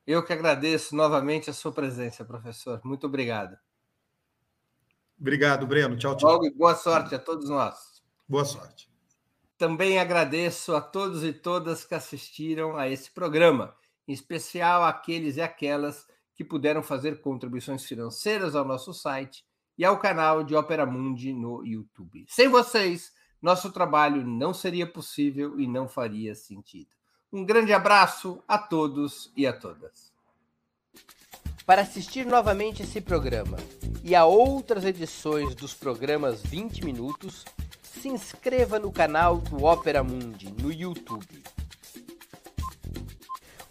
Eu 0.05 0.21
que 0.25 0.33
agradeço 0.33 0.93
novamente 0.93 1.49
a 1.49 1.53
sua 1.53 1.71
presença, 1.71 2.25
professor. 2.25 2.81
Muito 2.83 3.07
obrigado. 3.07 3.57
Obrigado, 5.17 5.65
Breno. 5.65 5.95
Tchau, 5.95 6.17
tchau. 6.17 6.31
Logo, 6.33 6.53
boa 6.53 6.75
sorte 6.75 7.15
a 7.15 7.19
todos 7.19 7.49
nós. 7.49 8.03
Boa 8.27 8.43
sorte. 8.43 8.89
Também 9.57 9.99
agradeço 9.99 10.75
a 10.75 10.81
todos 10.81 11.23
e 11.23 11.31
todas 11.31 11.85
que 11.85 11.95
assistiram 11.95 12.75
a 12.75 12.89
esse 12.89 13.09
programa 13.09 13.73
em 14.07 14.13
especial 14.13 14.83
aqueles 14.83 15.37
e 15.37 15.41
aquelas 15.41 16.07
que 16.35 16.43
puderam 16.43 16.83
fazer 16.83 17.19
contribuições 17.19 17.83
financeiras 17.83 18.55
ao 18.55 18.63
nosso 18.63 18.93
site 18.93 19.43
e 19.77 19.83
ao 19.83 19.99
canal 19.99 20.43
de 20.43 20.55
Opera 20.55 20.85
Mundi 20.85 21.33
no 21.33 21.65
YouTube. 21.65 22.25
Sem 22.29 22.47
vocês, 22.47 23.11
nosso 23.41 23.71
trabalho 23.71 24.25
não 24.25 24.53
seria 24.53 24.87
possível 24.87 25.59
e 25.59 25.67
não 25.67 25.87
faria 25.87 26.33
sentido. 26.33 26.89
Um 27.31 27.45
grande 27.45 27.73
abraço 27.73 28.41
a 28.47 28.57
todos 28.57 29.31
e 29.35 29.45
a 29.45 29.53
todas. 29.53 30.11
Para 31.65 31.81
assistir 31.81 32.25
novamente 32.25 32.83
esse 32.83 33.01
programa 33.01 33.57
e 34.03 34.15
a 34.15 34.25
outras 34.25 34.85
edições 34.85 35.53
dos 35.53 35.73
programas 35.73 36.41
20 36.41 36.85
Minutos, 36.85 37.43
se 37.81 38.07
inscreva 38.07 38.79
no 38.79 38.91
canal 38.91 39.37
do 39.37 39.65
Opera 39.65 40.01
Mundi 40.03 40.49
no 40.61 40.71
YouTube. 40.71 41.43